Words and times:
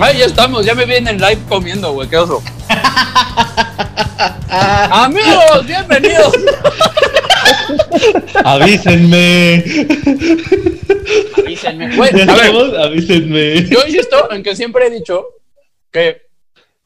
Ay, 0.00 0.18
ya 0.18 0.26
estamos, 0.26 0.66
ya 0.66 0.74
me 0.74 0.86
vienen 0.86 1.14
en 1.14 1.20
live 1.20 1.40
comiendo, 1.48 1.92
güey, 1.92 2.08
qué 2.08 2.16
oso. 2.16 2.42
Amigos, 4.50 5.66
bienvenidos. 5.66 6.34
Avísenme. 8.44 9.64
Avísenme. 11.38 11.96
Güey, 11.96 12.10
¿Ya 12.12 12.24
a 12.24 12.34
ver? 12.34 12.80
Avísenme. 12.80 13.68
yo 13.68 13.86
insisto 13.86 14.30
en 14.32 14.42
que 14.42 14.56
siempre 14.56 14.86
he 14.86 14.90
dicho 14.90 15.26
que 15.92 16.22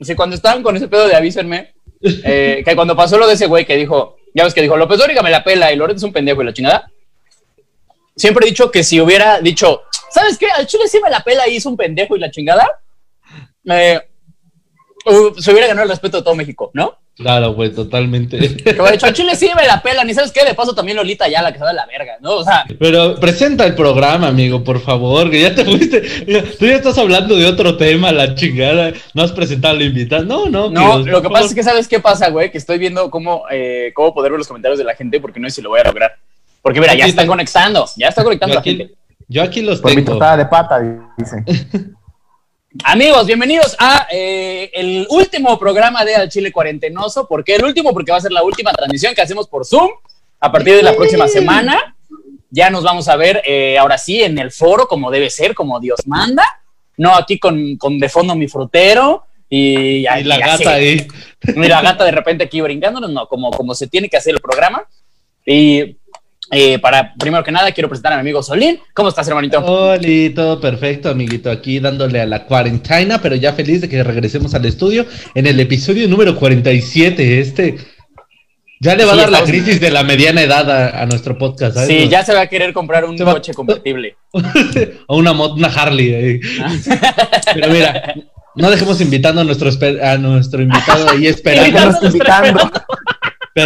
si 0.00 0.14
cuando 0.14 0.36
estaban 0.36 0.62
con 0.62 0.76
ese 0.76 0.86
pedo 0.86 1.08
de 1.08 1.16
avísenme, 1.16 1.74
eh, 2.02 2.62
que 2.64 2.76
cuando 2.76 2.94
pasó 2.94 3.16
lo 3.18 3.26
de 3.26 3.34
ese 3.34 3.46
güey 3.46 3.64
que 3.64 3.76
dijo, 3.76 4.18
ya 4.34 4.44
ves 4.44 4.52
que 4.52 4.62
dijo, 4.62 4.76
López 4.76 4.98
Dóriga 4.98 5.22
me 5.22 5.30
la 5.30 5.42
pela 5.42 5.72
y 5.72 5.76
Loreto 5.76 5.96
es 5.96 6.02
un 6.04 6.12
pendejo 6.12 6.42
y 6.42 6.46
la 6.46 6.52
chingada, 6.52 6.92
siempre 8.14 8.46
he 8.46 8.50
dicho 8.50 8.70
que 8.70 8.84
si 8.84 9.00
hubiera 9.00 9.40
dicho, 9.40 9.82
¿sabes 10.10 10.36
qué? 10.36 10.46
Al 10.50 10.66
Chile 10.66 10.88
sí 10.88 11.00
me 11.02 11.10
la 11.10 11.24
pela 11.24 11.48
y 11.48 11.56
es 11.56 11.66
un 11.66 11.76
pendejo 11.76 12.14
y 12.14 12.20
la 12.20 12.30
chingada, 12.30 12.68
eh, 13.70 14.00
uh, 15.06 15.40
se 15.40 15.50
hubiera 15.52 15.66
ganado 15.68 15.84
el 15.84 15.90
respeto 15.90 16.18
de 16.18 16.22
todo 16.22 16.34
México, 16.34 16.70
¿no? 16.74 16.98
Claro, 17.16 17.52
güey, 17.52 17.72
totalmente. 17.74 18.38
Que 18.64 18.70
hubiera 18.70 18.92
dicho, 18.92 19.06
al 19.06 19.12
Chile 19.12 19.34
sí 19.34 19.50
me 19.56 19.66
la 19.66 19.82
pela, 19.82 20.04
y 20.08 20.14
¿sabes 20.14 20.30
qué? 20.30 20.44
De 20.44 20.54
paso 20.54 20.72
también 20.72 20.96
Lolita 20.96 21.26
ya 21.26 21.42
la 21.42 21.50
que 21.50 21.58
se 21.58 21.64
va 21.64 21.70
de 21.70 21.76
la 21.76 21.84
verga, 21.86 22.16
¿no? 22.20 22.36
O 22.36 22.44
sea, 22.44 22.64
Pero 22.78 23.16
presenta 23.18 23.66
el 23.66 23.74
programa, 23.74 24.28
amigo, 24.28 24.62
por 24.62 24.80
favor, 24.80 25.28
que 25.28 25.40
ya 25.42 25.52
te 25.52 25.64
fuiste. 25.64 26.00
Tú 26.60 26.66
ya 26.66 26.76
estás 26.76 26.96
hablando 26.96 27.34
de 27.36 27.46
otro 27.46 27.76
tema, 27.76 28.12
la 28.12 28.36
chingada. 28.36 28.92
No 29.14 29.22
has 29.24 29.32
presentado 29.32 29.74
al 29.74 29.82
invitado. 29.82 30.24
No, 30.24 30.46
no. 30.48 30.70
No, 30.70 31.02
Dios, 31.02 31.08
lo 31.08 31.20
que 31.22 31.28
pasa 31.28 31.46
es 31.46 31.54
que 31.56 31.64
sabes 31.64 31.88
qué 31.88 31.98
pasa, 31.98 32.30
güey, 32.30 32.52
que 32.52 32.58
estoy 32.58 32.78
viendo 32.78 33.10
cómo, 33.10 33.46
eh, 33.50 33.90
cómo 33.96 34.14
poder 34.14 34.30
ver 34.30 34.38
los 34.38 34.46
comentarios 34.46 34.78
de 34.78 34.84
la 34.84 34.94
gente 34.94 35.18
porque 35.18 35.40
no 35.40 35.48
sé 35.50 35.56
si 35.56 35.62
lo 35.62 35.70
voy 35.70 35.80
a 35.80 35.84
lograr. 35.84 36.16
Porque 36.62 36.78
mira, 36.80 36.94
ya 36.94 37.02
Aquí 37.04 37.10
está 37.10 37.22
tengo- 37.22 37.32
conectando, 37.32 37.84
ya 37.96 38.08
está 38.08 38.22
conectando 38.22 38.54
Yo 38.54 38.58
la 38.60 38.62
gente. 38.62 38.84
aquí, 38.84 38.94
yo 39.26 39.42
aquí 39.42 39.62
los 39.62 39.80
Por 39.80 39.90
mi 39.90 39.96
tengo. 39.96 40.12
tostada 40.12 40.36
de 40.36 40.46
pata, 40.46 40.80
dice. 41.16 41.44
Amigos, 42.84 43.26
bienvenidos 43.26 43.74
a 43.78 44.06
eh, 44.10 44.70
el 44.74 45.06
último 45.08 45.58
programa 45.58 46.04
de 46.04 46.14
Al 46.14 46.28
Chile 46.28 46.52
Cuarentenoso. 46.52 47.26
¿Por 47.26 47.42
qué 47.42 47.56
el 47.56 47.64
último? 47.64 47.94
Porque 47.94 48.12
va 48.12 48.18
a 48.18 48.20
ser 48.20 48.30
la 48.30 48.42
última 48.42 48.72
transmisión 48.72 49.14
que 49.14 49.22
hacemos 49.22 49.48
por 49.48 49.64
Zoom 49.64 49.88
a 50.38 50.52
partir 50.52 50.76
de 50.76 50.82
la 50.82 50.94
próxima 50.94 51.28
semana. 51.28 51.96
Ya 52.50 52.68
nos 52.68 52.84
vamos 52.84 53.08
a 53.08 53.16
ver 53.16 53.42
eh, 53.46 53.78
ahora 53.78 53.96
sí 53.96 54.22
en 54.22 54.38
el 54.38 54.52
foro, 54.52 54.86
como 54.86 55.10
debe 55.10 55.30
ser, 55.30 55.54
como 55.54 55.80
Dios 55.80 56.00
manda. 56.06 56.44
No 56.98 57.14
aquí 57.14 57.38
con, 57.38 57.76
con 57.78 57.98
de 57.98 58.08
fondo 58.10 58.34
mi 58.34 58.48
frutero 58.48 59.24
y, 59.48 60.00
Y 60.06 60.24
la 60.24 60.34
así. 60.34 60.64
gata 60.64 60.74
ahí. 60.74 61.08
Mira, 61.56 61.76
la 61.80 61.92
gata 61.92 62.04
de 62.04 62.10
repente 62.10 62.44
aquí 62.44 62.60
brincándonos, 62.60 63.10
no, 63.10 63.26
como, 63.28 63.50
como 63.50 63.74
se 63.74 63.86
tiene 63.86 64.10
que 64.10 64.18
hacer 64.18 64.34
el 64.34 64.40
programa. 64.42 64.86
Y 65.46 65.96
eh, 66.50 66.78
para, 66.78 67.12
primero 67.14 67.44
que 67.44 67.52
nada, 67.52 67.70
quiero 67.72 67.88
presentar 67.88 68.12
a 68.12 68.16
mi 68.16 68.20
amigo 68.20 68.42
Solín. 68.42 68.78
¿Cómo 68.94 69.08
estás, 69.10 69.28
hermanito? 69.28 69.60
Oli, 69.64 70.30
todo 70.30 70.60
perfecto, 70.60 71.10
amiguito. 71.10 71.50
Aquí 71.50 71.78
dándole 71.80 72.20
a 72.20 72.26
la 72.26 72.44
cuarentena, 72.44 73.20
pero 73.20 73.34
ya 73.36 73.52
feliz 73.52 73.80
de 73.82 73.88
que 73.88 74.02
regresemos 74.02 74.54
al 74.54 74.64
estudio 74.64 75.06
en 75.34 75.46
el 75.46 75.58
episodio 75.60 76.08
número 76.08 76.36
47. 76.36 77.40
Este 77.40 77.76
ya 78.80 78.94
le 78.94 79.04
va 79.04 79.12
Sí, 79.14 79.18
a 79.18 79.22
dar 79.22 79.30
la 79.32 79.42
crisis 79.42 79.80
de 79.80 79.90
la 79.90 80.04
mediana 80.04 80.40
edad 80.40 80.70
a, 80.70 81.02
a 81.02 81.06
nuestro 81.06 81.36
podcast. 81.36 81.74
¿sabes? 81.74 81.88
Sí, 81.88 82.08
ya 82.08 82.24
se 82.24 82.32
va 82.32 82.42
a 82.42 82.46
querer 82.46 82.72
comprar 82.72 83.04
un 83.04 83.16
va- 83.16 83.32
coche 83.34 83.52
convertible. 83.52 84.16
o 85.08 85.16
una, 85.18 85.32
una 85.32 85.66
Harley. 85.68 86.14
ahí. 86.14 86.40
Pero 87.54 87.72
mira, 87.72 88.14
no 88.54 88.70
dejemos 88.70 89.00
invitando 89.00 89.40
a 89.40 89.44
nuestro, 89.44 89.70
a 90.02 90.16
nuestro 90.16 90.62
invitado 90.62 91.10
ahí 91.10 91.26
esperando. 91.28 91.90
Invitando. 92.06 92.70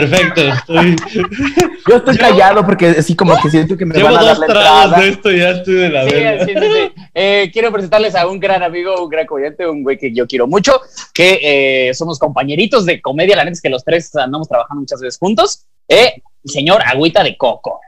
Perfecto. 0.01 0.41
estoy- 0.43 0.97
Yo 1.89 1.97
estoy 1.97 2.17
callado 2.17 2.65
porque 2.65 2.87
así 2.98 3.15
como 3.17 3.37
que 3.41 3.51
siento 3.51 3.77
que 3.77 3.85
me 3.85 3.95
Llevo 3.95 4.09
van 4.09 4.17
a 4.19 4.23
dar 4.25 4.37
dos 4.37 4.39
la 4.41 4.47
tragos 4.47 4.85
entrada. 4.85 5.03
de 5.03 5.09
esto 5.11 5.31
y 5.33 5.39
ya 5.39 5.51
estoy 5.51 5.75
de 5.75 5.89
la 5.91 6.05
Sí, 6.09 6.15
verga. 6.15 6.45
sí, 6.47 6.53
sí, 6.55 6.67
sí. 6.73 6.93
Eh, 7.15 7.51
quiero 7.53 7.73
presentarles 7.73 8.15
a 8.15 8.27
un 8.27 8.39
gran 8.41 8.63
amigo, 8.63 9.03
un 9.03 9.09
gran 9.11 9.27
comediante, 9.27 9.67
un 9.67 9.83
güey 9.83 9.98
que 9.98 10.13
yo 10.15 10.27
quiero 10.27 10.47
mucho, 10.47 10.81
que 11.13 11.89
eh, 11.89 11.95
somos 11.95 12.19
compañeritos 12.19 12.86
de 12.86 13.01
comedia, 13.02 13.36
la 13.36 13.45
neta 13.45 13.55
es 13.55 13.61
que 13.63 13.69
los 13.70 13.85
tres 13.85 14.14
andamos 14.17 14.48
trabajando 14.48 14.81
muchas 14.81 15.01
veces 15.01 15.19
juntos. 15.19 15.67
Eh, 15.89 16.23
señor 16.45 16.83
Agüita 16.86 17.23
de 17.23 17.36
Coco. 17.36 17.81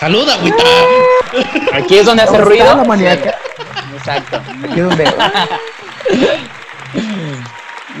¡Saluda, 0.00 0.34
agüita! 0.34 0.64
Aquí 1.74 1.98
es 1.98 2.06
donde 2.06 2.22
hace 2.24 2.32
¿Cómo 2.32 2.44
ruido. 2.46 2.64
la? 2.64 3.14
Exacto. 3.96 4.40
Aquí 4.68 4.80
donde... 4.80 5.04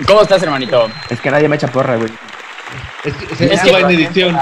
¿Cómo 0.06 0.22
estás, 0.22 0.42
hermanito? 0.42 0.88
Es 1.10 1.20
que 1.20 1.30
nadie 1.30 1.48
me 1.48 1.56
echa 1.56 1.68
porra, 1.68 1.96
güey. 1.96 2.10
Es 3.04 3.14
que, 3.14 3.36
se- 3.36 3.44
Es 3.46 3.52
eso 3.52 3.64
que- 3.64 3.72
va 3.72 3.80
en 3.80 3.90
edición. 3.90 4.38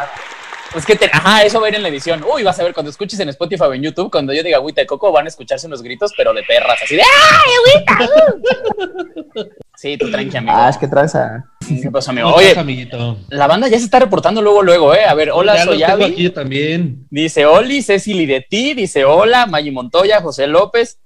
Es 0.76 0.86
que, 0.86 0.94
te- 0.94 1.10
ajá, 1.12 1.42
eso 1.42 1.60
va 1.60 1.66
a 1.66 1.70
ir 1.70 1.74
en 1.74 1.82
la 1.82 1.88
edición. 1.88 2.24
Uy, 2.32 2.44
vas 2.44 2.56
a 2.60 2.62
ver 2.62 2.72
cuando 2.72 2.90
escuches 2.90 3.18
en 3.18 3.28
Spotify 3.30 3.64
o 3.64 3.74
en 3.74 3.82
YouTube, 3.82 4.08
cuando 4.10 4.32
yo 4.32 4.42
diga 4.44 4.58
agüita 4.58 4.80
de 4.82 4.86
coco, 4.86 5.10
van 5.10 5.24
a 5.24 5.28
escucharse 5.28 5.66
unos 5.66 5.82
gritos, 5.82 6.12
pero 6.16 6.32
de 6.32 6.44
perras, 6.44 6.78
así 6.80 6.94
de 6.94 7.02
¡Ay, 7.02 7.84
agüita! 7.98 9.44
Sí, 9.76 9.96
tú 9.96 10.10
tranqui, 10.10 10.36
amigo. 10.36 10.52
Ah, 10.56 10.68
es 10.68 10.76
que 10.78 10.86
tranza. 10.86 11.44
¿Qué 11.66 11.90
pasó, 11.90 12.10
amigo? 12.10 12.28
¿Cómo 12.28 12.36
Oye, 12.38 12.48
estás, 12.50 12.62
amiguito? 12.62 13.18
la 13.30 13.46
banda 13.48 13.66
ya 13.66 13.78
se 13.78 13.84
está 13.86 13.98
reportando 13.98 14.42
luego, 14.42 14.62
luego, 14.62 14.94
¿eh? 14.94 15.04
A 15.06 15.14
ver, 15.14 15.30
hola, 15.32 15.56
ya 15.56 15.64
soy 15.64 15.78
los 15.78 15.88
tengo 15.88 16.04
Avi. 16.04 16.12
aquí 16.12 16.30
también. 16.30 17.06
Dice 17.10 17.46
Oli, 17.46 17.82
Cecily 17.82 18.26
de 18.26 18.42
ti, 18.48 18.74
dice 18.74 19.04
hola, 19.04 19.46
Maggie 19.46 19.72
Montoya, 19.72 20.20
José 20.20 20.46
López. 20.46 21.00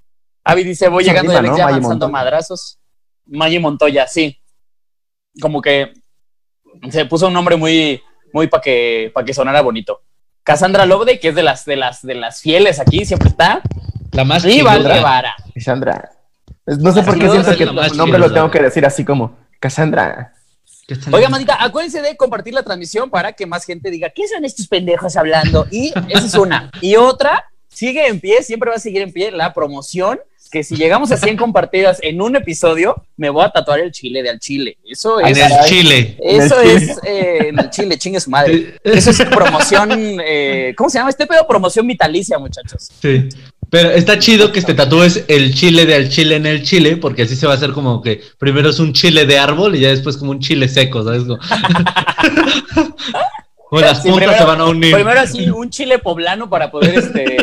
Avi 0.45 0.65
dice, 0.65 0.89
voy 0.89 1.05
llegando 1.05 1.33
del 1.33 1.47
¿no? 1.47 1.57
ya 1.57 1.69
Montoya. 1.69 2.13
madrazos. 2.13 2.79
Maggie 3.27 3.61
Montoya, 3.61 4.07
sí. 4.07 4.39
Como 5.41 5.61
que 5.61 5.93
se 6.91 7.05
puso 7.07 7.29
un 7.29 7.33
nombre 7.33 7.57
muy, 7.57 8.03
muy 8.33 8.47
para 8.49 8.61
que, 8.63 9.11
pa' 9.15 9.25
que 9.25 9.35
sonara 9.35 9.63
bonito. 9.63 10.03
Cassandra 10.43 10.85
Loveday, 10.87 11.19
que 11.19 11.29
es 11.29 11.35
de 11.35 11.43
las, 11.43 11.65
de 11.65 11.77
las, 11.77 12.03
de 12.03 12.15
las 12.15 12.41
fieles 12.41 12.79
aquí, 12.81 13.05
siempre 13.05 13.29
está. 13.31 13.63
La 14.13 14.25
más 14.25 14.45
Y 14.45 14.63
Val. 14.63 14.83
Guevara. 14.85 15.35
Cassandra. 15.55 16.11
No 16.67 16.93
sé 16.93 17.03
por 17.03 17.19
qué 17.19 17.29
siento 17.29 17.57
que 17.57 17.67
tu 17.67 17.97
nombre 17.97 18.19
lo 18.19 18.33
tengo 18.33 18.51
que 18.51 18.61
decir 18.63 18.85
así 18.87 19.05
como 19.05 19.37
Cassandra. 19.61 20.33
¿Qué 20.87 20.95
están- 20.95 21.15
Oiga, 21.15 21.29
mandita, 21.31 21.63
acuérdense 21.63 22.03
de 22.03 22.17
compartir 22.17 22.53
la 22.53 22.63
transmisión 22.63 23.09
para 23.09 23.33
que 23.33 23.47
más 23.47 23.65
gente 23.65 23.91
diga, 23.91 24.11
¿qué 24.11 24.29
son 24.29 24.45
estos 24.45 24.69
pendejos 24.69 25.17
hablando? 25.17 25.67
Y 25.71 25.93
esa 26.09 26.27
es 26.27 26.35
una. 26.35 26.71
Y 26.83 26.97
otra, 26.97 27.45
sigue 27.69 28.07
en 28.07 28.21
pie, 28.21 28.43
siempre 28.43 28.69
va 28.71 28.77
a 28.77 28.81
seguir 28.81 29.01
en 29.03 29.13
pie 29.13 29.31
la 29.31 29.55
promoción, 29.55 30.21
que 30.55 30.63
si 30.63 30.77
llegamos 30.77 31.11
a 31.11 31.17
100 31.17 31.37
compartidas 31.37 31.99
en 32.01 32.23
un 32.23 32.37
episodio, 32.37 32.95
me 33.17 33.29
voy 33.29 33.45
a 33.45 33.51
tatuar 33.51 33.81
el 33.81 33.91
chile 33.91 34.23
de 34.23 34.31
al 34.31 34.39
chile. 34.39 34.79
Eso 34.89 35.19
En 35.21 35.27
es... 35.27 35.39
el 35.39 35.51
Chile. 35.67 36.17
Eso 36.23 36.61
En 36.63 36.71
el 36.71 36.77
es 36.77 36.99
eh, 37.05 37.39
en 37.49 37.59
el 37.59 37.71
chile, 37.71 37.99
chingue 37.99 38.21
su 38.21 38.31
madre. 38.31 38.77
Eso 38.85 39.11
es 39.11 39.21
promoción, 39.25 39.91
eh, 40.25 40.73
¿cómo 40.77 40.89
se 40.89 40.99
llama 40.99 41.11
este 41.11 41.27
pedo? 41.27 41.45
Promoción 41.49 41.89
vitalicia, 41.89 42.39
muchachos. 42.39 42.89
Sí. 43.03 43.29
Pero 43.69 43.91
está 43.91 44.17
chido 44.21 44.53
que 44.53 44.63
te 44.63 44.75
tatúes 44.75 45.25
el 45.27 45.53
chile 45.55 45.87
de 45.87 45.97
al 45.97 46.09
chile 46.09 46.37
en 46.37 46.47
el 46.47 46.63
chile, 46.63 46.97
porque 46.99 47.23
así 47.23 47.35
se 47.35 47.49
va 47.49 47.55
a 47.55 47.57
hacer 47.57 47.73
como 47.73 48.01
que 48.01 48.21
primero 48.39 48.71
es 48.71 48.79
un 48.79 48.93
chile 48.93 49.27
de 49.27 49.37
árbol 49.39 49.75
y 49.75 49.81
ya 49.81 49.89
después 49.89 50.17
como 50.17 50.31
un 50.31 50.39
chile 50.39 50.69
seco, 50.69 51.03
¿sabes? 51.03 51.25
Como, 51.25 51.41
las 53.81 54.03
Sí, 54.03 54.09
puntas 54.09 54.29
primero- 54.29 54.39
se 54.39 54.45
van 54.45 54.61
a 54.61 54.65
unir. 54.67 54.95
Primero 54.95 55.21
así 55.21 55.49
un 55.51 55.71
chile 55.71 55.99
poblano 55.99 56.49
para 56.49 56.71
poder 56.71 56.99
este 56.99 57.37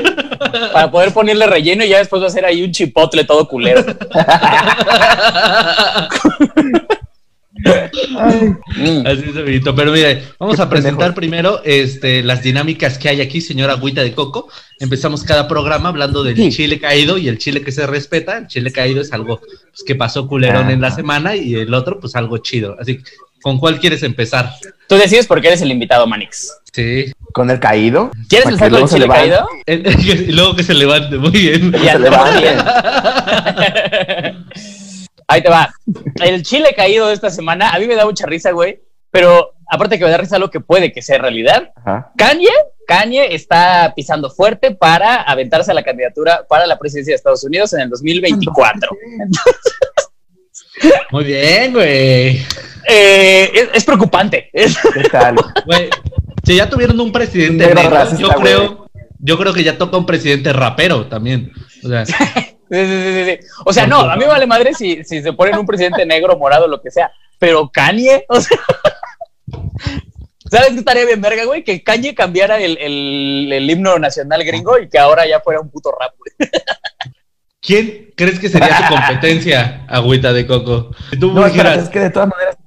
para 0.73 0.91
poder 0.91 1.13
ponerle 1.13 1.47
relleno 1.47 1.83
y 1.83 1.89
ya 1.89 1.97
después 1.99 2.21
va 2.21 2.27
a 2.27 2.31
ser 2.31 2.45
ahí 2.45 2.63
un 2.63 2.71
chipotle 2.71 3.23
todo 3.23 3.47
culero. 3.47 3.83
Así 9.05 9.29
es, 9.29 9.37
amiguito. 9.37 9.75
Pero 9.75 9.91
mire, 9.91 10.23
vamos 10.39 10.55
Qué 10.57 10.61
a 10.61 10.69
presentar 10.69 11.13
pendejo. 11.13 11.15
primero 11.15 11.61
este, 11.63 12.23
las 12.23 12.41
dinámicas 12.43 12.97
que 12.97 13.09
hay 13.09 13.21
aquí, 13.21 13.41
señora 13.41 13.73
Agüita 13.73 14.01
de 14.01 14.13
Coco. 14.13 14.49
Empezamos 14.79 15.23
cada 15.23 15.47
programa 15.47 15.89
hablando 15.89 16.23
del 16.23 16.35
Sí. 16.35 16.51
chile 16.51 16.79
caído 16.79 17.17
y 17.17 17.27
el 17.27 17.37
chile 17.37 17.61
que 17.61 17.71
se 17.71 17.85
respeta. 17.87 18.37
El 18.37 18.47
chile 18.47 18.71
caído 18.71 19.01
es 19.01 19.11
algo 19.13 19.39
pues, 19.39 19.83
que 19.85 19.95
pasó 19.95 20.27
culerón 20.27 20.63
Ajá. 20.63 20.71
en 20.71 20.81
la 20.81 20.91
semana 20.91 21.35
y 21.35 21.55
el 21.55 21.73
otro, 21.73 21.99
pues 21.99 22.15
algo 22.15 22.37
chido. 22.39 22.75
Así 22.79 22.97
que, 22.97 23.03
¿con 23.41 23.59
cuál 23.59 23.79
quieres 23.79 24.03
empezar? 24.03 24.51
Tú 24.87 24.95
decides 24.95 25.27
porque 25.27 25.47
eres 25.47 25.61
el 25.61 25.71
invitado, 25.71 26.05
Manix. 26.07 26.57
Sí. 26.73 27.11
Con 27.33 27.49
el 27.49 27.59
caído. 27.59 28.11
¿Quieres 28.29 28.47
empezar 28.47 28.71
con 28.71 28.81
el 28.81 28.89
chile 28.89 29.07
caído? 29.07 29.47
Y 29.65 30.31
luego 30.31 30.55
que 30.55 30.63
se 30.63 30.73
levante, 30.73 31.17
muy 31.17 31.31
bien. 31.31 31.71
Ya 31.83 31.93
se 31.93 31.99
te 32.03 32.09
va 32.09 32.31
levante. 32.31 32.41
bien. 34.21 34.45
Ahí 35.27 35.41
te 35.41 35.49
va. 35.49 35.73
El 36.21 36.43
chile 36.43 36.73
caído 36.75 37.07
de 37.07 37.13
esta 37.13 37.29
semana, 37.29 37.69
a 37.71 37.79
mí 37.79 37.87
me 37.87 37.95
da 37.95 38.05
mucha 38.05 38.25
risa, 38.25 38.51
güey. 38.51 38.81
Pero 39.11 39.53
aparte 39.69 39.97
que 39.97 40.05
me 40.05 40.11
da 40.11 40.17
risa 40.17 40.37
lo 40.39 40.51
que 40.51 40.59
puede 40.59 40.91
que 40.91 41.01
sea 41.01 41.17
realidad. 41.17 41.71
Ajá. 41.77 42.11
Kanye, 42.17 42.49
Kanye 42.85 43.33
está 43.33 43.93
pisando 43.95 44.29
fuerte 44.29 44.71
para 44.71 45.21
aventarse 45.21 45.71
a 45.71 45.73
la 45.73 45.83
candidatura 45.83 46.45
para 46.49 46.67
la 46.67 46.77
presidencia 46.77 47.13
de 47.13 47.15
Estados 47.15 47.43
Unidos 47.43 47.71
en 47.73 47.81
el 47.81 47.89
2024. 47.89 48.89
Muy 51.11 51.23
bien, 51.25 51.73
güey. 51.73 52.45
Eh, 52.87 53.51
es, 53.53 53.69
es 53.73 53.83
preocupante. 53.85 54.49
Es- 54.53 54.77
¿Qué 54.93 55.03
tal? 55.09 55.35
Güey, 55.65 55.89
si 56.43 56.55
ya 56.55 56.69
tuvieron 56.69 56.99
un 56.99 57.11
presidente 57.11 57.67
Negro 57.73 57.89
racista, 57.89 58.21
yo 58.21 58.27
güey. 58.29 58.41
creo, 58.41 58.89
yo 59.19 59.37
creo 59.37 59.53
que 59.53 59.63
ya 59.63 59.77
toca 59.77 59.97
un 59.97 60.05
presidente 60.05 60.51
rapero 60.53 61.07
también. 61.07 61.51
O 61.83 61.87
sea, 61.89 62.05
Sí, 62.05 62.13
sí, 62.85 63.03
sí, 63.03 63.25
sí. 63.25 63.47
O 63.65 63.73
sea, 63.73 63.85
no, 63.85 63.99
a 63.99 64.15
mí 64.15 64.21
me 64.21 64.27
vale 64.29 64.47
madre 64.47 64.73
si, 64.73 65.03
si 65.03 65.21
se 65.21 65.33
ponen 65.33 65.57
un 65.57 65.65
presidente 65.65 66.05
negro, 66.05 66.37
morado, 66.37 66.67
lo 66.69 66.81
que 66.81 66.89
sea. 66.89 67.11
Pero 67.37 67.69
Kanye, 67.69 68.23
o 68.29 68.39
sea. 68.39 68.57
¿Sabes 70.49 70.69
qué 70.71 70.79
estaría 70.79 71.05
bien 71.05 71.21
verga, 71.21 71.45
güey? 71.45 71.63
Que 71.63 71.83
Kanye 71.83 72.15
cambiara 72.15 72.59
el, 72.59 72.77
el- 72.77 73.49
el 73.53 73.69
himno 73.69 73.97
nacional 73.99 74.43
gringo 74.43 74.77
y 74.79 74.89
que 74.89 74.97
ahora 74.99 75.25
ya 75.27 75.39
fuera 75.41 75.59
un 75.61 75.69
puto 75.69 75.91
rap, 75.97 76.13
güey. 76.17 76.49
¿quién 77.61 78.11
crees 78.15 78.39
que 78.39 78.49
sería 78.49 78.75
su 78.77 78.93
competencia, 78.93 79.85
agüita 79.89 80.33
de 80.33 80.45
coco? 80.47 80.91
Si 81.11 81.17
tú 81.19 81.31
No, 81.33 81.45
dijeras, 81.45 81.83
es 81.83 81.89
que 81.89 81.99
de 81.99 82.09
todas 82.09 82.29
maneras 82.29 82.57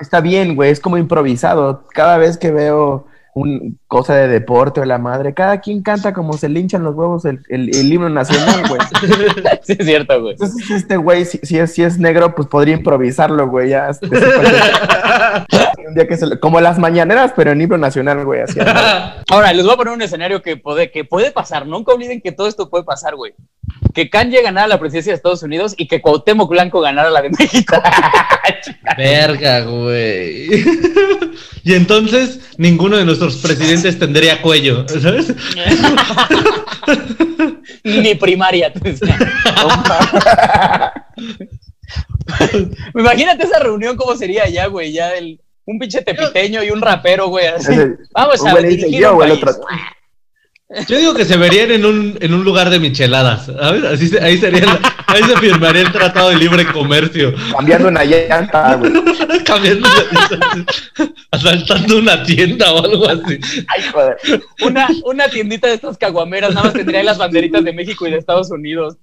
está, 0.00 0.20
bien, 0.20 0.56
güey. 0.56 0.70
Es 0.70 0.80
como 0.80 0.98
improvisado. 0.98 1.86
Cada 1.94 2.16
vez 2.18 2.36
que 2.38 2.50
veo 2.50 3.06
un 3.34 3.78
cosa 3.86 4.14
de 4.14 4.28
deporte 4.28 4.80
o 4.80 4.84
la 4.84 4.98
madre, 4.98 5.32
cada 5.32 5.60
quien 5.62 5.82
canta 5.82 6.12
como 6.12 6.34
se 6.34 6.50
linchan 6.50 6.82
los 6.82 6.94
huevos 6.94 7.24
el, 7.24 7.40
el- 7.48 7.74
el 7.74 7.90
himno 7.92 8.08
nacional, 8.10 8.62
güey. 8.68 8.80
Sí, 9.62 9.76
es 9.78 9.86
cierto, 9.86 10.20
güey. 10.20 10.32
Entonces, 10.32 10.70
este 10.70 10.96
güey, 10.96 11.24
si, 11.24 11.38
si 11.42 11.58
es, 11.58 11.72
si 11.72 11.82
es 11.82 11.98
negro, 11.98 12.34
pues 12.34 12.48
podría 12.48 12.74
improvisarlo, 12.74 13.48
güey. 13.48 13.70
Ya, 13.70 13.88
este, 13.90 14.08
un 15.86 15.94
día 15.94 16.06
que 16.08 16.16
se 16.16 16.26
le- 16.26 16.38
como 16.40 16.60
las 16.60 16.78
mañaneras, 16.78 17.32
pero 17.36 17.52
en 17.52 17.60
himno 17.60 17.78
nacional, 17.78 18.24
güey. 18.24 18.40
Así, 18.42 18.58
Ahora, 19.30 19.52
les 19.52 19.64
voy 19.64 19.74
a 19.74 19.76
poner 19.76 19.92
un 19.94 20.02
escenario 20.02 20.42
que 20.42 20.56
puede, 20.56 20.90
que 20.90 21.04
puede 21.04 21.30
pasar. 21.30 21.66
Nunca 21.66 21.92
olviden 21.92 22.20
que 22.20 22.32
todo 22.32 22.48
esto 22.48 22.68
puede 22.70 22.84
pasar, 22.84 23.14
güey. 23.16 23.34
Que 23.94 24.08
Kanye 24.10 24.42
ganara 24.42 24.66
la 24.68 24.78
presidencia 24.80 25.12
de 25.12 25.16
Estados 25.16 25.42
Unidos 25.42 25.74
y 25.76 25.86
que 25.88 26.00
Cuauhtémoc 26.00 26.48
Blanco 26.50 26.80
ganara 26.80 27.10
la 27.10 27.20
de 27.22 27.30
México. 27.30 27.76
verga, 28.96 29.60
güey. 29.60 30.46
y 31.64 31.74
entonces 31.74 32.40
ninguno 32.58 32.96
de 32.96 33.04
nuestros 33.04 33.36
presidentes 33.36 33.98
tendría 33.98 34.40
cuello, 34.42 34.86
¿sabes? 34.88 35.34
Ni 37.84 38.14
primaria. 38.14 38.72
Imagínate 42.94 43.44
esa 43.44 43.58
reunión, 43.58 43.96
¿cómo 43.96 44.16
sería 44.16 44.48
ya, 44.48 44.66
güey? 44.66 44.92
Ya 44.92 45.14
el, 45.14 45.40
un 45.66 45.78
pinche 45.78 46.02
tepiteño 46.02 46.62
y 46.62 46.70
un 46.70 46.80
rapero, 46.80 47.28
güey. 47.28 47.46
así. 47.46 47.72
Vamos 48.12 48.40
un 48.40 48.48
a 48.48 48.54
dice 48.56 48.68
dirigir 48.68 49.00
yo, 49.00 49.10
un 49.10 49.16
güey, 49.16 49.30
el 49.32 49.40
país. 49.40 49.56
otro- 49.56 49.66
Yo 50.88 50.98
digo 50.98 51.14
que 51.14 51.24
se 51.26 51.36
verían 51.36 51.70
en 51.70 51.84
un, 51.84 52.16
en 52.20 52.32
un 52.34 52.44
lugar 52.44 52.70
de 52.70 52.80
micheladas, 52.80 53.46
¿sabes? 53.46 53.84
Así 53.84 54.08
se- 54.08 54.22
ahí, 54.22 54.38
sería 54.38 54.64
la- 54.64 54.80
ahí 55.06 55.22
se 55.22 55.36
firmaría 55.36 55.82
el 55.82 55.92
Tratado 55.92 56.30
de 56.30 56.36
Libre 56.36 56.64
Comercio. 56.72 57.34
cambiando 57.54 57.88
una 57.88 58.04
llanta, 58.04 58.74
güey. 58.76 58.90
Cambiando, 59.44 59.86
asaltando 61.30 61.98
una 61.98 62.22
tienda 62.22 62.72
o 62.72 62.84
algo 62.84 63.08
así. 63.08 63.38
Ay, 63.68 63.82
joder. 63.92 64.16
Una, 64.62 64.88
una 65.04 65.28
tiendita 65.28 65.68
de 65.68 65.74
estas 65.74 65.98
caguameras, 65.98 66.54
nada 66.54 66.64
más 66.66 66.72
tendría 66.74 67.00
ahí 67.00 67.06
las 67.06 67.18
banderitas 67.18 67.62
de 67.64 67.72
México 67.72 68.06
y 68.06 68.10
de 68.10 68.18
Estados 68.18 68.50
Unidos. 68.50 68.96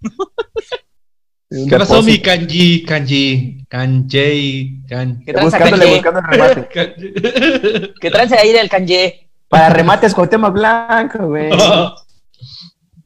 ¿Qué 1.50 1.78
pasó, 1.78 2.04
mi 2.04 2.20
kanji? 2.20 2.84
Kanji, 2.84 3.66
kanji, 3.68 4.84
kan... 4.88 5.24
¿Qué 5.26 5.34
tranza, 5.34 5.58
Buscándole, 5.58 5.84
Kanye? 5.84 5.96
buscando 5.96 6.20
el 6.32 6.56
remate. 6.56 6.68
kanji. 6.68 7.94
Que 8.00 8.12
trance 8.12 8.38
ahí 8.38 8.52
del 8.52 8.70
Kanye. 8.70 9.30
Para 9.48 9.70
remates 9.70 10.14
con 10.14 10.30
tema 10.30 10.50
blanco, 10.52 11.28
güey. 11.28 11.50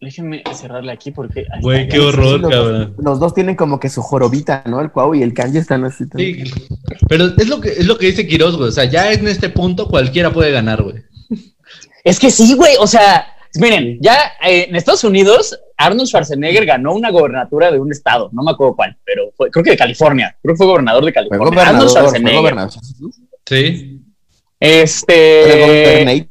Déjenme 0.01 0.43
cerrarle 0.53 0.91
aquí 0.91 1.11
porque. 1.11 1.45
Güey, 1.61 1.87
qué 1.87 1.97
horror, 1.97 2.41
los, 2.41 2.51
cabrón. 2.51 2.95
los 2.97 3.19
dos 3.21 3.33
tienen 3.33 3.55
como 3.55 3.79
que 3.79 3.87
su 3.87 4.01
jorobita, 4.01 4.61
¿no? 4.65 4.81
El 4.81 4.91
Cuau 4.91 5.15
y 5.15 5.23
el 5.23 5.33
Kanji 5.33 5.59
están 5.59 5.85
así. 5.85 6.03
Sí, 6.17 6.43
pero 7.07 7.27
es 7.37 7.47
lo 7.47 7.61
que 7.61 7.69
es 7.69 7.85
lo 7.85 7.97
que 7.97 8.07
dice 8.07 8.27
Quiroz, 8.27 8.57
güey. 8.57 8.67
O 8.67 8.71
sea, 8.73 8.83
ya 8.83 9.13
en 9.13 9.25
este 9.29 9.47
punto 9.47 9.87
cualquiera 9.87 10.33
puede 10.33 10.51
ganar, 10.51 10.83
güey. 10.83 10.95
Es 12.03 12.19
que 12.19 12.29
sí, 12.31 12.53
güey. 12.53 12.75
O 12.81 12.87
sea, 12.87 13.25
miren, 13.55 13.97
ya 14.01 14.17
eh, 14.45 14.65
en 14.67 14.75
Estados 14.75 15.05
Unidos, 15.05 15.57
Arnold 15.85 16.07
Schwarzenegger 16.07 16.65
ganó 16.65 16.93
una 16.93 17.11
gobernatura 17.11 17.71
de 17.71 17.79
un 17.79 17.91
estado. 17.91 18.29
No 18.31 18.43
me 18.43 18.51
acuerdo 18.51 18.75
cuál, 18.75 18.97
pero 19.03 19.31
fue, 19.35 19.49
creo 19.51 19.63
que 19.63 19.71
de 19.71 19.77
California. 19.77 20.35
Creo 20.41 20.53
que 20.53 20.57
fue 20.57 20.67
gobernador 20.67 21.03
de 21.03 21.11
Fue 21.11 21.13
California. 21.13 21.45
gobernador, 21.45 21.67
Arnold 21.75 21.89
fue 21.91 21.99
Schwarzenegger. 22.01 22.39
gobernador. 22.41 22.73
Sí. 23.45 23.99
Este. 24.59 26.29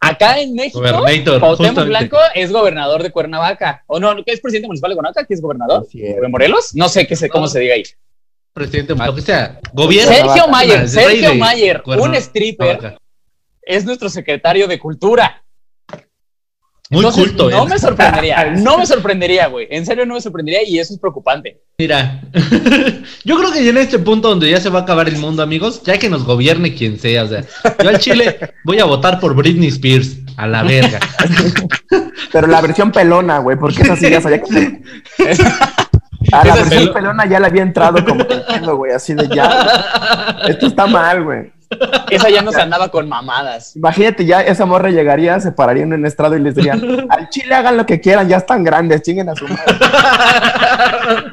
Acá 0.00 0.40
en 0.40 0.54
México, 0.54 0.80
Cuauhtémoc. 0.80 1.86
Blanco 1.86 2.16
es 2.34 2.52
gobernador 2.52 3.02
de 3.02 3.10
Cuernavaca. 3.10 3.82
O 3.88 3.98
no, 3.98 4.14
¿qué 4.24 4.32
es 4.32 4.40
presidente 4.40 4.68
municipal 4.68 4.90
de 4.90 4.94
Cuernavaca? 4.94 5.26
¿Quién 5.26 5.36
es 5.36 5.42
gobernador? 5.42 5.82
Así 5.86 6.04
es. 6.04 6.16
¿O 6.18 6.20
¿De 6.20 6.28
Morelos? 6.28 6.74
No 6.74 6.88
sé 6.88 7.06
qué 7.06 7.16
sé, 7.16 7.28
cómo 7.28 7.48
se 7.48 7.60
diga 7.60 7.74
ahí. 7.74 7.82
Presidente, 8.52 8.94
lo 8.94 9.14
que 9.14 9.22
sea. 9.22 9.60
Gobierno. 9.72 10.12
Sergio 10.12 10.48
Mayer, 10.48 10.88
Sergio 10.88 11.34
Mayer, 11.34 11.82
un 11.84 12.14
stripper, 12.14 12.96
es 13.62 13.84
nuestro 13.84 14.08
secretario 14.08 14.66
de 14.66 14.78
Cultura. 14.78 15.44
Muy 16.90 17.00
Entonces, 17.00 17.24
culto, 17.24 17.50
No 17.50 17.66
me 17.66 17.78
sorprendería, 17.78 18.52
no 18.56 18.78
me 18.78 18.86
sorprendería, 18.86 19.46
güey. 19.48 19.66
En 19.70 19.84
serio, 19.84 20.06
no 20.06 20.14
me 20.14 20.20
sorprendería 20.22 20.62
y 20.66 20.78
eso 20.78 20.94
es 20.94 20.98
preocupante. 20.98 21.60
Mira, 21.78 22.22
yo 23.24 23.36
creo 23.36 23.52
que 23.52 23.62
ya 23.62 23.70
en 23.70 23.76
este 23.76 23.98
punto 23.98 24.28
donde 24.28 24.50
ya 24.50 24.58
se 24.60 24.70
va 24.70 24.80
a 24.80 24.82
acabar 24.82 25.06
el 25.06 25.18
mundo, 25.18 25.42
amigos, 25.42 25.82
ya 25.82 25.98
que 25.98 26.08
nos 26.08 26.24
gobierne 26.24 26.74
quien 26.74 26.98
sea, 26.98 27.24
o 27.24 27.28
sea, 27.28 27.44
yo 27.82 27.88
al 27.90 27.98
Chile 27.98 28.38
voy 28.64 28.78
a 28.78 28.84
votar 28.84 29.20
por 29.20 29.34
Britney 29.34 29.68
Spears, 29.68 30.16
a 30.38 30.46
la 30.46 30.62
verga. 30.62 30.98
Pero 32.32 32.46
la 32.46 32.60
versión 32.62 32.90
pelona, 32.90 33.38
güey, 33.38 33.58
porque 33.58 33.82
esa 33.82 33.96
sí 33.96 34.08
ya 34.08 34.20
sabía 34.20 34.40
que. 34.40 34.82
A 36.32 36.44
la 36.44 36.54
versión 36.54 36.92
pelona 36.92 37.26
ya 37.26 37.38
le 37.38 37.46
había 37.46 37.62
entrado 37.62 38.02
como 38.04 38.24
güey, 38.76 38.92
así 38.92 39.14
de 39.14 39.28
ya. 39.28 40.38
Esto 40.48 40.66
está 40.66 40.86
mal, 40.86 41.24
güey. 41.24 41.57
Esa 42.10 42.30
ya 42.30 42.42
no 42.42 42.52
se 42.52 42.60
andaba 42.60 42.88
con 42.88 43.08
mamadas. 43.08 43.76
Imagínate, 43.76 44.24
ya 44.24 44.40
esa 44.40 44.64
morra 44.64 44.90
llegaría, 44.90 45.38
se 45.40 45.52
pararía 45.52 45.82
en 45.82 45.92
un 45.92 46.06
estrado 46.06 46.36
y 46.36 46.40
les 46.40 46.54
dirían: 46.54 47.06
Al 47.10 47.28
chile 47.28 47.54
hagan 47.54 47.76
lo 47.76 47.84
que 47.86 48.00
quieran, 48.00 48.28
ya 48.28 48.38
están 48.38 48.64
grandes, 48.64 49.02
chinguen 49.02 49.28
a 49.28 49.34
su 49.34 49.46
madre. 49.46 49.64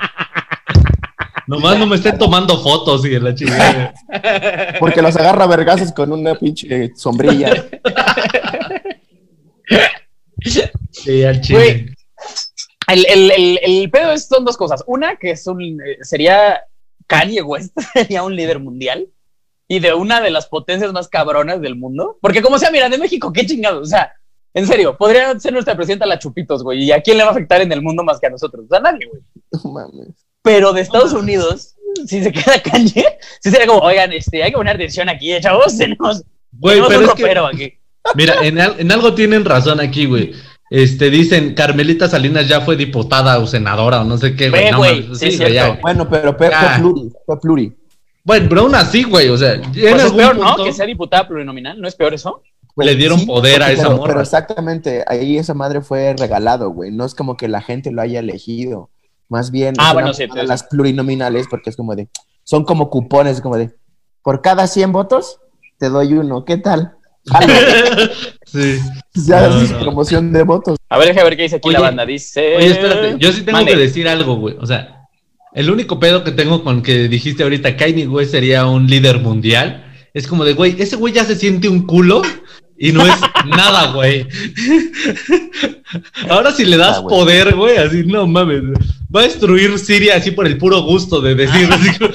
Nomás 1.47 1.77
no 1.77 1.85
me 1.85 1.95
estén 1.97 2.17
tomando 2.17 2.59
fotos 2.61 3.05
y 3.05 3.13
en 3.13 3.23
la 3.23 3.35
chingada. 3.35 3.93
Porque 4.79 5.01
los 5.01 5.15
agarra 5.15 5.45
vergazos 5.45 5.91
con 5.91 6.11
una 6.11 6.33
pinche 6.33 6.91
sombrilla. 6.95 7.53
Sí, 10.91 11.23
al 11.23 11.35
Güey. 11.35 11.41
Chile. 11.41 11.95
El, 12.87 13.05
el, 13.07 13.31
el, 13.31 13.59
el 13.61 13.91
pedo 13.91 14.11
es, 14.11 14.27
son 14.27 14.43
dos 14.43 14.57
cosas. 14.57 14.83
Una, 14.87 15.17
que 15.17 15.31
es 15.31 15.45
un, 15.45 15.61
eh, 15.61 15.97
sería 16.01 16.61
Kanye 17.07 17.41
West, 17.41 17.77
sería 17.93 18.23
un 18.23 18.35
líder 18.35 18.59
mundial 18.59 19.07
y 19.67 19.79
de 19.79 19.93
una 19.93 20.21
de 20.21 20.29
las 20.31 20.47
potencias 20.47 20.91
más 20.93 21.07
cabronas 21.07 21.61
del 21.61 21.75
mundo. 21.75 22.17
Porque 22.21 22.41
como 22.41 22.57
sea, 22.59 22.71
mira, 22.71 22.89
de 22.89 22.97
México, 22.97 23.31
qué 23.33 23.45
chingados. 23.45 23.81
O 23.81 23.89
sea, 23.89 24.13
en 24.53 24.67
serio, 24.67 24.95
podría 24.97 25.37
ser 25.39 25.53
nuestra 25.53 25.75
presidenta 25.75 26.05
la 26.05 26.19
Chupitos, 26.19 26.63
güey. 26.63 26.83
¿Y 26.83 26.91
a 26.91 27.01
quién 27.01 27.17
le 27.17 27.23
va 27.23 27.29
a 27.29 27.31
afectar 27.33 27.61
en 27.61 27.71
el 27.71 27.81
mundo 27.81 28.03
más 28.03 28.19
que 28.19 28.27
a 28.27 28.29
nosotros? 28.29 28.65
A 28.71 28.79
nadie, 28.79 29.07
güey. 29.07 29.21
No 29.63 29.71
mames. 29.71 30.07
Pero 30.41 30.71
de 30.73 30.81
Estados 30.81 31.11
Unidos, 31.13 31.75
si 32.05 32.23
se 32.23 32.31
queda 32.31 32.61
Kanye, 32.61 33.05
sí 33.41 33.49
sería 33.49 33.65
como, 33.67 33.79
oigan, 33.81 34.13
este, 34.13 34.43
hay 34.43 34.51
que 34.51 34.57
poner 34.57 34.75
atención 34.75 35.09
aquí, 35.09 35.33
eh, 35.33 35.41
chavos. 35.41 35.75
Tenemos, 35.77 36.23
Güey, 36.57 36.75
tenemos 36.87 37.13
pero 37.17 37.45
un 37.47 37.57
que, 37.57 37.65
aquí. 37.65 37.73
mira, 38.15 38.35
en, 38.43 38.59
al- 38.61 38.79
en 38.79 38.91
algo 38.91 39.13
tienen 39.13 39.43
razón 39.43 39.79
aquí, 39.81 40.05
güey. 40.05 40.33
Este, 40.69 41.09
dicen, 41.09 41.53
Carmelita 41.53 42.07
Salinas 42.07 42.47
ya 42.47 42.61
fue 42.61 42.75
diputada 42.77 43.39
o 43.39 43.45
senadora 43.47 44.01
o 44.01 44.03
no 44.03 44.17
sé 44.17 44.35
qué, 44.35 44.49
güey. 44.49 44.71
No 44.71 44.83
sí. 45.15 45.37
Bueno, 45.81 46.09
pero 46.09 46.35
fue, 46.37 46.47
fue 46.47 46.55
Ah. 46.55 46.77
pluri, 46.79 47.11
fue 47.25 47.39
pluri. 47.41 47.75
Bueno, 48.25 48.47
pero 48.49 48.61
aún 48.61 48.73
así, 48.75 49.03
güey, 49.03 49.29
o 49.29 49.37
sea, 49.37 49.61
Pues 49.61 50.03
es 50.03 50.11
peor, 50.11 50.35
¿no? 50.35 50.55
Que 50.63 50.73
sea 50.73 50.85
diputada 50.87 51.27
plurinominal, 51.27 51.79
¿no 51.79 51.87
es 51.87 51.95
peor 51.95 52.13
eso? 52.13 52.41
le 52.77 52.95
dieron 52.95 53.25
poder 53.25 53.63
a 53.63 53.71
esa 53.71 53.83
pero, 53.83 53.95
morra. 53.97 54.07
Pero 54.09 54.21
exactamente, 54.21 55.05
ahí 55.07 55.37
esa 55.37 55.53
madre 55.53 55.79
fue 55.81 56.13
regalado, 56.17 56.71
güey. 56.71 56.91
No 56.91 57.05
es 57.05 57.15
como 57.15 57.37
que 57.37 57.47
la 57.47 57.61
gente 57.61 57.91
lo 57.91 58.01
haya 58.01 58.19
elegido. 58.19 58.89
Más 59.29 59.51
bien, 59.51 59.75
Ah, 59.77 59.93
bueno, 59.93 60.13
sí, 60.13 60.25
las 60.43 60.63
plurinominales, 60.63 61.47
porque 61.49 61.69
es 61.69 61.77
como 61.77 61.95
de, 61.95 62.09
son 62.43 62.65
como 62.65 62.89
cupones, 62.89 63.39
como 63.41 63.57
de, 63.57 63.71
por 64.23 64.41
cada 64.41 64.67
100 64.67 64.91
votos, 64.91 65.39
te 65.77 65.89
doy 65.89 66.13
uno. 66.13 66.43
¿Qué 66.45 66.57
tal? 66.57 66.95
Sí. 68.45 68.79
ya 69.25 69.47
No, 69.47 69.61
es 69.61 69.71
no. 69.71 69.79
promoción 69.79 70.31
de 70.31 70.43
votos. 70.43 70.77
A 70.89 70.97
ver, 70.97 71.07
déjame 71.07 71.25
ver 71.29 71.37
qué 71.37 71.43
dice 71.43 71.55
aquí 71.57 71.69
Oye, 71.69 71.77
la 71.77 71.81
banda. 71.81 72.05
Dice. 72.05 72.55
Oye, 72.57 72.67
espérate, 72.67 73.15
yo 73.17 73.31
sí 73.33 73.43
tengo 73.43 73.65
que 73.65 73.75
decir 73.75 74.07
algo, 74.07 74.35
güey. 74.35 74.55
O 74.59 74.65
sea, 74.65 74.94
el 75.55 75.69
único 75.71 75.99
pedo 75.99 76.23
que 76.23 76.31
tengo 76.31 76.63
con 76.63 76.81
que 76.83 77.07
dijiste 77.07 77.43
ahorita, 77.43 77.75
Kanye, 77.77 78.05
güey, 78.05 78.25
sería 78.27 78.65
un 78.67 78.87
líder 78.87 79.19
mundial. 79.19 79.81
Es 80.13 80.27
como 80.27 80.45
de, 80.45 80.53
güey, 80.53 80.75
ese 80.79 80.95
güey 80.95 81.13
ya 81.13 81.25
se 81.25 81.35
siente 81.35 81.67
un 81.67 81.85
culo 81.85 82.21
y 82.77 82.91
no 82.91 83.05
es 83.05 83.13
nada, 83.47 83.91
güey. 83.93 84.27
Ahora 86.29 86.51
si 86.51 86.65
le 86.65 86.77
das 86.77 86.97
Ah, 86.97 86.99
güey. 86.99 87.15
poder, 87.19 87.55
güey, 87.55 87.77
así, 87.77 88.03
no 88.05 88.27
mames. 88.27 88.61
Va 89.13 89.21
a 89.21 89.23
destruir 89.23 89.77
Siria 89.79 90.15
así 90.17 90.31
por 90.31 90.45
el 90.47 90.57
puro 90.57 90.81
gusto 90.81 91.21
de 91.21 91.35
decir. 91.35 91.69
así 91.71 91.97
como- 91.99 92.13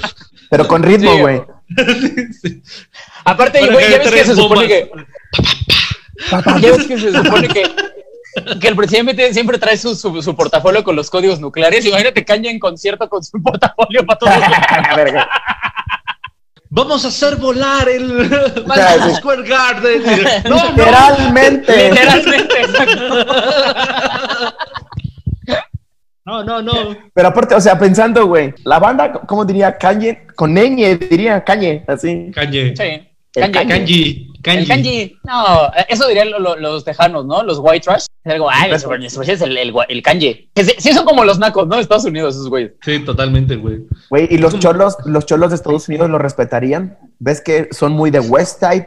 Pero 0.51 0.67
con 0.69 0.83
ritmo, 0.83 1.13
Sí, 1.15 1.21
güey. 1.21 1.41
sí. 2.43 2.63
Aparte, 3.25 3.61
güey, 3.71 3.91
ya 3.91 3.99
ves 3.99 4.11
que 4.11 4.25
se 4.25 4.35
supone 4.35 4.67
bombas. 4.67 4.67
que. 4.67 4.91
Ya 6.61 6.73
ves 6.77 6.87
que 6.87 6.99
se 6.99 7.13
supone 7.13 7.49
que. 7.49 7.63
Que 8.61 8.69
el 8.69 8.77
presidente 8.77 9.33
siempre 9.33 9.59
trae 9.59 9.77
su, 9.77 9.95
su, 9.95 10.23
su 10.23 10.37
portafolio 10.37 10.85
con 10.85 10.95
los 10.95 11.11
códigos 11.11 11.41
nucleares. 11.41 11.85
Imagínate 11.85 12.25
Kanye 12.25 12.51
en 12.51 12.61
concierto 12.61 13.09
con 13.09 13.25
su 13.25 13.43
portafolio 13.43 14.07
para 14.07 14.19
todos. 14.19 14.35
A 14.91 14.97
ver, 14.97 15.15
Vamos 16.73 17.05
a 17.05 17.09
hacer 17.09 17.35
volar 17.35 17.89
el. 17.89 18.31
Madison 18.67 19.17
Square 19.17 19.43
Garden. 19.49 20.03
No, 20.49 20.57
no. 20.57 20.71
Literalmente. 20.71 21.91
Literalmente, 21.91 22.61
exacto. 22.61 23.15
No, 26.25 26.45
no, 26.45 26.63
no. 26.63 26.97
Pero 27.13 27.29
aparte, 27.29 27.57
o 27.57 27.61
sea, 27.61 27.77
pensando, 27.77 28.27
güey, 28.27 28.55
la 28.65 28.79
banda, 28.79 29.13
¿cómo 29.13 29.45
diría? 29.45 29.77
Kanye, 29.77 30.29
con 30.37 30.55
ñ, 30.55 30.97
diría 30.97 31.43
Kanye, 31.43 31.85
así. 31.89 32.31
Kanye. 32.33 32.75
Sí. 32.77 33.10
El. 33.35 33.51
Kanji. 33.53 34.27
Kanji. 34.43 34.63
El 34.63 34.69
kanji. 34.69 35.17
No, 35.25 35.71
eso 35.89 36.09
dirían 36.09 36.31
lo- 36.31 36.39
lo- 36.39 36.57
los 36.57 36.85
tejanos, 36.85 37.27
¿no? 37.27 37.43
Los 37.43 37.59
white 37.61 37.81
trash. 37.85 38.07
Es 38.25 38.33
algo, 38.33 38.49
ay, 38.51 38.71
los 38.71 38.85
es 39.29 39.41
el, 39.43 39.57
el, 39.57 39.73
el 39.89 40.03
kanji. 40.03 40.51
Que 40.55 40.65
sí, 40.65 40.73
sí 40.79 40.93
son 40.93 41.05
como 41.05 41.25
los 41.25 41.39
nacos, 41.39 41.67
¿no? 41.69 41.77
De 41.77 41.83
Estados 41.83 42.05
Unidos, 42.07 42.35
esos 42.35 42.49
güeyes. 42.49 42.73
Sí, 42.83 42.99
totalmente, 43.01 43.57
güey. 43.57 43.81
Güey, 44.09 44.29
¿y 44.31 44.39
los 44.39 44.59
cholos, 44.59 44.97
los 45.05 45.27
cholos 45.27 45.51
de 45.51 45.57
Estados 45.57 45.89
Unidos 45.89 46.11
lo 46.11 46.19
respetarían? 46.19 46.99
¿Ves 47.19 47.41
que 47.41 47.69
son 47.71 47.93
muy 47.93 48.11
de 48.11 48.21
West 48.21 48.61
Side, 48.61 48.87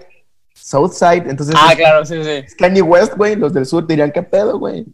South 0.53 0.91
Side? 0.93 1.25
Entonces, 1.29 1.55
Ah, 1.57 1.69
es- 1.71 1.77
claro, 1.77 2.05
sí, 2.05 2.15
sí. 2.23 2.29
es 2.29 2.55
Kanye 2.55 2.81
West, 2.81 3.15
güey. 3.15 3.35
Los 3.35 3.53
del 3.53 3.65
sur 3.65 3.85
dirían, 3.87 4.11
¿qué 4.11 4.23
pedo, 4.23 4.57
güey? 4.59 4.85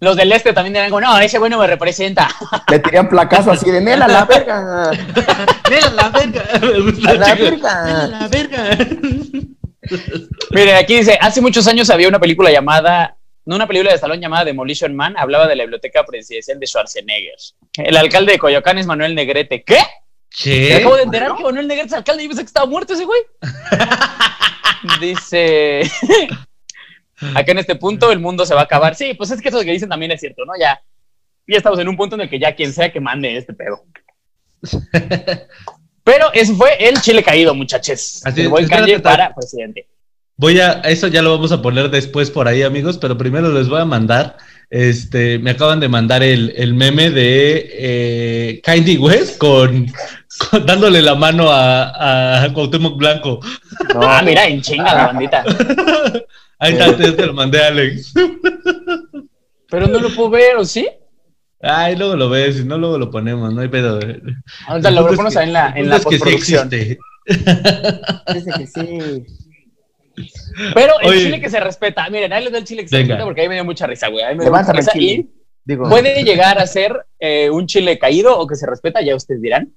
Los 0.00 0.16
del 0.16 0.30
este 0.30 0.52
también 0.52 0.74
dirán 0.74 0.90
como, 0.90 1.00
no, 1.00 1.18
ese 1.18 1.38
bueno 1.38 1.58
me 1.58 1.66
representa. 1.66 2.28
Le 2.70 2.78
tiran 2.78 3.08
placazo 3.08 3.50
así 3.50 3.70
de, 3.70 3.80
Nela, 3.80 4.06
la 4.06 4.24
verga. 4.24 4.90
¡Mira 5.70 5.90
la 5.90 6.08
verga! 6.10 6.44
Me 6.60 7.08
A 7.08 7.14
la 7.14 7.34
verga. 7.34 7.84
¡Mira 7.84 8.06
la 8.06 8.28
verga! 8.28 8.78
Miren, 10.50 10.76
aquí 10.76 10.98
dice, 10.98 11.18
hace 11.20 11.40
muchos 11.40 11.66
años 11.66 11.90
había 11.90 12.08
una 12.08 12.20
película 12.20 12.50
llamada, 12.50 13.16
no 13.44 13.56
una 13.56 13.66
película 13.66 13.92
de 13.92 13.98
salón 13.98 14.20
llamada 14.20 14.44
Demolition 14.44 14.94
Man, 14.94 15.14
hablaba 15.16 15.48
de 15.48 15.56
la 15.56 15.64
biblioteca 15.64 16.04
presidencial 16.04 16.60
de 16.60 16.66
Schwarzenegger. 16.66 17.36
El 17.76 17.96
alcalde 17.96 18.32
de 18.32 18.38
Coyoacán 18.38 18.78
es 18.78 18.86
Manuel 18.86 19.14
Negrete. 19.14 19.64
¿Qué? 19.64 19.78
Me 19.78 20.68
¿Qué? 20.68 20.74
acabo 20.76 20.96
de 20.96 21.02
enterar 21.04 21.34
que 21.36 21.42
Manuel 21.42 21.66
Negrete 21.66 21.88
es 21.88 21.94
alcalde 21.94 22.22
y 22.22 22.26
yo 22.26 22.30
pensé 22.30 22.42
que 22.42 22.48
estaba 22.48 22.66
muerto 22.66 22.92
ese 22.92 23.04
güey. 23.04 23.20
Dice, 25.00 25.90
acá 27.34 27.52
en 27.52 27.58
este 27.58 27.74
punto 27.76 28.10
el 28.12 28.20
mundo 28.20 28.44
se 28.46 28.54
va 28.54 28.60
a 28.60 28.64
acabar. 28.64 28.94
Sí, 28.94 29.14
pues 29.14 29.30
es 29.30 29.40
que 29.40 29.48
eso 29.48 29.60
que 29.60 29.72
dicen 29.72 29.88
también 29.88 30.12
es 30.12 30.20
cierto, 30.20 30.44
¿no? 30.44 30.52
Ya, 30.58 30.80
ya 31.46 31.56
estamos 31.56 31.78
en 31.78 31.88
un 31.88 31.96
punto 31.96 32.14
en 32.16 32.22
el 32.22 32.30
que 32.30 32.38
ya 32.38 32.54
quien 32.54 32.72
sea 32.72 32.92
que 32.92 33.00
mande 33.00 33.36
este 33.36 33.52
pedo. 33.54 33.84
Pero 36.04 36.32
ese 36.32 36.54
fue 36.54 36.88
el 36.88 37.00
chile 37.02 37.22
caído, 37.22 37.54
muchachos. 37.54 38.22
Así 38.24 38.40
el 38.42 38.48
buen 38.48 38.64
espérate, 38.64 38.98
para 39.00 39.34
presidente. 39.34 39.86
Voy 40.36 40.58
a, 40.60 40.80
eso 40.84 41.08
ya 41.08 41.20
lo 41.20 41.32
vamos 41.32 41.52
a 41.52 41.60
poner 41.60 41.90
después 41.90 42.30
por 42.30 42.46
ahí, 42.48 42.62
amigos, 42.62 42.96
pero 42.96 43.18
primero 43.18 43.52
les 43.52 43.68
voy 43.68 43.80
a 43.80 43.84
mandar, 43.84 44.36
este, 44.70 45.38
me 45.40 45.50
acaban 45.50 45.80
de 45.80 45.88
mandar 45.88 46.22
el, 46.22 46.54
el 46.56 46.74
meme 46.74 47.10
de 47.10 47.68
eh, 47.72 48.60
Kanye 48.62 48.98
West 48.98 49.36
con, 49.38 49.92
con- 50.50 50.64
dándole 50.64 51.02
la 51.02 51.16
mano 51.16 51.50
a, 51.50 52.44
a 52.44 52.52
Cuauhtémoc 52.54 52.96
Blanco. 52.96 53.40
No, 53.94 54.00
Ah, 54.02 54.22
mira, 54.24 54.46
en 54.46 54.62
chinga 54.62 54.94
la 54.94 55.06
bandita. 55.12 55.44
Ahí 56.58 56.72
está, 56.72 56.96
te, 56.96 57.12
te 57.12 57.26
lo 57.26 57.34
mandé, 57.34 57.62
Alex. 57.62 58.12
Pero 59.70 59.86
no 59.86 59.98
lo 60.00 60.08
puedo 60.14 60.30
ver, 60.30 60.56
¿o 60.56 60.64
sí? 60.64 60.88
Ay, 61.60 61.96
luego 61.96 62.16
lo 62.16 62.30
ves, 62.30 62.56
si 62.56 62.64
no, 62.64 62.78
luego 62.78 62.98
lo 62.98 63.10
ponemos, 63.10 63.52
no 63.52 63.60
hay 63.60 63.68
pedo. 63.68 64.00
Ahorita 64.66 64.90
lo 64.90 65.06
ponemos 65.06 65.36
ahí 65.36 65.46
en 65.48 65.52
la, 65.52 65.72
en 65.76 65.88
la 65.88 65.96
es 65.96 66.04
que 66.06 66.12
sí 66.12 66.18
postproducción. 66.18 66.68
existe. 66.72 66.98
Dice 68.34 68.50
que 68.56 68.66
sí. 68.66 69.26
Pero 70.74 70.94
el 71.00 71.08
Oye. 71.08 71.22
chile 71.24 71.40
que 71.40 71.50
se 71.50 71.60
respeta, 71.60 72.08
miren, 72.10 72.32
ahí 72.32 72.42
les 72.44 72.52
doy 72.52 72.60
el 72.60 72.66
chile 72.66 72.82
que 72.82 72.88
se 72.88 72.96
Venga. 72.96 73.08
respeta 73.14 73.24
porque 73.24 73.40
ahí 73.42 73.48
me 73.48 73.54
dio 73.54 73.64
mucha 73.64 73.86
risa, 73.86 74.08
güey. 74.08 74.24
Ahí 74.24 74.34
me 74.36 74.44
dio 74.44 74.52
mucha 74.52 74.72
risa 74.72 74.92
chile. 74.92 75.04
y 75.06 75.28
Digo, 75.64 75.88
puede 75.88 76.24
llegar 76.24 76.58
a 76.58 76.66
ser 76.66 77.04
eh, 77.20 77.50
un 77.50 77.66
chile 77.66 77.98
caído 77.98 78.38
o 78.38 78.46
que 78.46 78.56
se 78.56 78.66
respeta, 78.66 79.02
ya 79.02 79.14
ustedes 79.14 79.42
dirán. 79.42 79.74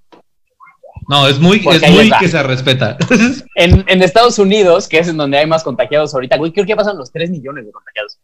No, 1.11 1.27
es 1.27 1.39
muy, 1.39 1.59
Porque 1.59 1.85
es 1.85 1.91
muy 1.91 2.09
que 2.19 2.29
se 2.29 2.41
respeta. 2.41 2.97
En, 3.55 3.83
en 3.85 4.01
Estados 4.01 4.39
Unidos, 4.39 4.87
que 4.87 4.97
es 4.97 5.09
en 5.09 5.17
donde 5.17 5.37
hay 5.37 5.45
más 5.45 5.61
contagiados 5.61 6.13
ahorita, 6.13 6.37
güey, 6.37 6.53
creo 6.53 6.65
que 6.65 6.69
ya 6.69 6.77
pasan 6.77 6.97
los 6.97 7.11
3 7.11 7.29
millones 7.29 7.65
de 7.65 7.71
contagiados. 7.73 8.17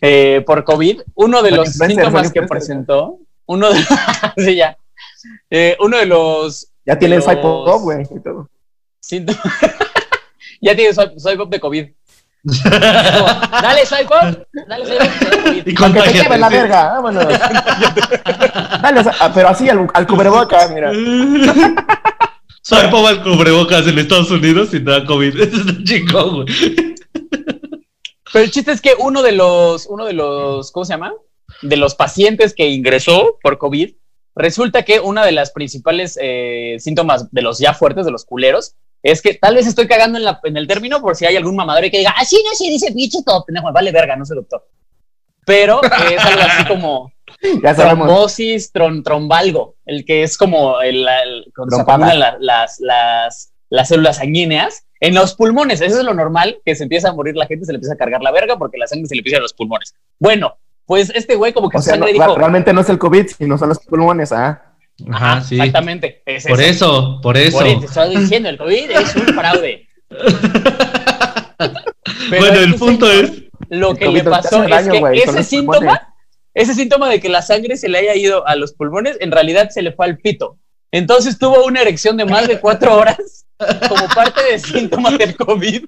Eh, 0.00 0.42
por 0.46 0.64
COVID, 0.64 1.02
uno 1.16 1.42
de 1.42 1.50
los 1.50 1.68
influencers, 1.68 2.04
síntomas 2.04 2.32
que 2.32 2.42
presentó, 2.44 3.18
uno 3.44 3.70
de, 3.70 3.78
sí, 4.38 4.56
ya. 4.56 4.74
Eh, 5.50 5.76
uno 5.80 5.98
de 5.98 6.06
los 6.06 6.68
ya 6.86 6.98
tiene 6.98 7.16
el 7.16 7.20
los- 7.20 7.82
güey. 7.82 8.06
y 8.10 8.20
todo. 8.20 8.48
síntomas, 8.98 9.42
ya 10.62 10.74
tiene 10.74 10.94
swipe, 10.94 11.20
swipe 11.20 11.42
up 11.42 11.50
de 11.50 11.60
COVID. 11.60 11.88
Dale 12.44 13.22
up, 13.22 13.50
dale 13.62 13.82
COVID. 14.06 15.66
y 15.66 15.74
Con 15.74 15.92
que 15.92 16.00
te 16.00 16.38
la 16.38 16.48
sí. 16.48 16.54
verga, 16.54 16.92
vámonos. 16.94 17.24
Dale, 18.82 19.04
pero 19.32 19.48
así 19.48 19.68
al, 19.68 19.88
al 19.94 20.06
cubrebocas, 20.08 20.70
mira. 20.72 20.92
Soy 22.62 22.90
Pau 22.90 23.06
al 23.06 23.22
cubrebocas 23.22 23.86
en 23.86 23.98
Estados 23.98 24.30
Unidos 24.30 24.74
y 24.74 24.84
te 24.84 24.90
da 24.90 25.04
COVID. 25.04 25.40
Eso 25.40 25.56
está 25.56 25.84
chico, 25.84 26.30
güey. 26.32 26.46
Pero 28.32 28.44
el 28.44 28.50
chiste 28.50 28.72
es 28.72 28.80
que 28.80 28.94
uno 28.98 29.22
de 29.22 29.32
los, 29.32 29.86
uno 29.86 30.04
de 30.04 30.14
los, 30.14 30.72
¿cómo 30.72 30.84
se 30.84 30.94
llama? 30.94 31.12
De 31.60 31.76
los 31.76 31.94
pacientes 31.94 32.54
que 32.54 32.68
ingresó 32.70 33.38
por 33.42 33.58
COVID, 33.58 33.94
resulta 34.34 34.84
que 34.84 35.00
una 35.00 35.24
de 35.24 35.32
las 35.32 35.52
principales 35.52 36.18
eh, 36.20 36.76
síntomas 36.80 37.30
de 37.30 37.42
los 37.42 37.58
ya 37.58 37.74
fuertes, 37.74 38.04
de 38.04 38.10
los 38.10 38.24
culeros, 38.24 38.74
es 39.02 39.20
que 39.22 39.34
tal 39.34 39.54
vez 39.54 39.66
estoy 39.66 39.86
cagando 39.86 40.18
en, 40.18 40.24
la- 40.24 40.40
en 40.44 40.56
el 40.56 40.66
término 40.66 41.00
por 41.00 41.16
si 41.16 41.26
hay 41.26 41.36
algún 41.36 41.56
mamador 41.56 41.82
que 41.90 41.98
diga, 41.98 42.14
ah, 42.16 42.24
sí, 42.24 42.42
no, 42.44 42.54
sí, 42.54 42.70
dice 42.70 42.90
bicho 42.94 43.18
todo, 43.24 43.44
pendejo, 43.44 43.72
vale 43.72 43.90
verga, 43.92 44.16
no 44.16 44.24
soy 44.24 44.36
doctor. 44.36 44.66
Pero 45.44 45.82
eh, 45.82 45.88
es 46.16 46.24
algo 46.24 46.40
así 46.42 46.64
como 46.68 47.12
Ya 47.62 47.74
sabemos. 47.74 48.06
trombosis 48.06 48.70
tron, 48.72 49.02
trombalgo, 49.02 49.74
el 49.86 50.04
que 50.04 50.22
es 50.22 50.36
como 50.38 50.80
el, 50.80 51.06
el- 51.08 51.52
cuando 51.54 51.76
se 51.78 52.16
la- 52.16 52.36
las, 52.38 52.78
las, 52.80 53.52
las 53.68 53.88
células 53.88 54.16
sanguíneas 54.18 54.84
en 55.00 55.14
los 55.14 55.34
pulmones. 55.34 55.80
Eso 55.80 55.98
es 55.98 56.04
lo 56.04 56.14
normal, 56.14 56.58
que 56.64 56.76
se 56.76 56.84
empieza 56.84 57.08
a 57.08 57.12
morir 57.12 57.34
la 57.36 57.46
gente, 57.46 57.64
se 57.66 57.72
le 57.72 57.76
empieza 57.76 57.94
a 57.94 57.96
cargar 57.96 58.22
la 58.22 58.30
verga 58.30 58.56
porque 58.56 58.78
la 58.78 58.86
sangre 58.86 59.08
se 59.08 59.16
le 59.16 59.20
empieza 59.20 59.38
a 59.38 59.42
los 59.42 59.52
pulmones. 59.54 59.94
Bueno, 60.20 60.56
pues 60.86 61.10
este 61.14 61.34
güey 61.34 61.52
como 61.52 61.68
que 61.68 61.78
O 61.78 61.80
su 61.80 61.86
sea, 61.86 61.94
sangre 61.94 62.12
dijo, 62.12 62.36
realmente 62.36 62.72
no 62.72 62.82
es 62.82 62.88
el 62.88 62.98
COVID, 62.98 63.26
sino 63.36 63.58
son 63.58 63.70
los 63.70 63.78
pulmones, 63.80 64.30
ah. 64.32 64.71
Ajá, 65.10 65.40
sí. 65.42 65.56
exactamente, 65.56 66.22
es 66.26 66.46
Por 66.46 66.60
eso, 66.60 67.20
por 67.22 67.36
eso. 67.36 67.58
Por 67.58 67.66
eso 67.66 67.80
te 67.80 67.86
estoy 67.86 68.16
diciendo, 68.16 68.48
el 68.48 68.58
COVID 68.58 68.90
es 68.90 69.16
un 69.16 69.26
fraude. 69.34 69.88
Pero 72.30 72.46
bueno, 72.46 72.60
el 72.60 72.74
punto 72.74 73.06
señor, 73.06 73.24
es. 73.24 73.42
Lo 73.68 73.94
que 73.94 74.08
le 74.08 74.22
pasó 74.24 74.64
es 74.64 74.70
daño, 74.70 74.92
que 75.10 75.18
ese 75.18 75.42
síntoma, 75.42 75.78
pulmones. 75.78 76.00
ese 76.54 76.74
síntoma 76.74 77.08
de 77.08 77.20
que 77.20 77.28
la 77.28 77.42
sangre 77.42 77.76
se 77.76 77.88
le 77.88 77.98
haya 77.98 78.14
ido 78.14 78.46
a 78.46 78.54
los 78.56 78.74
pulmones, 78.74 79.16
en 79.20 79.32
realidad 79.32 79.70
se 79.70 79.82
le 79.82 79.92
fue 79.92 80.06
al 80.06 80.18
pito. 80.18 80.58
Entonces 80.92 81.38
tuvo 81.38 81.64
una 81.64 81.80
erección 81.80 82.16
de 82.16 82.24
más 82.26 82.46
de 82.46 82.60
cuatro 82.60 82.94
horas 82.96 83.46
como 83.88 84.06
parte 84.14 84.42
de 84.44 84.58
síntomas 84.58 85.16
del 85.18 85.36
COVID. 85.36 85.84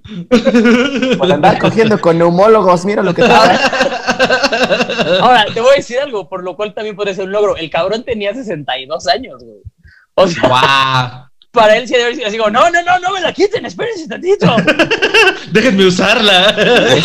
Por 1.19 1.33
andar 1.33 1.59
cogiendo 1.59 2.01
con 2.01 2.19
neumólogos, 2.19 2.85
mira 2.85 3.03
lo 3.03 3.15
que 3.15 3.23
pasa. 3.23 5.19
Ahora, 5.21 5.47
te 5.53 5.61
voy 5.61 5.73
a 5.73 5.77
decir 5.77 5.99
algo, 5.99 6.29
por 6.29 6.43
lo 6.43 6.57
cual 6.57 6.73
también 6.73 6.97
puede 6.97 7.15
ser 7.15 7.25
un 7.25 7.33
logro. 7.33 7.57
El 7.57 7.69
cabrón 7.71 8.03
tenía 8.05 8.33
62 8.33 9.07
años, 9.09 9.43
güey. 9.45 9.59
O 10.15 10.27
sea, 10.29 10.49
¡Guau! 10.49 11.29
para 11.51 11.77
él 11.77 11.87
sí 11.87 11.93
debe 11.93 12.05
haber 12.05 12.17
sido 12.17 12.29
así 12.29 12.37
como, 12.37 12.51
no, 12.51 12.69
no, 12.71 12.83
no, 12.83 12.99
no 12.99 13.11
me 13.13 13.21
la 13.21 13.33
quiten, 13.33 13.65
espérense 13.65 14.09
tantito. 14.09 14.57
Déjenme 15.53 15.87
usarla. 15.87 16.55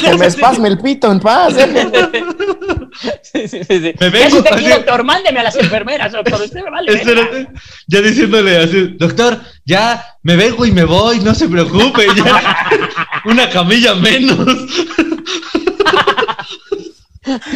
Que 0.02 0.18
me 0.18 0.26
espasme 0.26 0.70
el 0.70 0.80
pito 0.80 1.12
en 1.12 1.20
paz. 1.20 1.54
eh. 1.58 1.68
Sí, 3.22 3.48
sí, 3.48 3.64
sí. 3.64 3.80
sí. 3.80 3.80
Me 3.82 3.94
¿Qué 3.94 4.10
vengo 4.10 4.38
usted 4.38 4.54
aquí, 4.54 4.68
doctor? 4.70 5.04
Mándeme 5.04 5.40
a 5.40 5.44
las 5.44 5.56
enfermeras, 5.56 6.12
doctor. 6.12 6.42
Usted 6.42 6.64
me 6.64 6.72
vale. 6.72 6.94
verga. 6.94 7.12
Espérate, 7.12 7.48
ya 7.88 8.02
diciéndole 8.02 8.58
así, 8.58 8.96
doctor, 8.98 9.40
ya 9.66 10.06
me 10.24 10.36
vengo 10.36 10.66
y 10.66 10.72
me 10.72 10.84
voy, 10.84 11.20
no 11.20 11.36
se 11.36 11.48
preocupe, 11.48 12.08
ya. 12.16 12.68
Una 13.26 13.50
camilla 13.50 13.96
menos. 13.96 14.40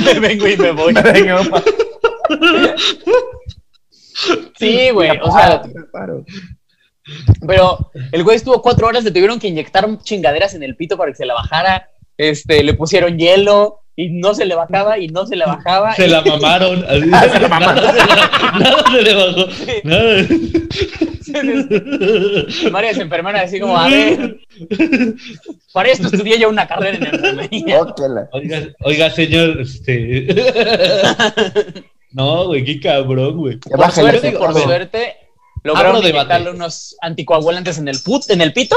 Me 0.05 0.19
vengo 0.19 0.47
y 0.47 0.57
me 0.57 0.71
voy. 0.71 0.93
Sí, 4.59 4.89
güey. 4.91 5.17
O 5.21 5.31
sea, 5.31 5.63
pero 7.45 7.91
el 8.11 8.23
güey 8.23 8.37
estuvo 8.37 8.61
cuatro 8.61 8.87
horas, 8.87 9.03
le 9.03 9.11
tuvieron 9.11 9.39
que 9.39 9.47
inyectar 9.47 9.87
chingaderas 10.03 10.53
en 10.53 10.63
el 10.63 10.75
pito 10.75 10.97
para 10.97 11.11
que 11.11 11.17
se 11.17 11.25
la 11.25 11.33
bajara. 11.33 11.89
Este, 12.17 12.63
le 12.63 12.75
pusieron 12.75 13.17
hielo 13.17 13.82
y 13.95 14.09
no 14.09 14.33
se 14.33 14.45
le 14.45 14.55
bajaba 14.55 14.97
y 14.97 15.07
no 15.07 15.25
se 15.25 15.35
le 15.35 15.45
bajaba. 15.45 15.93
Se 15.95 16.07
la 16.07 16.21
mamaron. 16.25 16.83
así. 16.87 17.09
Ah, 17.13 17.27
se 17.31 17.39
la 17.39 17.47
mamaron. 17.47 17.83
Nada 18.59 18.83
se 18.91 19.01
le 19.01 19.13
bajó. 19.13 19.47
Nada. 19.83 20.27
Varias 22.71 22.97
enfermeras 22.97 23.43
así 23.45 23.59
como, 23.59 23.77
a 23.77 23.87
ver, 23.89 24.37
para 25.71 25.89
esto 25.89 26.07
estudié 26.07 26.39
yo 26.39 26.49
una 26.49 26.67
carrera 26.67 26.97
en 26.97 27.05
enfermería. 27.05 27.81
Oiga, 28.31 28.67
oiga, 28.81 29.09
señor, 29.09 29.61
este. 29.61 30.27
No, 32.11 32.45
güey, 32.45 32.63
qué 32.63 32.79
cabrón, 32.79 33.37
güey. 33.37 33.57
Por 33.57 33.79
bájale 33.79 34.19
suerte, 34.19 34.37
por 34.37 34.53
suerte, 34.53 35.15
lograron 35.63 35.97
inyectarle 35.97 36.51
unos 36.51 36.95
anticoagulantes 37.01 37.79
en 37.79 37.87
el, 37.87 37.99
put, 38.03 38.29
en 38.29 38.41
el 38.41 38.53
pito 38.53 38.75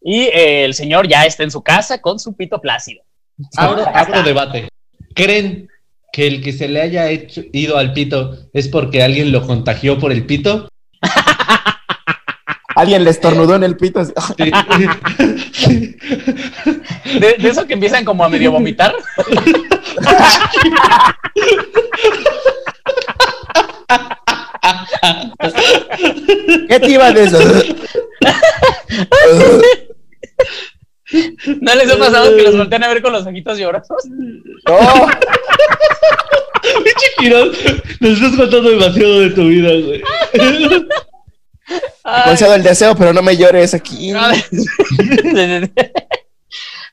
y 0.00 0.22
eh, 0.22 0.64
el 0.64 0.74
señor 0.74 1.06
ya 1.06 1.24
está 1.24 1.44
en 1.44 1.52
su 1.52 1.62
casa 1.62 2.00
con 2.00 2.18
su 2.18 2.34
pito 2.34 2.60
plácido. 2.60 3.04
Abro, 3.56 3.84
abro 3.94 4.22
debate. 4.22 4.68
¿Creen 5.14 5.68
que 6.12 6.26
el 6.26 6.42
que 6.42 6.52
se 6.52 6.68
le 6.68 6.80
haya 6.80 7.08
hecho, 7.08 7.42
ido 7.52 7.78
al 7.78 7.92
pito 7.92 8.36
es 8.52 8.68
porque 8.68 9.02
alguien 9.02 9.32
lo 9.32 9.46
contagió 9.46 9.98
por 9.98 10.12
el 10.12 10.26
pito? 10.26 10.68
Alguien 12.74 13.04
le 13.04 13.10
estornudó 13.10 13.54
en 13.56 13.64
el 13.64 13.76
pito. 13.76 14.02
Sí. 14.04 14.12
De, 17.20 17.36
de 17.38 17.48
eso 17.48 17.66
que 17.66 17.74
empiezan 17.74 18.06
como 18.06 18.24
a 18.24 18.28
medio 18.30 18.50
vomitar. 18.50 18.94
¿Qué 26.68 26.80
te 26.80 26.90
iba 26.90 27.12
de 27.12 27.24
eso? 27.24 27.38
¿No 31.60 31.74
les 31.74 31.90
ha 31.90 31.98
pasado 31.98 32.36
que 32.36 32.42
los 32.42 32.56
voltean 32.56 32.84
a 32.84 32.88
ver 32.88 33.02
con 33.02 33.12
los 33.12 33.26
ojitos 33.26 33.58
llorosos? 33.58 34.04
No, 34.06 34.78
Pinche 36.62 37.06
Quiroz, 37.18 37.48
nos 38.00 38.12
estás 38.12 38.36
contando 38.36 38.70
demasiado 38.70 39.20
de 39.20 39.30
tu 39.30 39.46
vida, 39.48 39.70
güey. 39.70 40.02
Concedo 42.24 42.54
el 42.54 42.62
deseo, 42.62 42.94
pero 42.94 43.12
no 43.12 43.20
me 43.22 43.36
llores 43.36 43.74
aquí. 43.74 44.12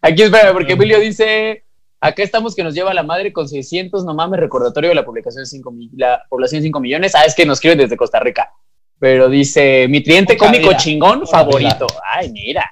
Aquí 0.02 0.22
espera, 0.24 0.54
porque 0.54 0.74
Emilio 0.74 0.98
dice, 1.00 1.66
acá 2.00 2.24
estamos 2.24 2.56
que 2.56 2.64
nos 2.64 2.74
lleva 2.74 2.94
la 2.94 3.04
madre 3.04 3.34
con 3.34 3.50
600, 3.50 4.06
no 4.06 4.14
mames, 4.14 4.40
recordatorio 4.40 4.90
de 4.90 4.96
la 4.96 5.04
publicación 5.06 5.44
de 5.44 5.48
5 5.50 5.72
mil- 5.72 5.90
la 5.98 6.24
población 6.30 6.62
de 6.62 6.68
5 6.68 6.80
millones. 6.80 7.16
Ah, 7.16 7.26
es 7.26 7.36
que 7.36 7.46
nos 7.46 7.58
escriben 7.58 7.80
desde 7.80 7.98
Costa 7.98 8.20
Rica. 8.20 8.50
Pero 8.98 9.28
dice, 9.30 9.88
mi 9.90 10.02
cliente 10.02 10.38
cómico 10.38 10.70
vida. 10.70 10.78
chingón 10.78 11.20
Puta 11.22 11.32
favorito. 11.32 11.86
Ay, 12.04 12.32
mira. 12.32 12.70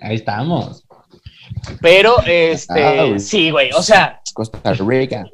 Ahí 0.00 0.16
estamos. 0.16 0.84
Pero, 1.80 2.16
este, 2.24 2.84
Ah, 2.84 3.04
güey. 3.04 3.18
sí, 3.20 3.50
güey, 3.50 3.70
o 3.72 3.82
sea, 3.82 4.20
Costa 4.34 4.72
Rica. 4.74 5.24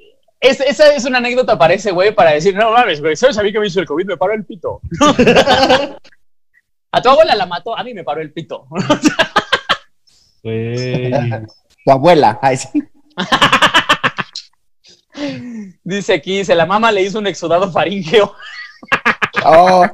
es- 0.41 0.61
esa 0.61 0.95
es 0.95 1.05
una 1.05 1.19
anécdota 1.19 1.59
para 1.59 1.75
ese 1.75 1.91
güey 1.91 2.15
para 2.15 2.33
decir, 2.33 2.55
no 2.55 2.71
mames, 2.73 3.01
güey, 3.01 3.17
¿sabes 3.17 3.37
a 3.39 3.43
mí 3.43 3.53
que 3.53 3.61
me 3.61 3.67
hizo 3.67 3.81
el 3.81 3.87
COVID? 3.87 4.07
Me 4.07 4.17
paró 4.17 4.33
el 4.35 4.45
pito. 4.45 4.81
a 6.93 7.03
tu 7.03 7.09
abuela 7.11 7.35
la 7.35 7.47
mató, 7.47 7.77
a 7.77 7.83
mí 7.85 7.93
me 7.95 8.05
paró 8.05 8.21
el 8.23 8.33
pito. 8.33 8.67
Güey. 10.43 11.11
Tu 11.85 11.91
abuela. 11.91 12.39
Ay, 12.43 12.57
sí. 12.57 12.83
Dice 15.85 16.15
aquí, 16.15 16.39
dice, 16.39 16.55
la 16.55 16.67
mamá 16.67 16.91
le 16.91 17.03
hizo 17.03 17.19
un 17.19 17.27
exudado 17.27 17.71
faríngeo. 17.71 18.35
Oh, 19.45 19.87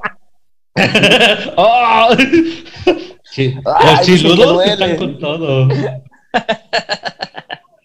¡Oh! 1.57 2.09
Sí, 3.31 3.55
Ay, 3.65 3.87
Los 3.87 4.01
que 4.01 4.17
chiludos 4.17 4.67
están 4.67 4.97
con 4.97 5.19
todo. 5.19 5.69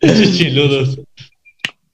Esos 0.01 0.37
chiludos. 0.37 0.99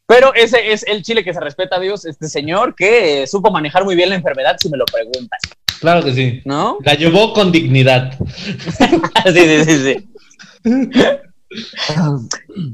Pero 0.08 0.34
ese 0.34 0.72
es 0.74 0.84
el 0.88 1.03
chile 1.03 1.24
que 1.24 1.34
se 1.34 1.39
respeta 1.39 1.77
a 1.77 1.79
Dios, 1.79 2.05
este 2.05 2.27
señor 2.27 2.75
que 2.75 3.24
eh, 3.24 3.27
supo 3.27 3.50
manejar 3.50 3.86
muy 3.86 3.96
bien 3.96 4.10
la 4.10 4.15
enfermedad, 4.15 4.58
si 4.60 4.70
me 4.70 4.77
lo 4.77 4.84
preguntas, 4.86 5.39
Claro 5.79 6.03
que 6.03 6.13
sí. 6.13 6.41
¿no? 6.46 6.77
La 6.84 6.93
llevó 6.93 7.34
con 7.34 7.51
dignidad. 7.51 8.13
sí, 8.36 8.53
sí, 9.34 9.65
sí, 9.65 9.77
sí. 9.84 9.96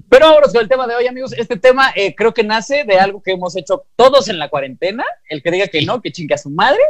Pero 0.09 0.25
vámonos 0.25 0.51
con 0.51 0.61
el 0.61 0.67
tema 0.67 0.87
de 0.87 0.95
hoy, 0.95 1.07
amigos. 1.07 1.31
Este 1.33 1.55
tema 1.57 1.93
eh, 1.95 2.13
creo 2.15 2.33
que 2.33 2.43
nace 2.43 2.83
de 2.83 2.99
algo 2.99 3.23
que 3.23 3.31
hemos 3.31 3.55
hecho 3.55 3.85
todos 3.95 4.27
en 4.27 4.39
la 4.39 4.49
cuarentena. 4.49 5.05
El 5.29 5.41
que 5.41 5.51
diga 5.51 5.67
que 5.67 5.83
no, 5.83 6.01
que 6.01 6.11
chingue 6.11 6.35
a 6.35 6.37
su 6.37 6.49
madre, 6.49 6.81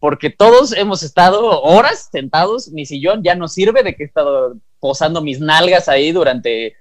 porque 0.00 0.30
todos 0.30 0.72
hemos 0.72 1.02
estado 1.04 1.62
horas 1.62 2.08
sentados. 2.10 2.68
Mi 2.72 2.84
sillón 2.86 3.22
ya 3.22 3.36
no 3.36 3.46
sirve 3.46 3.84
de 3.84 3.94
que 3.94 4.02
he 4.02 4.06
estado 4.06 4.56
posando 4.80 5.22
mis 5.22 5.38
nalgas 5.40 5.88
ahí 5.88 6.10
durante 6.10 6.74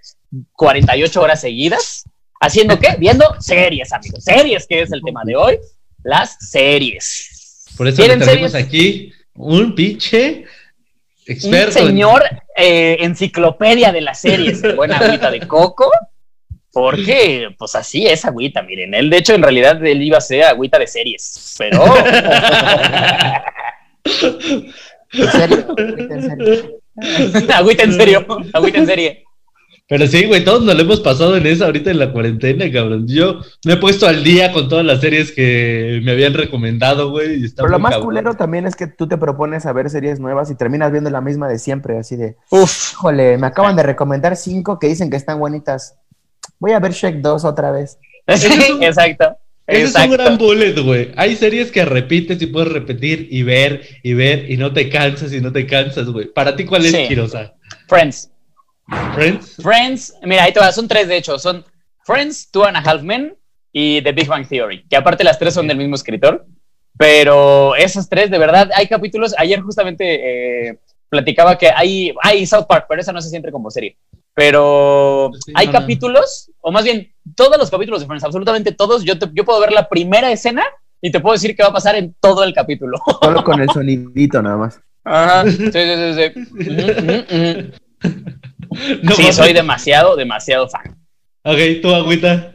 48 0.54 1.22
horas 1.22 1.42
seguidas. 1.42 2.06
¿Haciendo 2.42 2.80
qué? 2.80 2.96
Viendo 2.98 3.26
series, 3.42 3.92
amigos. 3.94 4.24
Series, 4.24 4.66
que 4.66 4.82
es 4.82 4.92
el 4.92 5.02
tema 5.04 5.22
de 5.26 5.36
hoy. 5.36 5.60
Las 6.04 6.38
series. 6.50 7.66
Por 7.78 7.88
eso 7.88 8.02
le 8.02 8.08
¿Quieren 8.08 8.20
tenemos 8.26 8.52
series? 8.54 8.68
aquí 8.68 9.14
un 9.36 9.76
pinche 9.76 10.46
Un 11.28 11.34
experto. 11.34 11.80
en- 11.80 11.88
señor 11.88 12.24
eh, 12.56 12.98
enciclopedia 13.02 13.92
de 13.92 14.02
las 14.02 14.20
series, 14.22 14.62
buena 14.76 14.98
agüita 14.98 15.30
de 15.30 15.46
coco, 15.48 15.92
porque 16.72 17.50
pues 17.58 17.76
así 17.76 18.06
es 18.06 18.26
agüita, 18.26 18.62
miren, 18.62 18.94
él 18.94 19.10
de 19.10 19.18
hecho 19.18 19.34
en 19.34 19.44
realidad 19.44 19.84
él 19.86 20.02
iba 20.02 20.18
a 20.18 20.22
ser 20.22 20.44
agüita 20.44 20.78
de 20.80 20.88
series, 20.88 21.56
pero 21.58 21.84
en 25.14 25.32
serio, 25.32 25.76
en 25.78 26.22
serio. 26.24 26.82
agüita 27.56 27.84
en 27.84 27.94
serio, 27.94 28.26
agüita 28.54 28.78
en 28.78 28.86
serie. 28.86 29.24
Pero 29.88 30.06
sí, 30.06 30.28
güey, 30.28 30.46
todos 30.46 30.64
nos 30.64 30.76
lo 30.76 30.82
hemos 30.82 31.00
pasado 31.00 31.36
en 31.36 31.48
eso 31.48 31.66
ahorita 31.66 31.90
en 31.90 31.98
la 31.98 32.12
cuarentena, 32.12 32.72
cabrón. 32.72 33.08
Yo 33.08 33.40
me 33.66 33.74
he 33.74 33.78
puesto 33.78 34.06
al 34.06 34.24
día 34.24 34.54
con 34.54 34.70
todas 34.70 34.86
las 34.86 35.02
series 35.02 35.32
que 35.32 36.00
me 36.04 36.12
habían 36.12 36.36
recomendado, 36.36 37.10
güey. 37.10 37.42
y 37.42 37.46
está 37.46 37.64
Pero 37.64 37.72
lo 37.72 37.80
más 37.80 37.94
cabrón. 37.94 38.06
culero 38.06 38.36
también 38.36 38.68
es 38.68 38.76
que 38.76 38.86
tú 38.86 39.08
te 39.08 39.18
propones 39.18 39.66
a 39.66 39.74
ver 39.74 39.90
series 39.90 40.20
nuevas 40.20 40.52
y 40.52 40.56
terminas 40.56 40.92
viendo 40.92 41.10
la 41.10 41.22
misma 41.22 41.48
de 41.48 41.58
siempre, 41.58 41.98
así 41.98 42.16
de, 42.18 42.38
Uf, 42.52 42.92
híjole, 42.94 43.40
me 43.40 43.48
acaban 43.48 43.76
de 43.76 43.82
recomendar 43.82 44.36
cinco 44.36 44.78
que 44.78 44.88
dicen 44.88 45.10
que 45.10 45.18
están 45.18 45.40
bonitas. 45.40 45.98
Voy 46.60 46.72
a 46.74 46.80
ver 46.80 46.92
Shrek 46.92 47.16
2 47.18 47.46
otra 47.46 47.72
vez. 47.72 47.98
es 48.28 48.46
un- 48.46 48.84
exacto. 48.84 49.38
Ese 49.66 49.84
es 49.84 49.96
un 50.06 50.12
gran 50.12 50.38
bullet, 50.38 50.74
güey. 50.82 51.12
Hay 51.16 51.36
series 51.36 51.72
que 51.72 51.86
repites 51.86 52.42
y 52.42 52.48
puedes 52.48 52.72
repetir 52.74 53.28
y 53.30 53.44
ver 53.44 53.84
y 54.02 54.14
ver 54.16 54.50
y 54.50 54.58
no 54.58 54.74
te 54.74 54.90
cansas 54.90 55.32
y 55.32 55.42
no 55.42 55.52
te 55.52 55.68
cansas, 55.68 56.10
güey. 56.10 56.26
¿Para 56.34 56.56
ti 56.56 56.66
cuál 56.66 56.86
es, 56.86 56.92
Sí. 56.92 57.08
Kirosa? 57.08 57.54
Friends. 57.88 58.32
¿Friends? 59.14 59.58
Friends, 59.62 60.16
mira, 60.24 60.44
ahí 60.46 60.52
te 60.54 60.60
va, 60.60 60.72
son 60.72 60.88
tres 60.88 61.08
de 61.08 61.18
hecho, 61.18 61.38
son 61.38 61.64
Friends, 62.04 62.50
Two 62.50 62.66
and 62.66 62.76
a 62.78 62.80
Half 62.80 63.04
Men 63.04 63.38
y 63.72 64.02
The 64.02 64.12
Big 64.14 64.28
Bang 64.28 64.48
Theory, 64.48 64.84
que 64.90 64.96
aparte 64.96 65.24
las 65.24 65.38
tres 65.38 65.54
son 65.54 65.68
del 65.68 65.78
mismo 65.78 65.94
escritor, 65.94 66.48
pero 66.98 67.76
esas 67.76 68.10
tres, 68.10 68.32
de 68.32 68.40
verdad, 68.40 68.72
hay 68.74 68.88
capítulos, 68.88 69.36
ayer 69.38 69.62
justamente 69.62 70.70
eh, 70.70 70.80
platicaba 71.08 71.56
que 71.56 71.70
hay, 71.70 72.12
hay 72.24 72.48
South 72.48 72.66
Park, 72.68 72.88
pero 72.90 73.00
esa 73.02 73.14
no 73.14 73.22
se 73.22 73.30
siente 73.30 73.52
como 73.52 73.70
serie, 73.70 73.96
pero 74.40 75.32
Sí, 75.46 75.52
hay 75.54 75.66
no, 75.68 75.74
no. 75.74 75.80
capítulos, 75.80 76.50
o 76.62 76.72
más 76.72 76.86
bien, 76.86 77.12
todos 77.36 77.58
los 77.58 77.70
capítulos 77.70 78.00
de 78.00 78.08
Friends, 78.08 78.24
absolutamente 78.24 78.72
todos, 78.72 79.04
yo, 79.04 79.20
te- 79.20 79.30
yo 79.34 79.44
puedo 79.44 79.60
ver 79.60 79.74
la 79.74 79.90
primera 79.90 80.32
escena 80.32 80.64
y 81.02 81.12
te 81.12 81.20
puedo 81.20 81.34
decir 81.34 81.56
qué 81.58 81.64
va 81.64 81.70
a 81.70 81.74
pasar 81.74 81.96
en 81.96 82.16
todo 82.22 82.46
el 82.46 82.54
capítulo. 82.54 82.98
Solo 83.22 83.44
con 83.44 83.60
el 83.62 83.70
sonidito 83.70 84.42
nada 84.42 84.56
más. 84.56 84.80
Ajá, 85.04 85.44
sí, 85.44 85.58
sí, 85.58 85.72
sí, 85.72 86.32
sí. 86.34 87.72
No 89.04 89.16
Sí, 89.16 89.34
soy 89.34 89.52
demasiado, 89.54 90.16
demasiado 90.16 90.70
fan. 90.70 90.96
Ok, 91.44 91.58
tú, 91.82 91.94
agüita. 91.94 92.54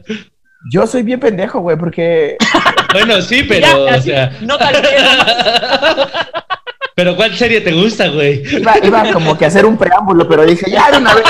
Yo 0.71 0.87
soy 0.87 1.03
bien 1.03 1.19
pendejo, 1.19 1.59
güey, 1.59 1.77
porque 1.77 2.37
Bueno, 2.93 3.21
sí, 3.21 3.43
pero, 3.47 3.67
Ya, 3.67 3.77
o 3.77 3.87
así, 3.89 4.09
sea, 4.09 4.31
no 4.41 4.57
califica. 4.57 6.27
pero 6.95 7.15
¿cuál 7.15 7.35
serie 7.35 7.61
te 7.61 7.73
gusta, 7.73 8.07
güey? 8.07 8.41
iba, 8.57 8.73
iba 8.81 9.13
como 9.13 9.37
que 9.37 9.45
a 9.45 9.49
hacer 9.49 9.65
un 9.65 9.77
preámbulo, 9.77 10.27
pero 10.27 10.45
dije, 10.45 10.71
ya 10.71 10.89
de 10.91 10.97
una 10.97 11.13
vez. 11.13 11.25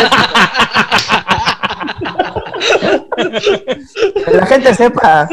Que 4.26 4.32
la 4.32 4.46
gente 4.46 4.74
sepa. 4.74 5.28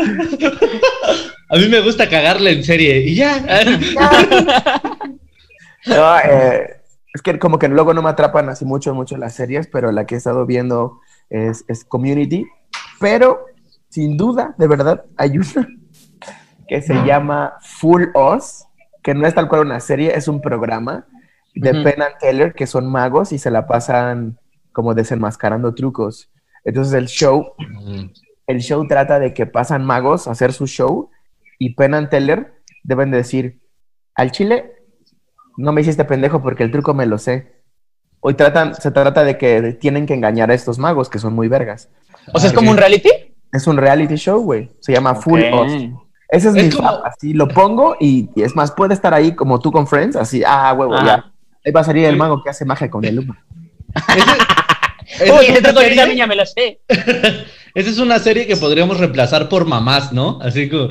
A 1.48 1.56
mí 1.56 1.68
me 1.68 1.80
gusta 1.80 2.08
cagarle 2.08 2.52
en 2.52 2.64
serie 2.64 3.00
y 3.00 3.14
ya. 3.14 3.38
No, 5.86 6.18
eh, 6.18 6.80
es 7.12 7.22
que 7.22 7.38
como 7.38 7.58
que 7.58 7.68
luego 7.68 7.92
no 7.92 8.02
me 8.02 8.10
atrapan 8.10 8.48
así 8.48 8.64
mucho, 8.64 8.94
mucho 8.94 9.16
las 9.16 9.34
series, 9.34 9.66
pero 9.66 9.92
la 9.92 10.06
que 10.06 10.14
he 10.14 10.18
estado 10.18 10.46
viendo 10.46 11.00
es, 11.28 11.64
es 11.68 11.84
Community. 11.84 12.46
Pero, 13.00 13.46
sin 13.88 14.16
duda, 14.16 14.54
de 14.58 14.68
verdad, 14.68 15.04
hay 15.16 15.38
una 15.38 15.68
que 16.68 16.80
se 16.80 16.94
llama 17.04 17.54
Full 17.60 18.04
Us, 18.14 18.64
que 19.02 19.14
no 19.14 19.26
es 19.26 19.34
tal 19.34 19.48
cual 19.48 19.62
una 19.62 19.80
serie, 19.80 20.16
es 20.16 20.28
un 20.28 20.40
programa 20.40 21.06
de 21.54 21.72
Ujú. 21.72 21.82
Penn 21.82 22.02
and 22.02 22.18
Teller, 22.20 22.54
que 22.54 22.66
son 22.66 22.90
magos 22.90 23.32
y 23.32 23.38
se 23.38 23.50
la 23.50 23.66
pasan 23.66 24.38
como 24.72 24.94
desenmascarando 24.94 25.74
trucos. 25.74 26.30
Entonces 26.64 26.94
el 26.94 27.06
show, 27.06 27.54
el 28.46 28.60
show 28.60 28.86
trata 28.86 29.18
de 29.18 29.34
que 29.34 29.46
pasan 29.46 29.84
magos 29.84 30.28
a 30.28 30.32
hacer 30.32 30.52
su 30.52 30.66
show 30.66 31.10
y 31.58 31.74
Penn 31.74 31.94
and 31.94 32.08
Teller 32.08 32.54
deben 32.82 33.10
de 33.10 33.18
decir, 33.18 33.60
al 34.14 34.30
chile, 34.30 34.72
no 35.56 35.72
me 35.72 35.80
hiciste 35.80 36.04
pendejo 36.04 36.42
porque 36.42 36.62
el 36.62 36.70
truco 36.70 36.94
me 36.94 37.06
lo 37.06 37.18
sé. 37.18 37.60
Hoy 38.20 38.34
tratan, 38.34 38.74
se 38.74 38.90
trata 38.92 39.24
de 39.24 39.36
que 39.36 39.72
tienen 39.74 40.06
que 40.06 40.14
engañar 40.14 40.50
a 40.50 40.54
estos 40.54 40.78
magos 40.78 41.10
que 41.10 41.18
son 41.18 41.34
muy 41.34 41.48
vergas. 41.48 41.90
O 42.32 42.38
sea, 42.38 42.48
es 42.48 42.54
como 42.54 42.70
un 42.70 42.76
reality. 42.76 43.10
Es 43.52 43.66
un 43.66 43.76
reality 43.76 44.14
show, 44.14 44.40
güey. 44.40 44.70
Se 44.80 44.92
llama 44.92 45.14
Full 45.16 45.40
Ok. 45.52 46.01
Ese 46.32 46.48
es, 46.48 46.56
Es 46.56 46.64
mi 46.64 46.70
como- 46.70 46.88
fab, 46.88 47.04
Así 47.04 47.32
lo 47.34 47.46
pongo 47.46 47.96
y, 48.00 48.28
y 48.34 48.42
es 48.42 48.56
más, 48.56 48.72
puede 48.72 48.94
estar 48.94 49.12
ahí 49.14 49.34
como 49.36 49.60
tú 49.60 49.70
con 49.70 49.86
Friends, 49.86 50.16
así, 50.16 50.42
ah, 50.44 50.72
huevo, 50.72 50.96
ya. 51.04 51.30
Ahí 51.64 51.70
va 51.72 51.82
a 51.82 51.84
salir 51.84 52.06
el 52.06 52.16
mago 52.16 52.42
que 52.42 52.50
hace 52.50 52.64
magia 52.64 52.90
con 52.90 53.04
el 53.04 53.18
humo. 53.20 53.36
Esa 55.20 55.34
Uy, 55.34 55.44
es 55.44 55.50
ese 55.50 55.58
una 55.60 55.68
truco 55.72 55.80
también 55.96 56.16
ya 56.16 56.26
me 56.26 56.36
lo 56.36 56.46
sé. 56.46 56.80
Esa 57.74 57.88
es 57.90 57.98
una 57.98 58.18
serie 58.18 58.46
que 58.46 58.56
podríamos 58.56 58.98
reemplazar 58.98 59.48
por 59.48 59.64
mamás, 59.66 60.12
¿no? 60.12 60.38
Así 60.42 60.68
como. 60.68 60.88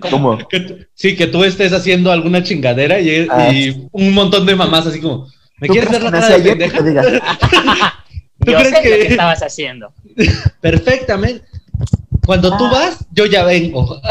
¿Cómo? 0.00 0.38
que 0.48 0.86
sí, 0.94 1.16
que 1.16 1.26
tú 1.26 1.44
estés 1.44 1.72
haciendo 1.72 2.10
alguna 2.12 2.42
chingadera 2.42 2.98
y, 3.00 3.26
Ah. 3.30 3.50
y 3.52 3.86
un 3.92 4.14
montón 4.14 4.46
de 4.46 4.54
mamás 4.56 4.86
así 4.86 5.00
como. 5.00 5.26
¿Me 5.58 5.66
¿Tú 5.68 5.72
quieres 5.74 5.90
ver 5.90 5.98
que 6.00 6.04
la 6.04 6.10
cara 6.12 6.28
de 6.28 6.34
ayer? 6.34 6.58
pendeja? 6.58 6.76
Que 6.78 6.82
te 6.82 6.88
diga, 6.90 7.02
¿Tú 8.44 8.52
Yo 8.52 8.58
crees 8.58 8.68
sé 8.76 8.82
que- 8.82 8.90
lo 8.90 8.96
que 8.96 9.06
estabas 9.08 9.42
haciendo. 9.42 9.92
Perfectamente. 10.60 11.44
Cuando 12.26 12.52
Ah. 12.52 12.58
tú 12.58 12.68
vas, 12.70 12.98
yo 13.12 13.24
ya 13.26 13.44
vengo. 13.44 14.00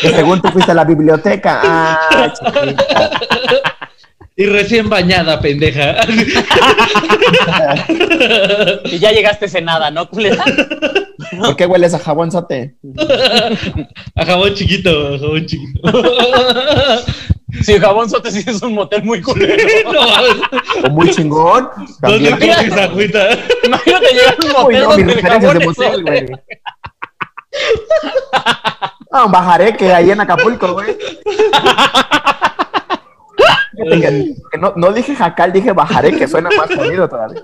según 0.00 0.40
tú 0.42 0.48
fuiste 0.48 0.72
a 0.72 0.74
la 0.74 0.84
biblioteca. 0.84 1.60
Ah, 1.64 2.32
y 4.36 4.46
recién 4.46 4.88
bañada, 4.88 5.40
pendeja. 5.40 5.96
Y 8.84 8.98
ya 8.98 9.10
llegaste 9.12 9.48
cenada, 9.48 9.90
¿no, 9.90 10.08
culera? 10.08 10.44
¿Por 11.44 11.56
qué 11.56 11.66
hueles 11.66 11.94
a 11.94 11.98
jabón 11.98 12.30
sote? 12.30 12.76
A 14.14 14.24
jabón 14.24 14.54
chiquito, 14.54 15.14
a 15.14 15.18
jabón 15.18 15.46
chiquito. 15.46 15.80
Sí, 17.62 17.78
Jabón 17.78 18.10
Sote 18.10 18.30
sí 18.30 18.44
es 18.46 18.60
un 18.60 18.74
motel 18.74 19.02
muy 19.04 19.22
culero. 19.22 19.56
no, 19.90 20.86
O 20.86 20.90
muy 20.90 21.08
chingón. 21.10 21.66
¿dónde 22.02 22.30
coges 22.32 22.72
agüita? 22.76 23.30
Imagínate 23.64 24.06
llegar 24.12 24.34
a 24.34 24.44
un 24.44 24.66
Uy, 24.66 24.74
motel 24.74 24.82
no, 24.82 24.88
donde 24.90 25.12
el 25.14 25.20
jabón 25.22 25.58
de 25.58 25.64
motel, 25.66 26.02
güey. 26.04 26.26
Ah, 29.10 29.24
un 29.24 29.32
bajareque 29.32 29.90
ahí 29.94 30.10
en 30.10 30.20
Acapulco, 30.20 30.74
güey. 30.74 30.94
Que- 33.90 34.34
que 34.52 34.58
no, 34.58 34.74
no 34.76 34.92
dije 34.92 35.16
jacal, 35.16 35.50
dije 35.50 35.72
bajareque, 35.72 36.28
suena 36.28 36.50
más 36.56 36.68
jodido 36.74 37.08
todavía. 37.08 37.40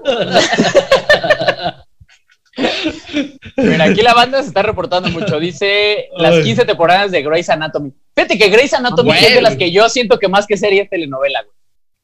Mira, 3.57 3.85
aquí 3.85 4.03
la 4.03 4.15
banda 4.15 4.41
se 4.43 4.49
está 4.49 4.63
reportando 4.63 5.09
mucho. 5.11 5.39
Dice 5.39 6.09
las 6.17 6.35
Ay. 6.35 6.43
15 6.45 6.65
temporadas 6.65 7.11
de 7.11 7.23
Grey's 7.23 7.49
Anatomy. 7.51 7.93
Fíjate 8.15 8.39
que 8.39 8.49
Grey's 8.49 8.75
Anatomy 8.75 9.11
Güey. 9.11 9.25
es 9.25 9.35
de 9.35 9.43
las 9.43 9.57
que 9.57 9.71
yo 9.73 9.89
siento 9.89 10.19
que 10.19 10.29
más 10.29 10.47
que 10.47 10.57
serie 10.57 10.83
es 10.83 10.91
telenovela, 10.91 11.43
güey. 11.43 11.55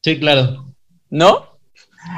Sí, 0.03 0.19
claro. 0.19 0.65
¿No? 1.09 1.47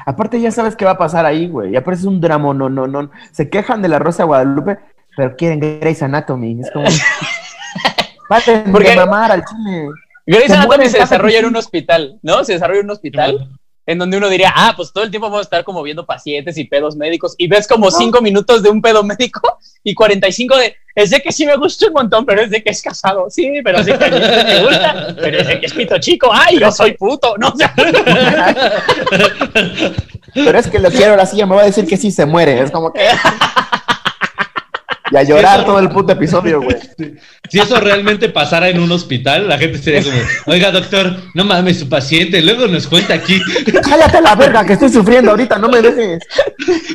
Aparte 0.05 0.39
ya 0.39 0.51
sabes 0.51 0.75
qué 0.75 0.85
va 0.85 0.91
a 0.91 0.97
pasar 0.97 1.25
ahí, 1.25 1.47
güey. 1.47 1.71
Ya 1.71 1.83
parece 1.83 2.07
un 2.07 2.21
drama, 2.21 2.53
no, 2.53 2.69
no, 2.69 2.87
no. 2.87 3.11
Se 3.31 3.49
quejan 3.49 3.81
de 3.81 3.89
la 3.89 3.99
Rosa 3.99 4.23
de 4.23 4.27
Guadalupe, 4.27 4.77
pero 5.17 5.35
quieren 5.35 5.59
Grey's 5.59 6.01
Anatomy. 6.01 6.61
Es 6.61 6.71
como... 6.71 6.85
Paten 8.29 8.71
Porque- 8.71 8.89
de 8.91 8.95
mamar 8.95 9.31
al 9.31 9.43
chile. 9.45 9.89
Grey's 10.25 10.51
Anatomy 10.51 10.87
se 10.87 10.99
desarrolla 10.99 11.39
en 11.39 11.45
un 11.45 11.55
hospital, 11.57 12.17
¿no? 12.21 12.43
Se 12.45 12.53
desarrolla 12.53 12.79
en 12.79 12.85
un 12.85 12.91
hospital 12.91 13.49
en 13.85 13.97
donde 13.97 14.17
uno 14.17 14.29
diría, 14.29 14.53
ah, 14.55 14.73
pues 14.75 14.91
todo 14.93 15.03
el 15.03 15.11
tiempo 15.11 15.27
vamos 15.27 15.39
a 15.39 15.43
estar 15.43 15.63
como 15.63 15.83
viendo 15.83 16.05
pacientes 16.05 16.57
y 16.57 16.63
pedos 16.63 16.95
médicos 16.95 17.35
y 17.37 17.47
ves 17.47 17.67
como 17.67 17.91
cinco 17.91 18.21
minutos 18.21 18.63
de 18.63 18.69
un 18.69 18.81
pedo 18.81 19.03
médico 19.03 19.41
y 19.83 19.93
45 19.93 20.57
de, 20.57 20.75
es 20.95 21.09
de 21.09 21.21
que 21.21 21.31
sí 21.31 21.45
me 21.45 21.57
gusta 21.57 21.87
un 21.87 21.93
montón, 21.93 22.25
pero 22.25 22.41
es 22.41 22.49
de 22.49 22.63
que 22.63 22.69
es 22.69 22.81
casado, 22.81 23.29
sí, 23.29 23.61
pero 23.63 23.83
sí 23.83 23.91
que 23.91 24.05
a 24.05 24.09
mí 24.09 24.17
sí 24.17 24.45
me 24.45 24.63
gusta, 24.63 25.15
pero 25.19 25.39
es 25.39 25.47
de 25.47 25.59
que 25.59 25.65
es 25.65 25.73
pito 25.73 25.97
chico, 25.99 26.29
ay, 26.31 26.59
yo 26.59 26.71
soy 26.71 26.93
puto, 26.93 27.35
no, 27.37 27.49
o 27.49 27.55
sea, 27.57 27.73
Pero 30.33 30.57
es 30.57 30.67
que 30.67 30.79
lo 30.79 30.89
quiero, 30.89 31.15
la 31.15 31.25
silla 31.25 31.45
me 31.45 31.55
va 31.55 31.63
a 31.63 31.65
decir 31.65 31.85
que 31.85 31.97
sí 31.97 32.11
se 32.11 32.25
muere. 32.25 32.61
Es 32.61 32.71
como 32.71 32.93
que... 32.93 33.01
Y 35.13 35.17
a 35.17 35.21
llorar 35.23 35.63
todo 35.63 35.77
el 35.77 35.89
puto 35.89 36.13
episodio, 36.13 36.59
güey. 36.61 36.75
Si 37.49 37.59
eso 37.59 37.79
realmente 37.79 38.29
pasara 38.29 38.69
en 38.69 38.79
un 38.79 38.91
hospital, 38.91 39.47
la 39.47 39.59
gente 39.59 39.77
sería 39.77 40.01
como, 40.01 40.15
oiga, 40.47 40.71
doctor, 40.71 41.17
no 41.35 41.43
mames, 41.43 41.77
su 41.77 41.87
paciente, 41.89 42.41
luego 42.41 42.65
nos 42.67 42.87
cuenta 42.87 43.13
aquí. 43.13 43.39
Cállate 43.83 44.17
a 44.17 44.21
la 44.21 44.33
verga 44.35 44.65
que 44.65 44.73
estoy 44.73 44.89
sufriendo 44.89 45.31
ahorita, 45.31 45.59
no 45.59 45.69
me 45.69 45.81
dejes. 45.81 46.23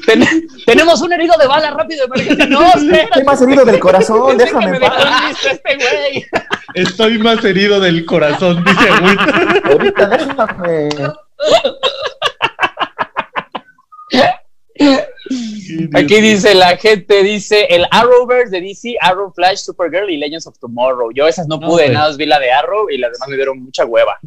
ten- 0.05 0.27
tenemos 0.67 1.01
un 1.03 1.13
herido 1.13 1.35
de 1.39 1.47
bala 1.47 1.71
rápido, 1.71 2.07
emergencia, 2.07 2.47
no. 2.47 2.61
Estoy 2.67 3.25
más 3.25 3.41
herido 3.43 3.65
del 3.65 3.79
corazón, 3.79 4.37
déjame 4.37 4.77
en 4.77 4.81
paz. 4.81 5.37
este 5.53 5.77
güey. 5.77 6.27
Estoy 6.75 7.19
más 7.19 7.45
herido 7.45 7.79
del 7.79 8.05
corazón, 8.05 8.65
dice. 8.65 8.89
Ahorita 9.71 10.07
déjame. 10.09 10.89
Aquí 15.95 16.21
dice 16.21 16.55
la 16.55 16.77
gente, 16.77 17.23
dice 17.23 17.67
el 17.71 17.87
Arrowverse 17.91 18.51
de 18.51 18.61
DC, 18.61 18.97
Arrow 19.01 19.33
Flash, 19.33 19.59
Supergirl 19.59 20.11
y 20.11 20.17
Legends 20.17 20.47
of 20.47 20.59
Tomorrow. 20.59 21.11
Yo 21.13 21.27
esas 21.27 21.47
no 21.47 21.59
No, 21.59 21.67
pude, 21.69 21.85
güey. 21.85 21.95
nada 21.95 22.09
más 22.09 22.17
vi 22.17 22.27
la 22.27 22.39
de 22.39 22.51
Arrow 22.51 22.89
y 22.91 22.99
las 22.99 23.13
demás 23.13 23.29
me 23.29 23.37
dieron 23.37 23.63
mucha 23.63 23.85
hueva. 23.85 24.19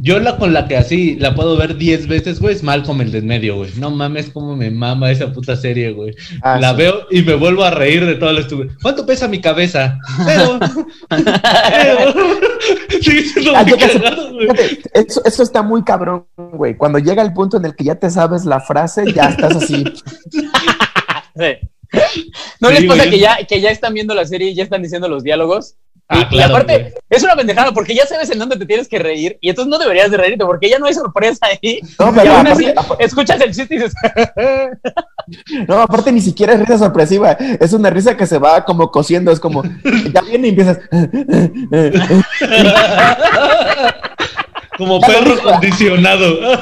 Yo 0.00 0.18
la 0.18 0.36
con 0.36 0.52
la 0.52 0.66
que 0.68 0.76
así 0.76 1.16
la 1.16 1.34
puedo 1.34 1.56
ver 1.56 1.76
10 1.76 2.08
veces, 2.08 2.40
güey, 2.40 2.54
es 2.54 2.62
Malcolm 2.62 3.00
el 3.00 3.12
de 3.12 3.18
en 3.18 3.26
medio, 3.26 3.56
güey. 3.56 3.70
No 3.76 3.90
mames 3.90 4.30
cómo 4.30 4.56
me 4.56 4.70
mama 4.70 5.10
esa 5.10 5.32
puta 5.32 5.56
serie, 5.56 5.92
güey. 5.92 6.14
Ah, 6.42 6.58
la 6.60 6.70
sí. 6.70 6.76
veo 6.78 7.06
y 7.10 7.22
me 7.22 7.34
vuelvo 7.34 7.64
a 7.64 7.70
reír 7.70 8.04
de 8.04 8.14
todo 8.16 8.32
lo 8.32 8.40
estúpido. 8.40 8.74
¿Cuánto 8.82 9.06
pesa 9.06 9.28
mi 9.28 9.40
cabeza? 9.40 9.98
Cero. 10.24 10.58
Cero. 11.10 12.14
Sigue 13.00 13.22
siendo 13.22 13.56
Ah, 13.56 13.64
cagado. 13.64 14.38
Fíjate, 14.38 14.80
eso, 14.94 15.22
eso 15.24 15.42
está 15.42 15.62
muy 15.62 15.84
cabrón, 15.84 16.26
güey. 16.36 16.76
Cuando 16.76 16.98
llega 16.98 17.22
el 17.22 17.32
punto 17.32 17.56
en 17.58 17.64
el 17.66 17.74
que 17.76 17.84
ya 17.84 17.94
te 17.94 18.10
sabes 18.10 18.44
la 18.44 18.60
frase, 18.60 19.04
ya 19.12 19.28
estás 19.30 19.56
así. 19.56 19.84
Sí. 21.38 22.00
¿No 22.62 22.68
Sí, 22.70 22.74
les 22.74 22.84
pasa 22.86 23.10
que 23.10 23.18
ya, 23.18 23.36
que 23.46 23.60
ya 23.60 23.70
están 23.70 23.92
viendo 23.92 24.14
la 24.14 24.24
serie 24.24 24.48
y 24.50 24.54
ya 24.54 24.62
están 24.62 24.82
diciendo 24.82 25.06
los 25.06 25.22
diálogos? 25.22 25.76
Ah, 26.08 26.18
y, 26.18 26.22
y 26.22 26.38
claro, 26.38 26.54
aparte, 26.54 26.78
güey. 26.78 26.92
es 27.10 27.22
una 27.22 27.34
pendejada 27.34 27.72
porque 27.72 27.94
ya 27.94 28.06
sabes 28.06 28.30
en 28.30 28.38
dónde 28.38 28.56
te 28.56 28.66
tienes 28.66 28.86
que 28.86 28.98
reír 28.98 29.38
y 29.40 29.50
entonces 29.50 29.70
no 29.70 29.78
deberías 29.78 30.10
de 30.10 30.16
reírte 30.16 30.44
porque 30.44 30.70
ya 30.70 30.78
no 30.78 30.86
hay 30.86 30.94
sorpresa 30.94 31.46
ahí. 31.46 31.80
No, 31.98 32.10
y 32.10 32.14
pero 32.14 32.32
aún 32.32 32.46
aparte, 32.46 32.74
así, 32.74 32.96
escuchas 33.00 33.40
el 33.40 33.54
chiste 33.54 33.74
y 33.74 33.78
dices, 33.78 33.94
no, 35.68 35.80
aparte 35.80 36.12
ni 36.12 36.20
siquiera 36.20 36.52
es 36.52 36.60
risa 36.60 36.78
sorpresiva. 36.78 37.32
Es 37.32 37.72
una 37.72 37.90
risa 37.90 38.16
que 38.16 38.26
se 38.26 38.38
va 38.38 38.64
como 38.64 38.90
cosiendo. 38.90 39.32
Es 39.32 39.40
como, 39.40 39.62
ya 40.12 40.20
viene 40.22 40.48
y 40.48 40.50
empiezas. 40.50 40.78
Como 44.76 45.00
perro 45.06 45.42
condicionado. 45.42 46.58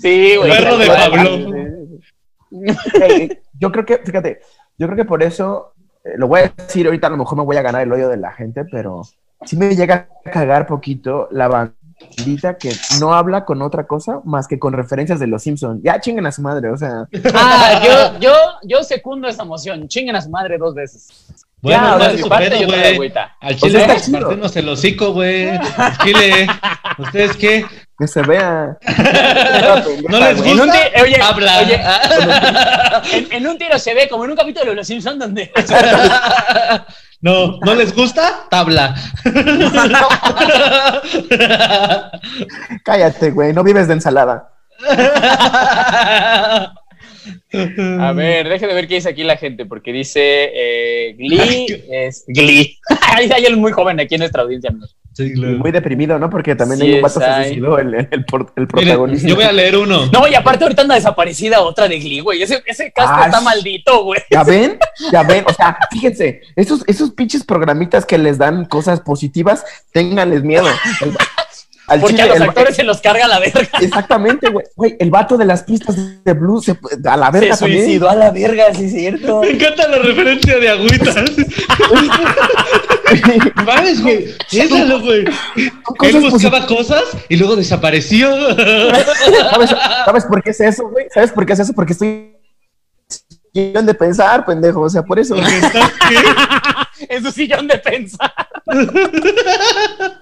sí, 0.00 0.36
güey. 0.36 0.50
Perro 0.50 0.78
de. 0.78 0.86
Pablo. 0.86 1.38
Yo 3.58 3.72
creo 3.72 3.84
que, 3.84 3.98
fíjate, 3.98 4.40
yo 4.78 4.86
creo 4.86 4.96
que 4.96 5.04
por 5.04 5.22
eso, 5.22 5.74
lo 6.16 6.28
voy 6.28 6.40
a 6.40 6.52
decir 6.56 6.86
ahorita, 6.86 7.06
a 7.06 7.10
lo 7.10 7.16
mejor 7.16 7.38
me 7.38 7.44
voy 7.44 7.56
a 7.56 7.62
ganar 7.62 7.82
el 7.82 7.92
odio 7.92 8.08
de 8.08 8.16
la 8.16 8.32
gente, 8.32 8.64
pero 8.64 9.02
sí 9.44 9.56
me 9.56 9.74
llega 9.74 10.08
a 10.24 10.30
cagar 10.30 10.66
poquito 10.66 11.28
la 11.30 11.48
bandita 11.48 12.56
que 12.56 12.72
no 13.00 13.14
habla 13.14 13.44
con 13.44 13.62
otra 13.62 13.86
cosa 13.86 14.20
más 14.24 14.46
que 14.48 14.58
con 14.58 14.72
referencias 14.72 15.18
de 15.18 15.26
los 15.26 15.42
Simpsons. 15.42 15.80
Ya 15.82 16.00
chinguen 16.00 16.26
a 16.26 16.32
su 16.32 16.42
madre, 16.42 16.70
o 16.70 16.76
sea. 16.76 17.08
Ah, 17.34 17.82
yo, 17.84 18.20
yo, 18.20 18.32
yo 18.62 18.82
secundo 18.82 19.28
esa 19.28 19.44
moción. 19.44 19.88
Chinguen 19.88 20.16
a 20.16 20.22
su 20.22 20.30
madre 20.30 20.58
dos 20.58 20.74
veces. 20.74 21.45
Bueno, 21.62 21.78
Ya, 21.82 21.90
no 21.92 21.98
güey. 22.66 23.12
Al 23.40 23.56
chile, 23.56 23.80
está 23.80 24.00
chido. 24.00 24.20
partirnos 24.20 24.56
el 24.56 24.68
hocico, 24.68 25.12
güey. 25.12 25.48
Al 25.48 25.98
Chile, 25.98 26.46
¿ustedes 26.98 27.36
qué? 27.36 27.64
Que 27.98 28.06
se 28.06 28.20
vea. 28.20 28.76
¿No 30.10 30.20
les 30.20 30.38
En 30.38 30.60
un 30.60 30.66
gusta? 30.66 30.78
oye, 31.02 31.18
Habla. 31.18 31.58
oye, 31.60 31.80
en, 33.16 33.32
en 33.32 33.46
un 33.46 33.56
tiro 33.56 33.78
se 33.78 33.94
ve 33.94 34.06
como 34.10 34.26
en 34.26 34.32
un 34.32 34.36
capítulo 34.36 34.66
de 34.68 34.74
Los 34.76 34.86
Simpsons 34.86 35.18
donde 35.18 35.50
No, 37.22 37.58
¿no 37.64 37.74
les 37.74 37.94
gusta? 37.94 38.44
Tabla. 38.50 38.94
Cállate, 42.84 43.30
güey, 43.30 43.54
no 43.54 43.64
vives 43.64 43.88
de 43.88 43.94
ensalada. 43.94 44.50
A 48.00 48.12
ver, 48.12 48.48
deje 48.48 48.66
de 48.66 48.74
ver 48.74 48.86
qué 48.88 48.96
dice 48.96 49.08
aquí 49.08 49.24
la 49.24 49.36
gente, 49.36 49.66
porque 49.66 49.92
dice 49.92 50.20
eh, 50.54 51.14
Glee 51.18 51.66
es 51.90 52.24
Glee. 52.26 52.78
Hay 53.14 53.30
alguien 53.30 53.58
muy 53.58 53.72
joven 53.72 53.98
aquí 54.00 54.14
en 54.16 54.20
nuestra 54.20 54.42
audiencia. 54.42 54.72
Sí, 55.12 55.32
claro. 55.32 55.56
muy 55.56 55.70
deprimido, 55.70 56.18
¿no? 56.18 56.28
Porque 56.28 56.54
también 56.54 56.78
Sí, 56.78 56.86
hay 56.88 56.94
un 56.96 57.00
vato 57.00 57.18
que 57.20 57.44
suicidó, 57.46 57.78
el, 57.78 57.94
el, 57.94 58.24
por- 58.26 58.52
el 58.54 58.64
Miren, 58.64 58.68
protagonista. 58.68 59.26
yo 59.26 59.34
voy 59.36 59.44
a 59.44 59.52
leer 59.52 59.78
uno. 59.78 60.04
No, 60.12 60.28
y 60.28 60.34
aparte 60.34 60.64
ahorita 60.64 60.82
anda 60.82 60.94
desaparecida 60.94 61.62
otra 61.62 61.88
de 61.88 61.98
Glee, 61.98 62.20
güey. 62.20 62.42
Ese, 62.42 62.62
ese 62.66 62.92
cast 62.92 63.08
Ah, 63.14 63.22
está 63.24 63.40
maldito, 63.40 64.04
güey. 64.04 64.20
¿Ya 64.30 64.42
ven? 64.44 64.78
¿Ya 65.10 65.22
ven? 65.22 65.42
O 65.48 65.54
sea, 65.54 65.78
fíjense, 65.90 66.42
esos, 66.54 66.84
esos 66.86 67.12
pinches 67.12 67.44
programitas 67.44 68.04
que 68.04 68.18
les 68.18 68.36
dan 68.36 68.66
cosas 68.66 69.00
positivas, 69.00 69.64
ténganles 69.90 70.42
miedo. 70.42 70.66
Al 71.88 72.00
Porque 72.00 72.16
chile, 72.16 72.24
a 72.24 72.26
los 72.28 72.36
el- 72.38 72.42
actores 72.48 72.74
se 72.76 72.82
los 72.82 73.00
carga 73.00 73.28
la 73.28 73.38
verga. 73.38 73.68
Exactamente, 73.80 74.48
güey. 74.50 74.66
Güey, 74.74 74.96
el 74.98 75.10
vato 75.10 75.36
de 75.36 75.44
las 75.44 75.62
pistas 75.62 75.94
de 76.24 76.32
blues 76.32 76.64
se- 76.64 76.78
a 77.08 77.16
la 77.16 77.30
verga 77.30 77.54
Se 77.54 77.60
también. 77.60 77.84
suicidó 77.84 78.10
a 78.10 78.16
la 78.16 78.30
verga, 78.32 78.64
sí 78.74 78.86
es 78.86 78.92
cierto. 78.92 79.40
Me 79.42 79.50
encanta 79.50 79.86
la 79.88 79.98
referencia 79.98 80.58
de 80.58 80.68
agüitas. 80.68 81.14
¿Vales, 83.64 84.02
güey? 84.02 84.26
Piénsalo, 84.50 85.00
güey. 85.00 85.24
cosas 85.96 86.14
Él 86.14 86.30
buscaba 86.30 86.66
cosas 86.66 87.02
y 87.28 87.36
luego 87.36 87.54
desapareció. 87.56 88.34
¿Sabes, 88.56 89.70
¿Sabes 90.04 90.24
por 90.24 90.42
qué 90.42 90.50
es 90.50 90.60
eso, 90.60 90.88
güey? 90.88 91.06
¿Sabes 91.14 91.30
por 91.30 91.46
qué 91.46 91.52
es 91.52 91.60
eso? 91.60 91.72
Porque 91.72 91.92
estoy 91.92 92.32
de 93.54 93.94
pensar, 93.94 94.44
pendejo. 94.44 94.80
O 94.80 94.90
sea, 94.90 95.02
por 95.02 95.18
eso. 95.20 95.36
En 97.08 97.22
su 97.22 97.30
sillón 97.30 97.68
de 97.68 97.78
pensar. 97.78 98.32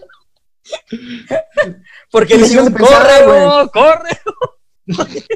Porque 2.11 2.37
le 2.37 2.49
digo, 2.49 2.63
de 2.65 2.71
pensar, 2.71 3.25
corre, 3.25 3.71
corre. 3.73 5.27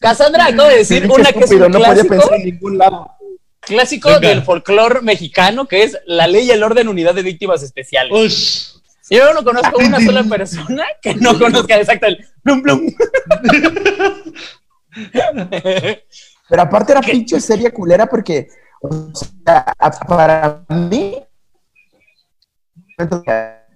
Cassandra 0.00 0.46
acaba 0.46 0.68
de 0.70 0.76
decir 0.78 1.06
una 1.10 1.32
que 1.32 1.40
es 1.40 1.50
un 1.50 1.58
no 1.58 1.66
podía 1.70 1.86
clásico, 1.92 2.08
pensar 2.08 2.34
en 2.34 2.44
ningún 2.44 2.78
lado. 2.78 3.10
clásico 3.60 4.08
Venga. 4.08 4.28
del 4.28 4.42
folclore 4.42 5.02
mexicano, 5.02 5.68
que 5.68 5.82
es 5.82 5.98
la 6.06 6.26
ley 6.26 6.46
y 6.46 6.50
el 6.50 6.62
orden 6.62 6.88
unidad 6.88 7.14
de 7.14 7.22
víctimas 7.22 7.62
especiales. 7.62 8.12
Ush. 8.12 8.66
Yo 9.10 9.34
no 9.34 9.42
conozco 9.44 9.76
una 9.78 10.00
sola 10.00 10.22
persona 10.24 10.84
que 11.02 11.14
no 11.16 11.36
conozca 11.38 11.76
exacto 11.78 12.06
el 12.06 12.24
plum 12.42 12.62
plum. 12.62 12.94
Pero 16.48 16.62
aparte 16.62 16.92
era 16.92 17.00
pinche 17.02 17.40
serie 17.40 17.72
culera 17.72 18.06
porque, 18.06 18.48
o 18.80 19.10
sea, 19.14 19.72
a- 19.78 19.90
para 19.90 20.64
mí. 20.68 21.16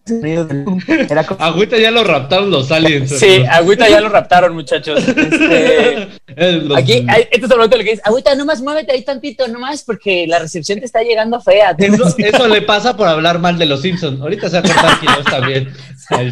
Era 0.07 1.25
como- 1.25 1.43
Agüita 1.45 1.79
ya 1.79 1.91
lo 1.91 2.05
raptaron 2.05 2.51
los 2.51 2.71
aliens. 2.71 3.11
Sí, 3.19 3.43
agüita 3.49 3.89
ya 3.89 4.01
lo 4.01 4.09
raptaron, 4.11 4.53
muchachos. 4.55 5.07
Este, 5.09 6.09
los- 6.61 6.77
aquí, 6.79 7.05
hay- 7.09 7.23
este 7.31 7.47
es 7.47 7.51
el 7.51 7.57
momento 7.57 7.77
en 7.77 7.81
el 7.81 7.85
que 7.87 7.91
dice, 7.93 8.03
agüita, 8.05 8.35
nomás 8.35 8.61
muévete 8.61 8.93
ahí 8.93 9.03
tantito, 9.03 9.49
nomás, 9.49 9.83
porque 9.83 10.27
la 10.27 10.39
recepción 10.41 10.79
te 10.81 10.85
está 10.87 11.03
llegando 11.03 11.41
fea. 11.41 11.75
Eso, 11.79 12.15
eso 12.19 12.49
le 12.49 12.61
pasa 12.73 12.97
por 12.97 13.09
hablar 13.09 13.39
mal 13.39 13.59
de 13.59 13.67
los 13.67 13.81
Simpsons. 13.81 14.21
Ahorita 14.21 14.51
se 14.51 14.61
va 14.61 14.69
a 14.69 14.73
cortar 14.73 15.01
kilos 15.01 15.25
también. 15.25 15.73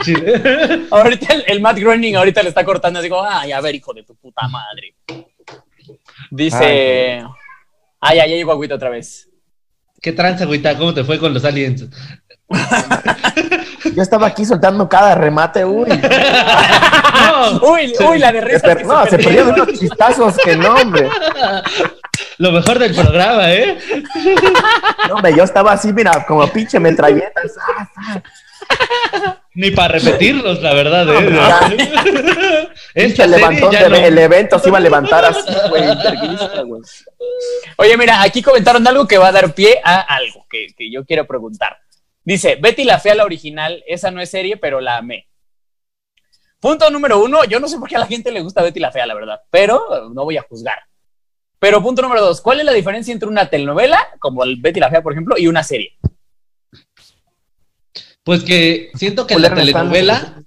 Chile. 0.05 0.83
Ahorita 0.91 1.33
el, 1.35 1.45
el 1.47 1.61
Matt 1.61 1.79
Groening 1.79 2.17
ahorita 2.17 2.43
le 2.43 2.51
está 2.51 2.63
cortando 2.65 2.99
así 3.01 3.09
como, 3.09 3.25
ay, 3.25 3.53
a 3.53 3.61
ver, 3.63 3.75
hijo 3.75 3.95
de 3.95 4.03
tu 4.03 4.15
puta 4.17 4.47
madre. 4.49 4.95
Dice, 6.31 7.25
ay, 8.01 8.17
ya, 8.19 8.27
ya 8.27 8.37
llegó 8.37 8.53
agüita 8.53 8.75
otra 8.75 8.91
vez. 8.91 9.31
¿Qué 10.01 10.13
tranza, 10.13 10.45
agüita? 10.45 10.77
¿Cómo 10.77 10.93
te 10.93 11.05
fue 11.05 11.19
con 11.19 11.33
los 11.33 11.45
aliens? 11.45 11.87
Yo 13.95 14.03
estaba 14.03 14.27
aquí 14.27 14.45
soltando 14.45 14.89
cada 14.89 15.15
remate, 15.15 15.65
uy. 15.65 15.89
No, 17.13 17.61
Uy, 17.73 17.93
uy, 18.09 18.19
la 18.19 18.33
de 18.33 18.41
Se 18.41 18.45
risas 18.47 18.63
per- 18.63 18.77
que 18.79 18.85
no, 18.85 19.05
se 19.05 19.11
perdió. 19.11 19.25
perdieron 19.29 19.61
unos 19.61 19.79
chistazos 19.79 20.37
que 20.39 20.57
no, 20.57 20.75
hombre. 20.75 21.09
lo 22.39 22.53
mejor 22.53 22.79
del 22.79 22.95
programa, 22.95 23.53
¿eh? 23.53 23.79
No, 25.09 25.15
hombre, 25.17 25.35
yo 25.37 25.45
estaba 25.45 25.73
así, 25.73 25.93
mira, 25.93 26.25
como 26.27 26.47
pinche 26.49 26.81
metralletas. 26.81 27.53
Ni 29.55 29.71
para 29.71 29.89
repetirlos, 29.99 30.61
la 30.63 30.73
verdad, 30.75 31.07
¿eh? 31.11 31.27
Pinche 31.75 32.69
Esta 32.95 33.25
serie 33.25 33.37
levantón 33.39 33.71
ya 33.73 33.83
de- 33.85 33.89
no- 33.91 33.97
El 33.97 34.19
evento 34.19 34.59
se 34.59 34.69
iba 34.69 34.79
a 34.79 34.81
levantar 34.81 35.25
así, 35.27 35.41
güey. 35.69 35.85
Oye, 37.77 37.97
mira, 37.97 38.23
aquí 38.23 38.43
comentaron 38.43 38.87
algo 38.87 39.07
que 39.07 39.19
va 39.19 39.29
a 39.29 39.33
dar 39.33 39.53
pie 39.55 39.81
a 39.85 40.01
algo 40.01 40.47
que, 40.49 40.69
que 40.77 40.91
yo 40.91 41.05
quiero 41.05 41.27
preguntar. 41.27 41.79
Dice, 42.25 42.57
Betty 42.61 42.85
la 42.85 42.99
Fea, 43.01 43.15
la 43.15 43.25
original, 43.25 43.83
esa 43.87 44.11
no 44.11 44.21
es 44.21 44.31
serie, 44.31 44.57
pero 44.57 44.81
la 44.81 44.99
amé. 44.99 45.27
Punto 46.61 46.89
número 46.91 47.21
uno, 47.23 47.45
yo 47.45 47.59
no 47.59 47.67
sé 47.67 47.79
por 47.79 47.89
qué 47.89 47.97
a 47.97 48.01
la 48.01 48.07
gente 48.07 48.31
le 48.31 48.41
gusta 48.41 48.63
Betty 48.63 48.79
la 48.79 48.93
Fea, 48.93 49.07
la 49.07 49.15
verdad, 49.15 49.41
pero 49.51 49.81
eh, 49.97 50.11
no 50.15 50.25
voy 50.25 50.37
a 50.37 50.43
juzgar. 50.43 50.79
Pero 51.59 51.83
punto 51.83 52.03
número 52.03 52.21
dos, 52.21 52.41
¿cuál 52.41 52.61
es 52.61 52.65
la 52.67 52.73
diferencia 52.73 53.13
entre 53.13 53.29
una 53.29 53.49
telenovela, 53.51 53.99
como 54.21 54.45
el 54.45 54.61
Betty 54.61 54.79
la 54.81 54.91
Fea, 54.91 55.03
por 55.03 55.13
ejemplo, 55.13 55.37
y 55.39 55.47
una 55.49 55.63
serie? 55.65 55.93
Pues 58.25 58.45
que 58.45 58.91
siento 58.95 59.27
que 59.27 59.35
la 59.39 59.49
Culero, 59.51 59.67
están- 59.67 59.91
telenovela, 59.91 60.43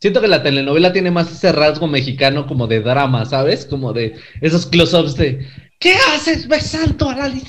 siento 0.00 0.20
que 0.22 0.28
la 0.28 0.42
telenovela 0.42 0.92
tiene 0.92 1.10
más 1.10 1.30
ese 1.30 1.52
rasgo 1.52 1.86
mexicano 1.86 2.46
como 2.46 2.66
de 2.66 2.80
drama, 2.80 3.26
¿sabes? 3.26 3.66
Como 3.66 3.92
de 3.92 4.18
esos 4.40 4.66
close-ups 4.66 5.16
de 5.16 5.46
¿Qué 5.78 5.96
haces 6.14 6.48
besando 6.48 7.10
a 7.10 7.14
la 7.16 7.26
el 7.26 7.42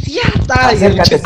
Acércate. 0.49 1.21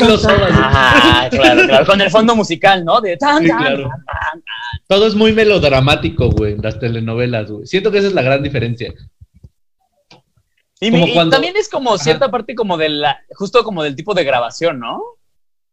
Ah, 0.54 1.26
claro, 1.30 1.66
claro, 1.66 1.86
con 1.86 2.00
el 2.00 2.10
fondo 2.10 2.36
musical, 2.36 2.84
¿no? 2.84 3.00
De 3.00 3.16
tan, 3.16 3.42
Sí, 3.42 3.48
tan, 3.48 3.58
claro. 3.58 3.82
tan, 3.84 4.04
tan. 4.04 4.42
Todo 4.86 5.06
es 5.08 5.14
muy 5.14 5.32
melodramático, 5.32 6.30
güey, 6.30 6.52
en 6.52 6.62
las 6.62 6.78
telenovelas, 6.78 7.50
güey. 7.50 7.66
Siento 7.66 7.90
que 7.90 7.98
esa 7.98 8.08
es 8.08 8.14
la 8.14 8.22
gran 8.22 8.42
diferencia. 8.42 8.92
Y, 10.80 10.90
Como 10.90 11.04
mi- 11.04 11.10
y 11.10 11.14
cuando- 11.14 11.32
también 11.32 11.56
es 11.56 11.68
como 11.68 11.98
cierta 11.98 12.30
parte 12.30 12.54
como 12.54 12.76
de 12.76 12.88
la, 12.88 13.18
justo 13.34 13.62
como 13.64 13.82
del 13.82 13.96
tipo 13.96 14.14
de 14.14 14.24
grabación, 14.24 14.78
¿no? 14.78 15.02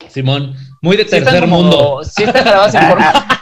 Simón, 0.10 0.54
muy 0.82 0.98
de 0.98 1.04
Sí 1.04 1.16
están 1.16 1.24
tercer 1.34 1.42
como- 1.50 1.62
mundo. 1.62 2.02
Sí 2.04 2.24
están 2.24 2.44
grabadas 2.46 2.74
en 2.76 2.90
forma... 2.90 3.14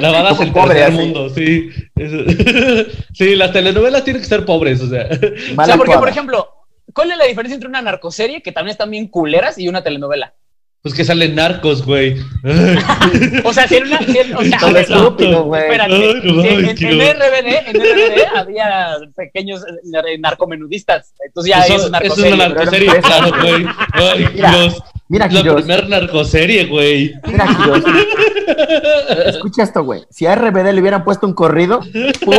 Grabadas 0.00 0.40
en 0.40 0.52
pobre, 0.52 0.74
tercer 0.74 0.92
así. 0.92 0.96
mundo, 0.96 1.28
sí. 1.30 1.70
Eso- 1.94 2.24
sí, 3.14 3.36
las 3.36 3.52
telenovelas 3.52 4.04
tienen 4.04 4.22
que 4.22 4.28
ser 4.28 4.44
pobres, 4.44 4.80
o 4.80 4.88
sea. 4.88 5.06
O 5.06 5.64
sea, 5.64 5.76
porque, 5.76 5.98
por 5.98 6.08
ejemplo, 6.08 6.48
¿cuál 6.92 7.10
es 7.10 7.18
la 7.18 7.26
diferencia 7.26 7.54
entre 7.54 7.68
una 7.68 7.82
narcoserie, 7.82 8.42
que 8.42 8.52
también 8.52 8.72
están 8.72 8.90
bien 8.90 9.08
culeras, 9.08 9.58
y 9.58 9.68
una 9.68 9.82
telenovela? 9.82 10.34
Pues 10.82 10.94
que 10.94 11.04
salen 11.04 11.36
narcos, 11.36 11.84
güey. 11.86 12.16
O 13.44 13.52
sea, 13.52 13.68
si 13.68 13.76
en 13.76 13.84
una... 13.86 13.98
si 14.00 14.18
en- 14.18 14.34
o 14.36 14.42
sea, 14.42 14.58
Todo 14.58 14.76
estúpido, 14.78 15.44
güey. 15.44 15.62
espérate. 15.62 16.14
No 16.24 16.42
Si 16.76 16.84
en, 16.86 16.98
RBD, 16.98 17.68
en 17.68 17.76
RBD 17.80 18.36
había 18.36 18.96
pequeños 19.14 19.62
eh, 19.62 19.72
nar- 19.84 20.18
narcomenudistas. 20.18 21.14
Entonces 21.24 21.54
ya 21.54 21.60
Eso, 21.64 21.74
es 21.74 21.78
eso 21.82 21.88
una 21.88 21.98
es 21.98 22.02
narcoserie. 22.08 22.34
una 22.34 22.48
narcoserie, 22.48 22.88
Pero 22.90 23.02
claro, 23.02 23.30
güey. 23.40 23.66
Ay, 23.92 24.26
Mira, 24.34 24.50
Dios. 24.50 24.82
Mira, 25.08 25.28
La 25.28 25.54
primer 25.54 25.88
narcoserie, 25.88 26.64
güey. 26.66 27.12
mira, 27.26 27.46
Quiroz. 27.46 27.82
Escucha 29.26 29.62
esto, 29.62 29.84
güey. 29.84 30.02
Si 30.10 30.26
a 30.26 30.34
RBD 30.34 30.72
le 30.72 30.80
hubieran 30.80 31.04
puesto 31.04 31.26
un 31.26 31.34
corrido, 31.34 31.80
¡pum! 32.24 32.34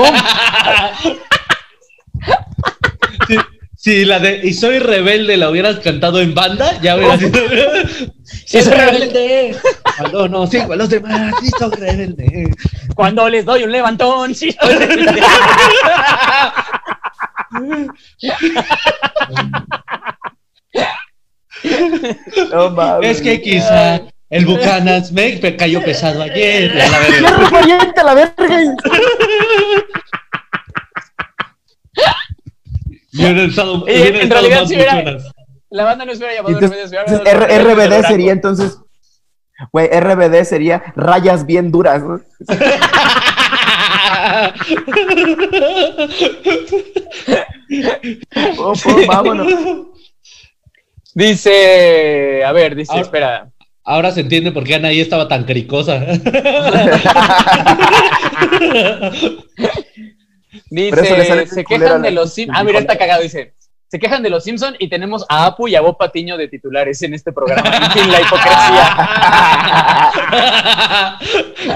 Si, 3.84 4.06
la 4.06 4.17
de 4.19 4.39
Y 4.41 4.54
soy 4.54 4.80
rebelde 4.80 5.36
la 5.36 5.50
hubieras 5.50 5.80
cantado 5.80 6.22
en 6.22 6.34
banda, 6.34 6.80
ya 6.82 6.96
hubiera 6.96 7.17
sido. 7.17 7.34
Sí, 8.24 8.62
soy 8.62 8.72
rebelde. 8.72 9.58
Cuando 9.98 10.30
no 10.30 10.48
sigo 10.48 10.72
a 10.72 10.78
los 10.78 10.89
demás, 10.89 11.34
sí 11.41 11.52
soy 11.60 11.72
rebelde. 11.72 12.50
Cuando 12.96 13.28
les 13.28 13.43
doy 13.43 13.63
un 13.63 13.74
levantón, 13.74 14.34
sí. 14.34 14.56
No 22.52 22.69
mames. 22.69 23.17
Es 23.17 23.22
que 23.22 23.41
quizá 23.41 24.00
el 24.30 24.46
Bucanas 24.46 25.12
me 25.12 25.58
cayó 25.58 25.84
pesado 25.84 26.22
ayer. 26.22 26.72
A 26.82 26.88
la 26.88 27.00
verga. 27.00 27.17
¡Fierro 27.17 27.50
pariente 27.50 28.00
a 28.00 28.04
la 28.06 28.13
verga! 28.13 28.76
Y 33.13 33.23
hubiera 33.26 33.43
estado- 33.43 33.86
Y 33.88 33.91
hubiera 33.91 34.21
en 34.21 34.30
realidad 34.30 34.60
más 34.62 34.69
sí 34.69 34.76
hubiera-. 34.76 35.17
La 35.69 35.84
banda 35.86 36.06
no 36.06 36.12
se 36.12 36.17
hubiera 36.17 36.36
llamado 36.36 36.56
Entonces, 36.60 36.91
RBD, 36.91 36.99
entonces, 36.99 37.63
RBD 37.63 38.08
sería 38.08 38.32
entonces. 38.32 38.78
Güey, 39.71 39.88
RBD 39.91 40.45
sería 40.45 40.84
rayas 40.95 41.45
bien 41.45 41.71
duras, 41.71 42.04
¿no? 42.04 42.19
Pum, 48.56 48.73
pum, 48.84 49.06
vámonos. 49.08 49.47
Dice, 51.13 52.43
a 52.43 52.52
ver, 52.52 52.76
dice, 52.76 52.91
Ahora- 52.91 53.04
espera. 53.04 53.49
Ahora 53.86 54.12
se 54.12 54.21
entiende 54.21 54.54
por 54.54 54.63
qué 54.63 54.76
Anaí 54.76 55.02
estaba 55.02 55.28
tan 55.28 55.43
cricosa. 55.43 55.99
Dice, 60.69 61.25
sale 61.25 61.47
se 61.47 61.63
quejan 61.63 62.01
de 62.01 62.11
los 62.11 62.33
Simpsons. 62.33 62.59
Ah, 62.59 62.63
mira, 62.63 62.79
está 62.79 62.97
cagado, 62.97 63.21
dice. 63.23 63.53
Se 63.87 63.99
quejan 63.99 64.23
de 64.23 64.29
los 64.31 64.43
Simpsons 64.43 64.75
y 64.79 64.89
tenemos 64.89 65.23
a 65.29 65.45
Apu 65.45 65.67
y 65.67 65.75
a 65.75 65.81
Bob 65.81 65.97
Patiño 65.97 66.35
de 66.35 66.47
titulares 66.47 67.01
en 67.03 67.13
este 67.13 67.31
programa. 67.31 67.69
En 67.77 67.91
fin, 67.91 68.11
la 68.11 68.21
hipocresía. 68.21 68.97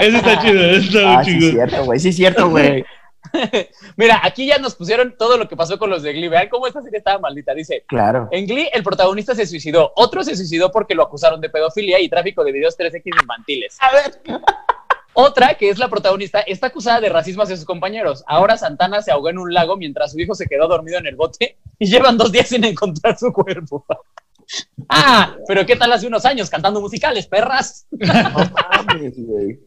Eso 0.00 0.16
está 0.16 0.40
chido, 0.42 0.62
eso 0.64 0.98
está 0.98 1.12
Ah, 1.12 1.14
muy 1.16 1.24
sí, 1.24 1.30
es 1.30 1.38
chido. 1.40 1.52
cierto, 1.52 1.84
güey. 1.84 2.00
Sí, 2.00 2.08
es 2.08 2.16
cierto, 2.16 2.48
güey. 2.50 2.84
Mira, 3.96 4.20
aquí 4.22 4.46
ya 4.46 4.58
nos 4.58 4.74
pusieron 4.74 5.14
todo 5.18 5.36
lo 5.36 5.48
que 5.48 5.56
pasó 5.56 5.78
con 5.78 5.90
los 5.90 6.02
de 6.02 6.12
Glee. 6.12 6.28
Vean 6.28 6.48
cómo 6.48 6.66
esta 6.66 6.82
serie 6.82 6.98
estaba 6.98 7.18
maldita. 7.18 7.54
Dice, 7.54 7.84
Claro. 7.86 8.28
en 8.32 8.46
Glee 8.46 8.68
el 8.72 8.82
protagonista 8.82 9.34
se 9.34 9.46
suicidó. 9.46 9.92
Otro 9.96 10.22
se 10.24 10.34
suicidó 10.36 10.70
porque 10.72 10.94
lo 10.94 11.02
acusaron 11.04 11.40
de 11.40 11.50
pedofilia 11.50 12.00
y 12.00 12.08
tráfico 12.08 12.42
de 12.44 12.52
videos 12.52 12.76
3X 12.78 13.02
infantiles. 13.20 13.76
A 13.80 13.92
ver. 13.92 14.40
Otra, 15.20 15.54
que 15.54 15.68
es 15.68 15.78
la 15.78 15.88
protagonista, 15.88 16.38
está 16.42 16.68
acusada 16.68 17.00
de 17.00 17.08
racismo 17.08 17.42
hacia 17.42 17.56
sus 17.56 17.64
compañeros. 17.64 18.22
Ahora 18.28 18.56
Santana 18.56 19.02
se 19.02 19.10
ahogó 19.10 19.30
en 19.30 19.38
un 19.38 19.52
lago 19.52 19.76
mientras 19.76 20.12
su 20.12 20.20
hijo 20.20 20.32
se 20.36 20.46
quedó 20.46 20.68
dormido 20.68 20.96
en 20.96 21.08
el 21.08 21.16
bote 21.16 21.58
y 21.76 21.86
llevan 21.86 22.16
dos 22.16 22.30
días 22.30 22.46
sin 22.46 22.62
encontrar 22.62 23.18
su 23.18 23.32
cuerpo. 23.32 23.84
Ah, 24.88 25.36
pero 25.46 25.66
¿qué 25.66 25.76
tal 25.76 25.92
hace 25.92 26.06
unos 26.06 26.24
años 26.24 26.48
cantando 26.48 26.80
musicales, 26.80 27.26
perras? 27.26 27.86
No 27.90 28.06
mames, 28.88 29.12
güey. 29.18 29.60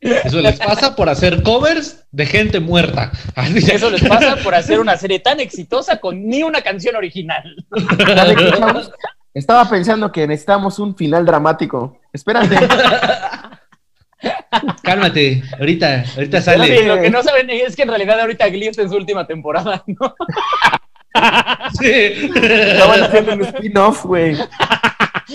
Eso 0.00 0.40
les 0.40 0.56
pasa 0.56 0.94
por 0.94 1.08
hacer 1.08 1.42
covers 1.42 2.06
de 2.12 2.26
gente 2.26 2.60
muerta. 2.60 3.10
Eso 3.56 3.90
les 3.90 4.06
pasa 4.06 4.36
por 4.36 4.54
hacer 4.54 4.78
una 4.78 4.96
serie 4.96 5.18
tan 5.18 5.40
exitosa 5.40 5.98
con 5.98 6.28
ni 6.28 6.44
una 6.44 6.62
canción 6.62 6.94
original. 6.94 7.42
Estaba 9.34 9.68
pensando 9.68 10.12
que 10.12 10.28
necesitamos 10.28 10.78
un 10.78 10.94
final 10.94 11.26
dramático. 11.26 11.98
Espérate. 12.12 12.56
Cálmate, 14.82 15.42
ahorita, 15.58 16.04
ahorita 16.16 16.38
Sí, 16.38 16.44
sale. 16.44 16.84
lo 16.84 17.00
que 17.00 17.10
no 17.10 17.22
saben 17.22 17.50
es 17.50 17.76
que 17.76 17.82
en 17.82 17.88
realidad 17.88 18.20
ahorita 18.20 18.48
Glee 18.48 18.68
está 18.68 18.82
en 18.82 18.90
su 18.90 18.96
última 18.96 19.26
temporada, 19.26 19.82
¿no? 19.86 20.14
Sí. 21.80 22.30
Estaban 22.36 23.02
haciendo 23.02 23.34
un 23.34 23.42
spin-off, 23.42 24.04
güey. 24.04 24.36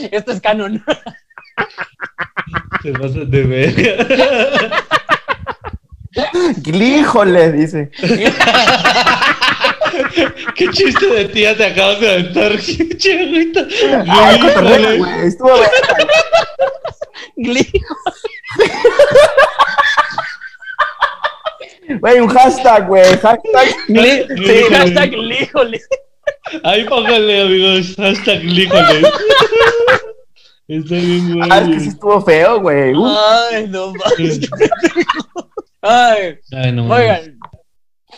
Esto 0.09 0.31
es 0.31 0.39
canon. 0.39 0.81
Se 2.81 2.91
pasan 2.93 3.29
de 3.29 3.43
verga. 3.43 4.71
Híjole, 6.65 7.51
dice. 7.51 7.89
Qué 10.55 10.69
chiste 10.69 11.05
de 11.07 11.25
tía 11.25 11.55
te 11.55 11.65
acabas 11.65 11.99
de 11.99 12.11
aventar. 12.11 12.51
Ay, 14.07 14.39
cotorreo, 14.39 14.97
güey. 14.97 15.27
Estuvo. 15.27 15.59
Glee. 17.37 17.71
Güey, 21.99 22.19
un 22.19 22.27
hashtag, 22.29 22.87
güey. 22.87 23.03
Hashtag. 23.03 23.69
Sí, 23.87 24.63
hashtag 24.71 25.11
Glee, 25.11 25.43
híjole. 25.43 25.79
Ahí 26.63 26.83
pónganle, 26.85 27.41
amigos, 27.41 27.95
hashtag 27.95 28.43
líjole. 28.43 29.01
Está 30.67 30.95
bien, 30.95 31.33
güey. 31.35 31.49
Ah, 31.51 31.59
es 31.59 31.67
que 31.67 31.79
sí 31.79 31.89
estuvo 31.89 32.21
feo, 32.21 32.59
güey. 32.59 32.93
Uh, 32.95 33.05
Ay, 33.51 33.67
no 33.67 33.93
mames. 33.93 34.39
Ay, 35.87 36.37
Ay, 36.51 36.71
no 36.71 36.87
oigan, 36.91 37.37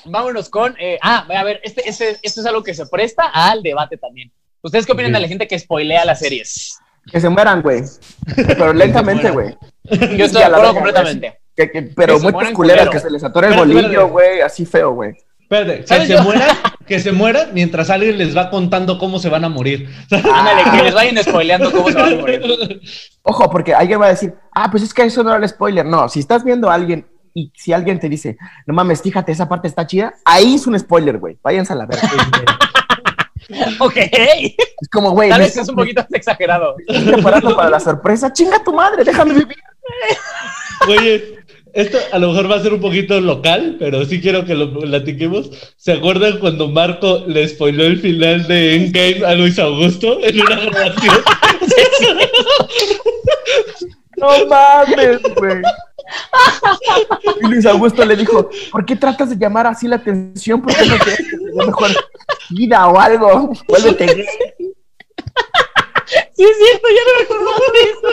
vámonos 0.05 0.49
con. 0.49 0.75
eh, 0.79 0.97
ah, 1.01 1.25
a 1.29 1.43
ver, 1.43 1.59
este, 1.63 1.87
este, 1.89 2.17
esto 2.21 2.41
es 2.41 2.47
algo 2.47 2.63
que 2.63 2.73
se 2.73 2.85
presta 2.87 3.25
al 3.33 3.61
debate 3.63 3.97
también. 3.97 4.31
¿Ustedes 4.61 4.85
qué 4.85 4.91
opinan 4.93 5.11
de 5.13 5.19
la 5.19 5.27
gente 5.27 5.47
que 5.47 5.57
spoilea 5.59 6.05
las 6.05 6.19
series? 6.19 6.77
que 7.11 7.21
se 7.21 7.29
mueran, 7.29 7.61
güey. 7.61 7.83
Pero 8.35 8.73
lentamente, 8.73 9.31
güey. 9.31 9.55
Yo 10.17 10.25
estoy 10.25 10.39
de 10.39 10.43
a 10.43 10.49
la 10.49 10.57
acuerdo 10.57 10.73
completamente. 10.73 11.39
Que, 11.55 11.71
que- 11.71 11.81
pero 11.83 12.17
Que 12.17 12.23
muy 12.23 12.33
mueran 12.33 12.53
culera, 12.53 12.77
culero. 12.79 12.91
que 12.91 12.99
se 12.99 13.09
les 13.09 13.23
atore 13.23 13.47
el 13.47 13.53
Espérate, 13.53 13.81
bolillo, 13.81 14.07
güey. 14.09 14.41
Así 14.41 14.65
feo, 14.65 14.91
güey. 14.91 15.13
Espérate, 15.39 15.79
que 15.81 15.87
¿Sabes 15.87 16.07
se 16.09 16.13
yo? 16.15 16.23
muera, 16.23 16.45
que 16.85 16.99
se 16.99 17.11
muera 17.13 17.49
mientras 17.53 17.89
alguien 17.89 18.17
les 18.17 18.35
va 18.35 18.49
contando 18.49 18.97
cómo 18.99 19.19
se 19.19 19.29
van 19.29 19.45
a 19.45 19.49
morir. 19.49 19.89
Ándale, 20.11 20.63
que 20.69 20.83
les 20.83 20.93
vayan 20.93 21.23
spoileando 21.23 21.71
cómo 21.71 21.87
se 21.89 21.95
van 21.95 22.13
a 22.13 22.15
morir. 22.17 22.81
Ojo, 23.23 23.49
porque 23.49 23.73
alguien 23.73 24.01
va 24.01 24.07
a 24.07 24.09
decir, 24.09 24.33
ah, 24.53 24.69
pues 24.69 24.83
es 24.83 24.93
que 24.93 25.03
eso 25.03 25.23
no 25.23 25.29
era 25.33 25.39
el 25.41 25.47
spoiler. 25.47 25.85
No, 25.85 26.09
si 26.09 26.19
estás 26.19 26.43
viendo 26.43 26.69
a 26.69 26.73
alguien 26.73 27.07
y 27.37 27.51
si 27.55 27.71
alguien 27.71 27.99
te 27.99 28.09
dice, 28.09 28.35
no 28.65 28.73
mames, 28.73 29.03
fíjate, 29.03 29.31
esa 29.31 29.47
parte 29.47 29.67
está 29.67 29.85
chida, 29.85 30.15
ahí 30.25 30.55
es 30.55 30.65
un 30.65 30.77
spoiler, 30.79 31.19
güey. 31.19 31.37
Váyanse 31.43 31.73
a 31.73 31.75
la 31.75 31.85
verga. 31.85 32.09
Ok. 33.79 33.95
Es 33.95 34.89
como, 34.91 35.11
güey, 35.11 35.29
Tal 35.29 35.39
vez 35.39 35.55
es 35.55 35.69
un 35.69 35.75
poquito 35.77 36.05
exagerado. 36.11 36.75
estoy 36.87 37.13
preparando 37.13 37.55
para 37.55 37.69
la 37.69 37.79
sorpresa. 37.79 38.33
Chinga 38.33 38.61
tu 38.61 38.73
madre, 38.73 39.05
déjame 39.05 39.35
vivir. 39.35 39.55
Oye, 40.85 41.45
esto 41.73 41.97
a 42.11 42.19
lo 42.19 42.29
mejor 42.33 42.51
va 42.51 42.57
a 42.57 42.61
ser 42.61 42.73
un 42.73 42.81
poquito 42.81 43.21
local, 43.21 43.77
pero 43.79 44.03
sí 44.03 44.19
quiero 44.19 44.43
que 44.43 44.53
lo 44.53 44.77
platiquemos. 44.77 45.49
¿Se 45.77 45.93
acuerdan 45.93 46.39
cuando 46.39 46.67
Marco 46.67 47.23
le 47.25 47.47
spoiló 47.47 47.85
el 47.85 48.01
final 48.01 48.45
de 48.47 48.75
Endgame 48.75 49.25
a 49.25 49.33
Luis 49.35 49.57
Augusto 49.59 50.19
en 50.23 50.41
una 50.41 50.55
grabación? 50.59 51.15
No 54.17 54.47
mames, 54.47 55.21
güey. 55.35 55.61
Y 57.41 57.47
Luis 57.47 57.65
Augusto 57.65 58.05
le 58.05 58.15
dijo, 58.15 58.49
¿por 58.71 58.85
qué 58.85 58.95
tratas 58.95 59.29
de 59.29 59.35
llamar 59.37 59.67
así 59.67 59.87
la 59.87 59.97
atención? 59.97 60.61
¿Por 60.61 60.73
qué 60.75 60.85
no 60.85 60.95
te 60.97 61.17
mejor 61.65 61.89
vida 62.51 62.87
o 62.87 62.99
algo? 62.99 63.51
Vuélvete 63.67 64.05
gay. 64.05 64.25
Sí, 66.33 66.43
es 66.43 66.57
cierto, 66.57 66.87
ya 66.89 67.01
no 67.05 67.11
me 67.17 67.23
acordaba 67.23 67.65
de 67.73 67.81
eso. 67.91 68.09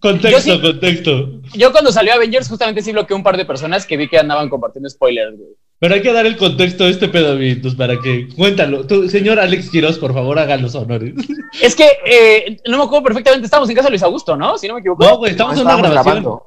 Contexto, 0.00 0.28
Yo 0.30 0.40
sí- 0.40 0.60
contexto. 0.60 1.12
Yo 1.54 1.72
cuando 1.72 1.90
salió 1.92 2.12
Avengers, 2.14 2.48
justamente 2.48 2.82
sí 2.82 2.92
bloqueé 2.92 3.16
un 3.16 3.22
par 3.22 3.36
de 3.36 3.44
personas 3.44 3.86
que 3.86 3.96
vi 3.96 4.08
que 4.08 4.18
andaban 4.18 4.48
compartiendo 4.48 4.88
spoilers, 4.88 5.36
güey. 5.36 5.50
Pero 5.78 5.94
hay 5.94 6.00
que 6.02 6.12
dar 6.12 6.24
el 6.24 6.36
contexto 6.38 6.84
de 6.84 6.90
este 6.90 7.08
pedo, 7.08 7.32
amiguitos, 7.32 7.74
para 7.74 8.00
que 8.00 8.28
cuéntalo. 8.34 8.86
Tú, 8.86 9.08
señor 9.10 9.38
Alex 9.38 9.68
Quiroz, 9.70 9.98
por 9.98 10.14
favor, 10.14 10.38
haga 10.38 10.56
los 10.56 10.74
honores. 10.74 11.14
Es 11.62 11.74
que 11.76 11.86
eh, 12.04 12.56
no 12.66 12.76
me 12.78 12.84
acuerdo 12.84 13.04
perfectamente, 13.04 13.44
estábamos 13.46 13.68
en 13.70 13.76
casa 13.76 13.86
de 13.88 13.92
Luis 13.92 14.02
Augusto, 14.02 14.36
¿no? 14.36 14.58
Si 14.58 14.66
no 14.68 14.74
me 14.74 14.80
equivoco. 14.80 15.04
No, 15.04 15.16
güey, 15.18 15.30
estamos 15.32 15.54
No, 15.54 15.60
en 15.62 15.66
una 15.66 15.76
grabación. 15.76 16.04
grabando. 16.04 16.42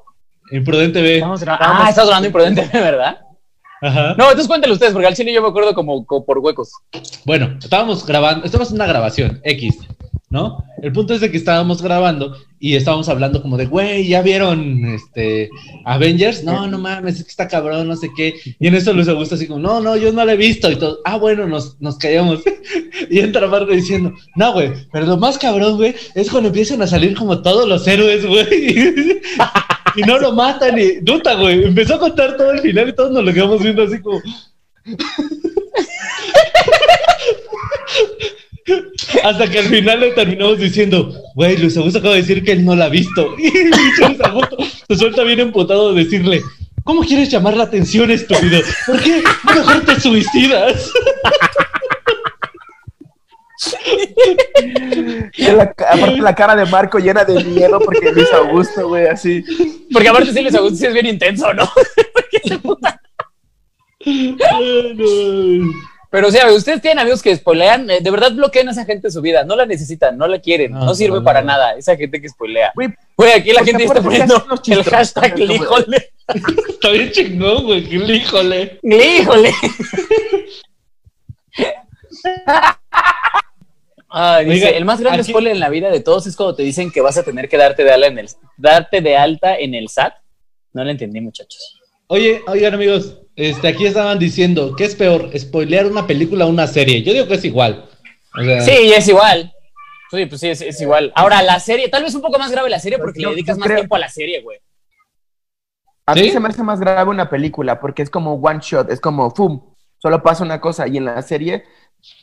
Imprudente 0.52 1.00
B. 1.02 1.14
Estamos 1.16 1.42
gra- 1.44 1.56
ah, 1.60 1.86
estás 1.88 2.04
hablando 2.04 2.26
imprudente, 2.26 2.68
¿verdad? 2.72 3.18
Ajá. 3.82 4.14
No, 4.18 4.24
entonces 4.24 4.46
cuéntale 4.46 4.72
ustedes, 4.74 4.92
porque 4.92 5.06
al 5.08 5.16
cine 5.16 5.32
yo 5.32 5.40
me 5.42 5.48
acuerdo 5.48 5.74
como, 5.74 6.04
como 6.04 6.24
por 6.24 6.38
huecos. 6.38 6.70
Bueno, 7.24 7.56
estábamos 7.62 8.04
grabando, 8.06 8.44
estábamos 8.44 8.70
en 8.70 8.74
una 8.76 8.86
grabación, 8.86 9.40
X, 9.44 9.78
¿no? 10.30 10.64
El 10.80 10.92
punto 10.92 11.12
es 11.12 11.20
de 11.20 11.30
que 11.30 11.36
estábamos 11.36 11.82
grabando 11.82 12.36
y 12.60 12.76
estábamos 12.76 13.08
hablando 13.08 13.42
como 13.42 13.56
de, 13.56 13.66
güey, 13.66 14.06
¿ya 14.06 14.22
vieron 14.22 14.84
este 14.86 15.50
Avengers? 15.84 16.44
No, 16.44 16.68
no 16.68 16.78
mames, 16.78 17.16
es 17.16 17.24
que 17.24 17.30
está 17.30 17.48
cabrón, 17.48 17.88
no 17.88 17.96
sé 17.96 18.10
qué. 18.16 18.36
Y 18.60 18.68
en 18.68 18.76
eso 18.76 18.92
Luis 18.92 19.08
Augusto 19.08 19.34
así 19.34 19.48
como, 19.48 19.58
no, 19.58 19.80
no, 19.80 19.96
yo 19.96 20.12
no 20.12 20.24
la 20.24 20.34
he 20.34 20.36
visto. 20.36 20.70
Y 20.70 20.76
todo, 20.76 21.00
ah, 21.04 21.16
bueno, 21.16 21.48
nos, 21.48 21.80
nos 21.80 21.98
callamos. 21.98 22.42
y 23.10 23.18
entra 23.18 23.48
Marco 23.48 23.72
diciendo, 23.72 24.12
no, 24.36 24.52
güey, 24.52 24.70
pero 24.92 25.06
lo 25.06 25.16
más 25.16 25.36
cabrón, 25.36 25.76
güey, 25.76 25.96
es 26.14 26.30
cuando 26.30 26.48
empiezan 26.48 26.80
a 26.80 26.86
salir 26.86 27.16
como 27.16 27.42
todos 27.42 27.68
los 27.68 27.86
héroes, 27.88 28.24
güey. 28.24 28.46
y 29.96 30.02
no 30.02 30.20
lo 30.20 30.32
matan 30.32 30.78
y, 30.78 31.00
puta, 31.00 31.34
güey, 31.34 31.64
empezó 31.64 31.96
a 31.96 31.98
contar 31.98 32.36
todo 32.36 32.52
el 32.52 32.60
final 32.60 32.88
y 32.88 32.94
todos 32.94 33.10
nos 33.10 33.24
lo 33.24 33.34
quedamos 33.34 33.60
viendo 33.60 33.82
así 33.82 34.00
como... 34.00 34.20
Hasta 39.24 39.50
que 39.50 39.58
al 39.58 39.66
final 39.66 40.00
le 40.00 40.10
terminamos 40.12 40.58
diciendo, 40.58 41.14
güey, 41.34 41.56
Luis 41.56 41.76
Augusto 41.76 41.98
acaba 41.98 42.14
de 42.14 42.22
decir 42.22 42.44
que 42.44 42.52
él 42.52 42.64
no 42.64 42.76
la 42.76 42.86
ha 42.86 42.88
visto. 42.88 43.34
Y 43.38 43.50
Luis 43.64 44.20
Augusto 44.22 44.56
se 44.88 44.96
suelta 44.96 45.22
bien 45.24 45.40
emputado 45.40 45.92
de 45.92 46.04
decirle, 46.04 46.42
¿cómo 46.84 47.02
quieres 47.02 47.30
llamar 47.30 47.56
la 47.56 47.64
atención, 47.64 48.10
estúpido? 48.10 48.60
¿Por 48.86 49.00
qué 49.00 49.22
mejor 49.44 49.84
te 49.84 50.00
suicidas? 50.00 50.90
Y 55.36 55.42
la, 55.42 55.62
aparte 55.64 56.18
la 56.18 56.34
cara 56.34 56.56
de 56.56 56.64
Marco 56.66 56.98
llena 56.98 57.24
de 57.24 57.44
miedo 57.44 57.78
porque 57.78 58.10
Luis 58.12 58.32
Augusto, 58.32 58.88
güey, 58.88 59.06
así. 59.06 59.44
Porque 59.92 60.08
aparte 60.08 60.32
sí 60.32 60.40
Luis 60.40 60.54
Augusto 60.54 60.78
sí 60.78 60.86
es 60.86 60.94
bien 60.94 61.06
intenso, 61.06 61.52
¿no? 61.52 61.70
Ay, 64.06 64.94
no. 64.96 65.89
Pero 66.10 66.26
o 66.26 66.30
sea, 66.32 66.50
ustedes 66.52 66.82
tienen 66.82 66.98
amigos 66.98 67.22
que 67.22 67.34
spoilean, 67.36 67.88
eh, 67.88 68.00
de 68.00 68.10
verdad 68.10 68.32
bloquean 68.32 68.66
a 68.68 68.72
esa 68.72 68.84
gente 68.84 69.08
de 69.08 69.12
su 69.12 69.22
vida, 69.22 69.44
no 69.44 69.54
la 69.54 69.64
necesitan, 69.64 70.18
no 70.18 70.26
la 70.26 70.40
quieren, 70.40 70.72
no, 70.72 70.84
No, 70.86 70.94
sirve 70.94 71.18
no, 71.18 71.24
para 71.24 71.40
no. 71.40 71.46
nada, 71.46 71.74
esa 71.74 71.96
gente 71.96 72.20
que 72.20 72.28
spoilea. 72.28 72.72
Güey, 72.74 72.88
Güey, 73.16 73.32
aquí 73.32 73.52
la 73.52 73.64
gente 73.64 73.84
está 73.84 74.02
poniendo 74.02 74.44
el 74.66 74.84
hashtag 74.84 75.38
híjole. 75.38 76.10
Está 76.68 76.90
bien 76.90 77.10
chingón, 77.10 77.64
güey, 77.64 77.88
que 77.88 77.96
híjole. 77.96 78.78
Híjole. 78.82 79.52
Ay, 84.08 84.44
dice, 84.46 84.66
Oiga, 84.66 84.76
el 84.76 84.84
más 84.84 85.00
grande 85.00 85.22
aquí- 85.22 85.30
spoiler 85.30 85.52
en 85.52 85.60
la 85.60 85.68
vida 85.68 85.90
de 85.90 86.00
todos 86.00 86.26
es 86.26 86.34
cuando 86.34 86.56
te 86.56 86.62
dicen 86.64 86.90
que 86.90 87.00
vas 87.00 87.16
a 87.18 87.22
tener 87.22 87.48
que 87.48 87.56
darte 87.56 87.84
de, 87.84 87.92
alta 87.92 88.06
en 88.08 88.18
el, 88.18 88.28
darte 88.56 89.00
de 89.00 89.16
alta 89.16 89.56
en 89.56 89.74
el 89.74 89.88
SAT. 89.88 90.14
No 90.72 90.84
lo 90.84 90.90
entendí, 90.90 91.20
muchachos. 91.20 91.80
Oye, 92.08 92.42
oigan 92.48 92.74
amigos, 92.74 93.18
este, 93.48 93.68
aquí 93.68 93.86
estaban 93.86 94.18
diciendo, 94.18 94.74
¿qué 94.76 94.84
es 94.84 94.94
peor, 94.94 95.30
spoilear 95.38 95.86
una 95.86 96.06
película 96.06 96.46
o 96.46 96.48
una 96.48 96.66
serie? 96.66 97.02
Yo 97.02 97.12
digo 97.12 97.26
que 97.26 97.34
es 97.34 97.44
igual. 97.44 97.88
O 98.38 98.42
sea, 98.44 98.60
Sí, 98.62 98.92
es 98.94 99.08
igual. 99.08 99.52
Sí, 100.10 100.26
pues 100.26 100.40
sí, 100.40 100.48
es, 100.48 100.60
es 100.60 100.80
igual. 100.80 101.12
Ahora, 101.14 101.42
la 101.42 101.60
serie, 101.60 101.88
tal 101.88 102.02
vez 102.02 102.14
un 102.14 102.20
poco 102.22 102.38
más 102.38 102.50
grave 102.50 102.68
la 102.70 102.78
serie 102.80 102.98
porque 102.98 103.20
Yo- 103.22 103.28
le 103.30 103.36
dedicas 103.36 103.58
más 103.58 103.66
creo- 103.66 103.78
tiempo 103.78 103.96
a 103.96 104.00
la 104.00 104.08
serie, 104.08 104.40
güey. 104.42 104.58
A 106.06 106.14
¿Sí? 106.14 106.22
mí 106.22 106.30
se 106.30 106.40
me 106.40 106.48
hace 106.48 106.62
más 106.64 106.80
grave 106.80 107.08
una 107.10 107.30
película 107.30 107.78
porque 107.80 108.02
es 108.02 108.10
como 108.10 108.34
one 108.34 108.58
shot, 108.60 108.90
es 108.90 109.00
como, 109.00 109.30
¡fum! 109.30 109.60
Solo 109.98 110.22
pasa 110.22 110.42
una 110.44 110.60
cosa 110.60 110.88
y 110.88 110.96
en 110.96 111.04
la 111.04 111.22
serie 111.22 111.64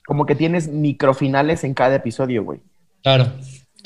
como 0.06 0.26
que 0.26 0.36
tienes 0.36 0.68
microfinales 0.68 1.64
en 1.64 1.74
cada 1.74 1.96
episodio, 1.96 2.44
güey. 2.44 2.60
Claro. 3.04 3.32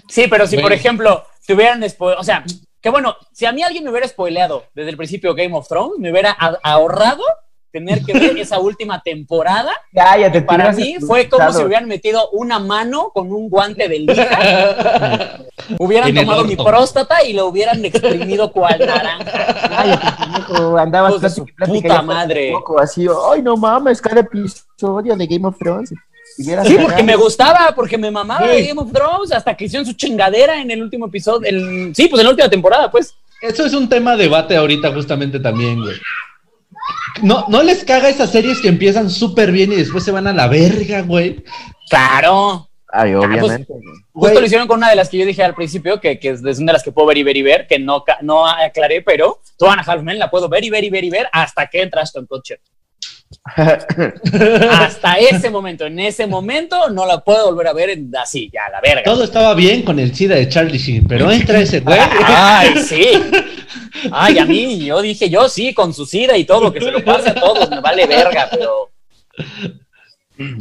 Sí, 0.08 0.26
pero 0.30 0.48
si, 0.48 0.56
Güey. 0.56 0.64
por 0.64 0.74
ejemplo, 0.74 1.24
te 1.46 1.54
hubieran 1.54 1.88
spoileado, 1.88 2.22
o 2.22 2.24
sea, 2.24 2.44
que 2.82 2.90
bueno, 2.90 3.16
si 3.32 3.46
a 3.46 3.52
mí 3.52 3.62
alguien 3.62 3.84
me 3.84 3.92
hubiera 3.92 4.08
spoileado 4.08 4.66
desde 4.74 4.90
el 4.90 4.98
principio 4.98 5.36
Game 5.36 5.56
of 5.56 5.68
Thrones, 5.68 6.00
me 6.00 6.12
hubiera 6.12 6.32
ahorrado 6.32 7.24
tener 7.72 8.04
que 8.04 8.14
ver 8.14 8.38
esa 8.38 8.60
última 8.60 9.02
temporada. 9.02 9.72
Cállate, 9.94 10.42
Para 10.42 10.72
te 10.72 10.82
mí 10.82 10.96
fue 11.00 11.30
como 11.30 11.52
si 11.54 11.64
hubieran 11.64 11.88
metido 11.88 12.30
una 12.32 12.60
mano 12.60 13.12
con 13.14 13.32
un 13.32 13.50
guante 13.50 13.88
de 13.88 14.00
liga, 14.00 15.40
hubieran 15.80 16.14
tomado 16.14 16.44
mi 16.44 16.56
próstata 16.56 17.24
y 17.24 17.34
lo 17.34 17.48
hubieran 17.48 17.84
exprimido 17.86 18.52
cual 18.52 18.80
naranja. 18.80 19.24
Cállate, 19.70 20.80
andabas 20.80 21.16
plática 21.16 21.46
plática 21.56 21.90
puta 21.90 22.02
madre. 22.02 22.52
Poco, 22.52 22.80
así, 22.80 23.08
ay, 23.32 23.42
no 23.42 23.56
mames, 23.56 24.02
cada 24.02 24.22
episodio 24.22 25.16
de 25.16 25.28
Game 25.28 25.48
of 25.48 25.58
Thrones. 25.58 25.94
Sí, 26.38 26.78
porque 26.82 27.04
me 27.04 27.16
gustaba, 27.16 27.74
porque 27.76 27.98
me 27.98 28.10
mamaba. 28.12 28.48
Game 28.48 28.74
of 28.82 28.92
Thrones 28.92 29.32
hasta 29.32 29.56
que 29.56 29.66
hicieron 29.66 29.86
su 29.86 29.94
chingadera 29.94 30.60
en 30.62 30.72
el 30.72 30.82
último 30.82 31.08
episodio. 31.08 31.48
el- 31.48 31.94
sí, 31.96 32.08
pues 32.08 32.20
en 32.22 32.26
la 32.26 32.32
última 32.32 32.50
temporada, 32.50 32.90
pues. 32.90 33.14
Eso 33.42 33.66
es 33.66 33.74
un 33.74 33.90
tema 33.90 34.16
de 34.16 34.24
debate 34.24 34.56
ahorita 34.56 34.94
justamente 34.94 35.40
también, 35.40 35.82
güey. 35.82 35.96
No, 37.22 37.46
no 37.50 37.62
les 37.64 37.84
caga 37.84 38.10
esas 38.10 38.32
series 38.32 38.60
que 38.62 38.68
empiezan 38.70 39.10
súper 39.10 39.52
bien 39.52 39.72
y 39.74 39.76
después 39.76 40.04
se 40.04 40.12
van 40.12 40.28
a 40.28 40.34
la 40.34 40.48
verga, 40.48 41.02
güey. 41.02 41.44
Claro. 41.90 42.68
Ay, 42.94 43.14
pues, 43.14 43.26
obviamente. 43.26 43.74
Justo 44.12 44.40
lo 44.40 44.46
hicieron 44.46 44.68
con 44.68 44.78
una 44.78 44.90
de 44.90 44.96
las 44.96 45.10
que 45.10 45.18
yo 45.18 45.26
dije 45.26 45.44
al 45.44 45.56
principio, 45.56 46.00
que, 46.02 46.20
que 46.20 46.30
es 46.30 46.42
una 46.42 46.72
de 46.72 46.74
las 46.74 46.84
que 46.84 46.92
puedo 46.92 47.08
ver 47.08 47.18
y 47.18 47.24
ver 47.24 47.38
y 47.38 47.42
ver, 47.42 47.68
que 47.68 47.80
no, 47.80 48.04
no 48.22 48.46
aclaré, 48.48 49.02
pero 49.02 49.40
Two 49.58 49.70
and 49.70 49.80
a 49.80 49.84
Half 49.92 50.02
Men 50.04 50.20
la 50.20 50.30
puedo 50.30 50.50
ver 50.50 50.64
y 50.64 50.70
ver 50.70 50.84
y 50.84 50.90
ver 50.90 51.04
y 51.04 51.10
ver 51.10 51.28
hasta 51.32 51.68
que 51.68 51.82
entra 51.82 52.02
Ashton 52.02 52.26
Kutcher. 52.26 52.60
Hasta 54.72 55.16
ese 55.16 55.50
momento. 55.50 55.86
En 55.86 56.00
ese 56.00 56.28
momento 56.28 56.90
no 56.90 57.06
la 57.06 57.20
puedo 57.24 57.46
volver 57.48 57.68
a 57.68 57.74
ver 57.74 57.90
en- 57.92 58.12
así, 58.16 58.50
ya, 58.54 58.70
la 58.72 58.82
verga. 58.82 59.04
Todo 59.04 59.24
estaba 59.24 59.54
bien 59.54 59.84
con 59.84 60.00
el 60.00 60.14
SIDA 60.16 60.36
de 60.36 60.50
Charlie 60.50 60.78
Sheen, 60.78 61.08
pero 61.08 61.32
entra 61.32 61.60
ese 61.60 61.80
güey. 61.80 61.98
Ay, 62.26 62.78
sí. 62.84 63.06
Ay, 64.12 64.38
a 64.40 64.46
mí, 64.46 64.86
yo 64.86 65.02
dije, 65.02 65.30
yo 65.30 65.48
sí, 65.50 65.74
con 65.74 65.94
su 65.94 66.06
sida 66.06 66.38
y 66.38 66.46
todo, 66.46 66.72
que 66.74 66.80
se 66.82 66.92
lo 66.92 67.04
pase 67.04 67.30
a 67.30 67.36
todos, 67.36 67.70
me 67.70 67.80
vale 67.82 68.06
verga, 68.08 68.48
pero. 68.50 68.90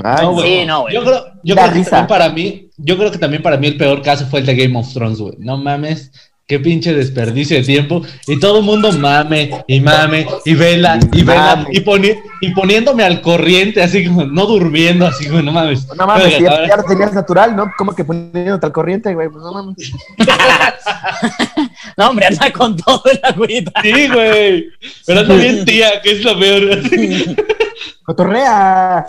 Ay, 0.05 0.26
No. 0.26 0.40
Sí, 0.40 0.64
no, 0.66 0.82
güey. 0.82 0.95
Yo 0.95 1.03
creo, 1.05 1.26
yo 1.42 1.55
Da 1.55 1.62
creo 1.62 1.72
que 1.72 1.78
risa. 1.78 1.90
también 1.90 2.07
para 2.09 2.28
mí, 2.28 2.68
yo 2.76 2.99
creo 2.99 3.11
que 3.11 3.18
también 3.18 3.42
para 3.42 3.57
mí 3.57 3.66
el 3.68 3.76
peor 3.76 4.03
caso 4.03 4.26
fue 4.26 4.40
el 4.40 4.47
de 4.47 4.55
Game 4.57 4.78
of 4.78 4.92
Thrones, 4.92 5.18
güey. 5.18 5.34
No 5.38 5.57
mames, 5.57 6.12
qué 6.51 6.59
pinche 6.59 6.92
desperdicio 6.92 7.57
de 7.59 7.62
tiempo. 7.62 8.03
Y 8.26 8.40
todo 8.40 8.59
el 8.59 8.64
mundo 8.64 8.90
mame 8.92 9.51
y 9.68 9.78
mame 9.80 10.26
y 10.44 10.55
vela 10.55 10.98
y 11.12 11.22
vela 11.22 11.64
y, 11.70 11.78
poni- 11.80 12.18
y 12.40 12.51
poniéndome 12.51 13.05
al 13.05 13.20
corriente, 13.20 13.80
así 13.80 14.05
como 14.05 14.24
no 14.24 14.46
durmiendo, 14.46 15.07
así 15.07 15.28
como 15.28 15.42
no 15.42 15.53
mames. 15.53 15.86
No 15.96 16.09
mames, 16.09 16.24
Oiga, 16.24 16.36
si 16.38 16.42
ya, 16.42 16.51
ahora- 16.51 16.66
ya 16.68 16.76
lo 16.76 16.82
tenías 16.82 17.12
natural, 17.12 17.55
¿no? 17.55 17.70
Como 17.78 17.94
que 17.94 18.05
poniéndote 18.05 18.66
al 18.66 18.72
corriente, 18.72 19.14
güey. 19.14 19.28
Pues 19.28 19.44
no 19.44 19.53
mames. 19.53 19.76
No, 21.97 22.11
hombre, 22.11 22.26
anda 22.26 22.53
con 22.53 22.76
todo 22.76 23.03
el 23.11 23.20
agüita. 23.22 23.81
Sí, 23.83 24.09
güey. 24.09 24.70
Pero 25.07 25.20
ando 25.20 25.37
bien 25.37 25.64
tía, 25.64 26.01
que 26.03 26.12
es 26.12 26.24
lo 26.24 26.39
peor. 26.39 26.81
Cotorrea. 28.03 29.07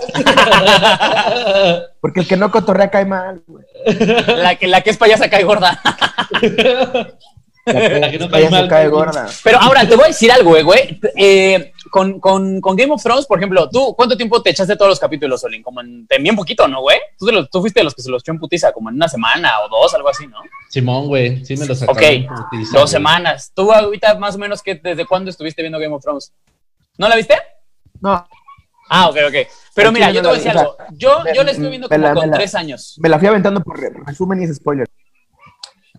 Porque 1.99 2.22
el 2.22 2.28
que 2.28 2.38
no 2.38 2.51
cotorrea 2.51 2.89
cae 2.89 3.05
mal, 3.05 3.41
güey. 3.47 3.65
La 4.28 4.55
que, 4.55 4.67
la 4.67 4.82
que 4.82 4.91
es 4.91 4.97
payasa 4.97 5.30
cae 5.30 5.43
gorda. 5.43 5.82
La 7.66 8.09
que 8.12 8.18
no 8.20 8.30
cae 8.30 8.43
se 8.45 8.49
mal. 8.49 8.68
cae 8.68 8.88
gorda. 8.88 9.28
Pero 9.43 9.59
ahora 9.59 9.88
te 9.88 9.95
voy 9.95 10.05
a 10.05 10.07
decir 10.07 10.32
algo, 10.32 10.57
eh, 10.57 10.64
güey. 10.64 10.99
Eh, 11.16 11.74
con, 11.91 12.20
con, 12.20 12.59
con 12.62 12.76
Game 12.76 12.91
of 12.91 13.03
Thrones, 13.03 13.26
por 13.26 13.38
ejemplo, 13.38 13.70
¿tú 13.70 13.93
cuánto 13.95 14.18
tiempo 14.18 14.41
te 14.41 14.49
echaste 14.49 14.76
todos 14.76 14.89
los 14.89 14.99
capítulos, 14.99 15.41
Solín? 15.41 15.62
Como 15.62 15.82
en 15.82 16.07
en 16.09 16.24
bien 16.24 16.36
poquito, 16.36 16.68
¿no, 16.68 16.82
güey? 16.82 16.99
Tú, 17.20 17.28
los- 17.28 17.49
fuiste 17.51 17.82
de 17.82 17.84
los 17.84 17.93
que 17.93 18.01
se 18.01 18.09
los 18.09 18.24
echó 18.24 18.32
en 18.32 18.39
putiza, 18.39 18.72
como 18.72 18.89
en 18.89 18.95
una 18.95 19.07
semana 19.07 19.59
o 19.62 19.70
dos, 19.70 19.93
algo 19.93 20.09
así, 20.09 20.26
¿no? 20.28 20.38
Simón, 20.70 21.07
güey, 21.07 21.45
sí 21.45 21.55
me 21.57 21.66
lo 21.66 21.76
sacó. 21.76 21.91
Ok, 21.91 22.01
dos 22.74 22.89
semanas. 22.89 23.51
¿Tú 23.53 23.72
ahorita 23.72 24.16
más 24.18 24.36
o 24.36 24.38
menos 24.39 24.62
que 24.64 24.76
desde 24.76 25.05
cuándo 25.05 25.30
estuviste 25.30 25.62
viendo 25.62 25.78
Game 25.80 25.93
of 25.93 26.01
Thrones? 26.03 26.34
¿No 26.97 27.07
la 27.09 27.16
viste? 27.16 27.36
No, 27.99 28.28
Ah, 28.93 29.07
ok, 29.07 29.16
ok. 29.30 29.36
Pero 29.74 29.91
mira, 29.93 30.12
yo 30.12 30.22
te 30.22 30.28
voy 30.28 30.36
a 30.36 30.39
decir 30.39 30.51
algo. 30.57 30.76
Yo, 30.91 31.22
Me- 31.24 31.34
yo 31.34 31.43
la 31.45 31.51
estuve 31.51 31.70
viendo 31.70 31.88
como 31.88 32.01
la- 32.01 32.14
con 32.14 32.30
la- 32.30 32.36
tres 32.38 32.55
años. 32.55 32.95
me 32.99 33.07
la 33.07 33.20
fui 33.20 33.28
aventando 33.30 33.62
por 33.64 33.80
re- 33.80 33.93
resumen 34.05 34.41
y 34.43 34.53
spoiler. 34.53 34.86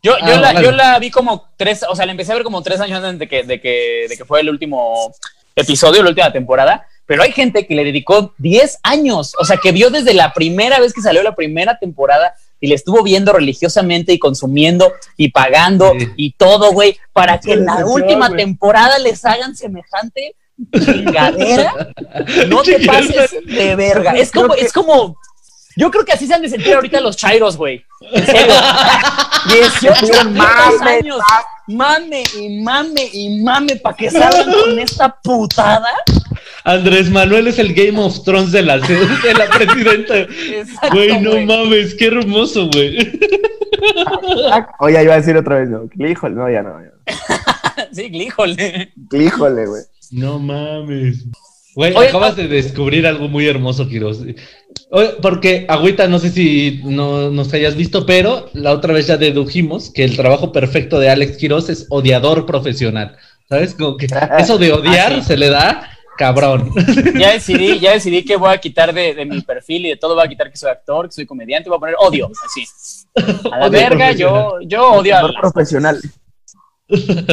Yo, 0.02 0.16
yo, 0.18 0.34
Ah, 0.34 0.40
la, 0.52 0.62
yo 0.62 0.72
la 0.72 0.98
vi 0.98 1.10
como 1.10 1.48
tres, 1.56 1.84
o 1.88 1.94
sea, 1.94 2.06
la 2.06 2.12
empecé 2.12 2.32
a 2.32 2.34
ver 2.34 2.44
como 2.44 2.62
tres 2.62 2.80
años 2.80 3.02
antes 3.02 3.20
de 3.20 3.28
que, 3.28 3.44
de 3.44 3.60
que, 3.60 4.06
de 4.08 4.16
que 4.16 4.24
fue 4.24 4.40
el 4.40 4.50
último 4.50 5.12
episodio, 5.54 6.02
la 6.02 6.08
última 6.10 6.32
temporada. 6.32 6.86
Pero 7.06 7.22
hay 7.22 7.32
gente 7.32 7.66
que 7.66 7.74
le 7.74 7.84
dedicó 7.84 8.32
10 8.38 8.78
años, 8.84 9.34
o 9.38 9.44
sea, 9.44 9.56
que 9.58 9.72
vio 9.72 9.90
desde 9.90 10.14
la 10.14 10.32
primera 10.32 10.80
vez 10.80 10.92
que 10.92 11.02
salió 11.02 11.22
la 11.22 11.34
primera 11.34 11.78
temporada 11.78 12.34
y 12.60 12.68
le 12.68 12.74
estuvo 12.76 13.02
viendo 13.02 13.32
religiosamente 13.32 14.12
y 14.12 14.18
consumiendo 14.18 14.92
y 15.16 15.30
pagando 15.30 15.92
Sí. 15.98 16.08
y 16.16 16.32
todo, 16.32 16.72
güey, 16.72 16.96
para 17.12 17.38
que 17.38 17.52
en 17.54 17.66
la 17.66 17.84
última 17.84 18.30
temporada 18.34 18.98
les 19.00 19.24
hagan 19.24 19.54
semejante 19.56 20.34
chingadera. 20.72 21.74
No 22.48 22.62
te 22.62 22.78
pases 22.86 23.34
de 23.46 23.76
verga. 23.76 24.12
Es 24.12 24.30
como, 24.30 24.54
es 24.54 24.72
como, 24.72 25.16
yo 25.76 25.90
creo 25.90 26.04
que 26.04 26.12
así 26.12 26.26
se 26.26 26.34
han 26.34 26.42
de 26.42 26.48
sentir 26.48 26.74
ahorita 26.74 27.00
los 27.00 27.16
chairos, 27.16 27.56
güey. 27.56 27.84
En 28.12 28.26
serio. 28.26 28.54
18 29.48 29.92
Estuvieron 29.92 30.34
putos 30.34 30.46
mame, 30.80 30.90
años. 30.90 31.20
Mame 31.68 32.22
y 32.38 32.60
mame 32.62 33.08
y 33.12 33.40
mame 33.42 33.76
para 33.76 33.96
que 33.96 34.10
salgan 34.10 34.52
con 34.52 34.78
esta 34.78 35.14
putada. 35.22 35.88
Andrés 36.64 37.10
Manuel 37.10 37.48
es 37.48 37.58
el 37.58 37.74
Game 37.74 37.98
of 37.98 38.22
Thrones 38.24 38.52
de 38.52 38.62
la, 38.62 38.78
de 38.78 39.34
la 39.36 39.46
presidenta. 39.48 40.18
Exacto, 40.18 40.88
Güey, 40.96 41.20
no 41.20 41.30
güey. 41.32 41.46
mames, 41.46 41.94
qué 41.94 42.06
hermoso, 42.06 42.68
güey. 42.72 42.96
Oye, 44.78 45.02
iba 45.02 45.14
a 45.14 45.16
decir 45.16 45.36
otra 45.36 45.58
vez, 45.58 45.68
no. 45.70 45.88
Híjole, 46.06 46.34
no, 46.34 46.50
ya 46.50 46.62
no. 46.62 46.78
ya. 46.80 46.92
Sí, 47.92 48.08
híjole. 48.12 48.92
Híjole, 49.12 49.66
güey. 49.66 49.82
No 50.12 50.38
mames. 50.38 51.24
Güey, 51.74 51.94
Oye, 51.96 52.08
acabas 52.08 52.36
de 52.36 52.48
descubrir 52.48 53.06
algo 53.06 53.28
muy 53.28 53.46
hermoso, 53.48 53.88
Quiroz. 53.88 54.18
Porque, 55.22 55.64
Agüita, 55.68 56.06
no 56.06 56.18
sé 56.18 56.30
si 56.30 56.80
no 56.84 57.30
nos 57.30 57.52
hayas 57.54 57.76
visto, 57.76 58.04
pero 58.04 58.48
la 58.52 58.72
otra 58.72 58.92
vez 58.92 59.06
ya 59.06 59.16
dedujimos 59.16 59.90
que 59.90 60.04
el 60.04 60.16
trabajo 60.16 60.52
perfecto 60.52 60.98
de 61.00 61.08
Alex 61.10 61.36
Quiroz 61.38 61.68
es 61.70 61.86
odiador 61.90 62.44
profesional. 62.46 63.16
¿Sabes? 63.48 63.74
Como 63.74 63.96
que 63.96 64.06
eso 64.38 64.58
de 64.58 64.72
odiar 64.72 65.12
Ah, 65.12 65.20
sí. 65.20 65.26
se 65.28 65.36
le 65.36 65.48
da 65.50 65.88
cabrón. 66.18 66.70
Ya 67.18 67.32
decidí, 67.32 67.78
ya 67.80 67.92
decidí 67.92 68.24
que 68.24 68.36
voy 68.36 68.52
a 68.52 68.58
quitar 68.58 68.92
de, 68.94 69.14
de 69.14 69.24
mi 69.24 69.40
perfil 69.40 69.86
y 69.86 69.88
de 69.90 69.96
todo 69.96 70.14
voy 70.14 70.24
a 70.24 70.28
quitar 70.28 70.50
que 70.50 70.56
soy 70.58 70.70
actor, 70.70 71.06
que 71.06 71.12
soy 71.12 71.26
comediante, 71.26 71.68
voy 71.70 71.76
a 71.78 71.80
poner 71.80 71.94
odio, 71.98 72.30
así. 72.44 72.64
A 73.50 73.58
la 73.58 73.66
Odio 73.66 73.70
verga, 73.70 74.12
yo, 74.12 74.58
yo 74.62 74.92
odio 74.92 75.16
a 75.16 75.32
profesional. 75.40 76.00
sí, 76.88 77.26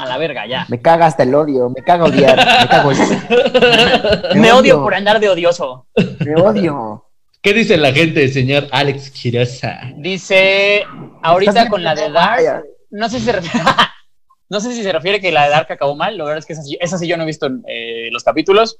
a 0.00 0.06
la 0.06 0.18
verga, 0.18 0.46
ya. 0.46 0.66
Me 0.68 0.80
caga 0.80 1.06
hasta 1.06 1.22
el 1.22 1.34
odio, 1.34 1.70
me 1.70 1.82
caga 1.82 2.04
odiar, 2.04 2.36
me 2.36 2.68
cago 2.68 2.92
en... 2.92 4.40
Me 4.40 4.52
odio 4.52 4.80
por 4.82 4.94
andar 4.94 5.20
de 5.20 5.28
odioso. 5.28 5.86
Me 6.24 6.40
odio. 6.40 7.04
¿Qué 7.40 7.52
dice 7.52 7.76
la 7.76 7.92
gente, 7.92 8.26
señor 8.28 8.66
Alex 8.72 9.10
Quiroza? 9.10 9.80
Dice, 9.96 10.84
ahorita 11.22 11.68
con 11.68 11.82
la 11.84 11.94
de 11.94 12.10
Dark, 12.10 12.36
vaya. 12.36 12.62
no 12.90 13.08
sé 13.08 13.18
si 13.18 13.26
se 13.26 13.32
refiere, 13.32 13.64
no 14.48 14.60
sé 14.60 14.72
si 14.72 14.82
se 14.82 14.92
refiere 14.92 15.20
que 15.20 15.30
la 15.30 15.44
de 15.44 15.50
Dark 15.50 15.70
acabó 15.70 15.94
mal, 15.94 16.16
la 16.16 16.24
verdad 16.24 16.38
es 16.38 16.46
que 16.46 16.54
esa, 16.54 16.62
sí- 16.62 16.78
esa 16.80 16.96
sí 16.98 17.06
yo 17.06 17.16
no 17.16 17.22
he 17.24 17.26
visto 17.26 17.48
eh, 17.68 18.08
los 18.10 18.24
capítulos. 18.24 18.78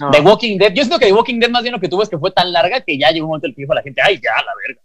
No. 0.00 0.10
The 0.10 0.20
Walking 0.20 0.56
Dead, 0.56 0.70
yo 0.72 0.84
siento 0.84 0.98
que 0.98 1.06
The 1.06 1.12
Walking 1.12 1.38
Dead 1.40 1.50
más 1.50 1.62
bien 1.62 1.72
lo 1.74 1.80
que 1.80 1.88
tuvo 1.88 2.02
es 2.02 2.08
que 2.08 2.16
fue 2.16 2.30
tan 2.30 2.50
larga 2.52 2.80
que 2.80 2.96
ya 2.96 3.10
llegó 3.10 3.26
un 3.26 3.30
momento 3.30 3.46
en 3.46 3.50
el 3.50 3.56
que 3.56 3.62
dijo 3.62 3.74
la 3.74 3.82
gente, 3.82 4.00
ay, 4.02 4.20
ya, 4.22 4.30
la 4.42 4.52
verga. 4.66 4.80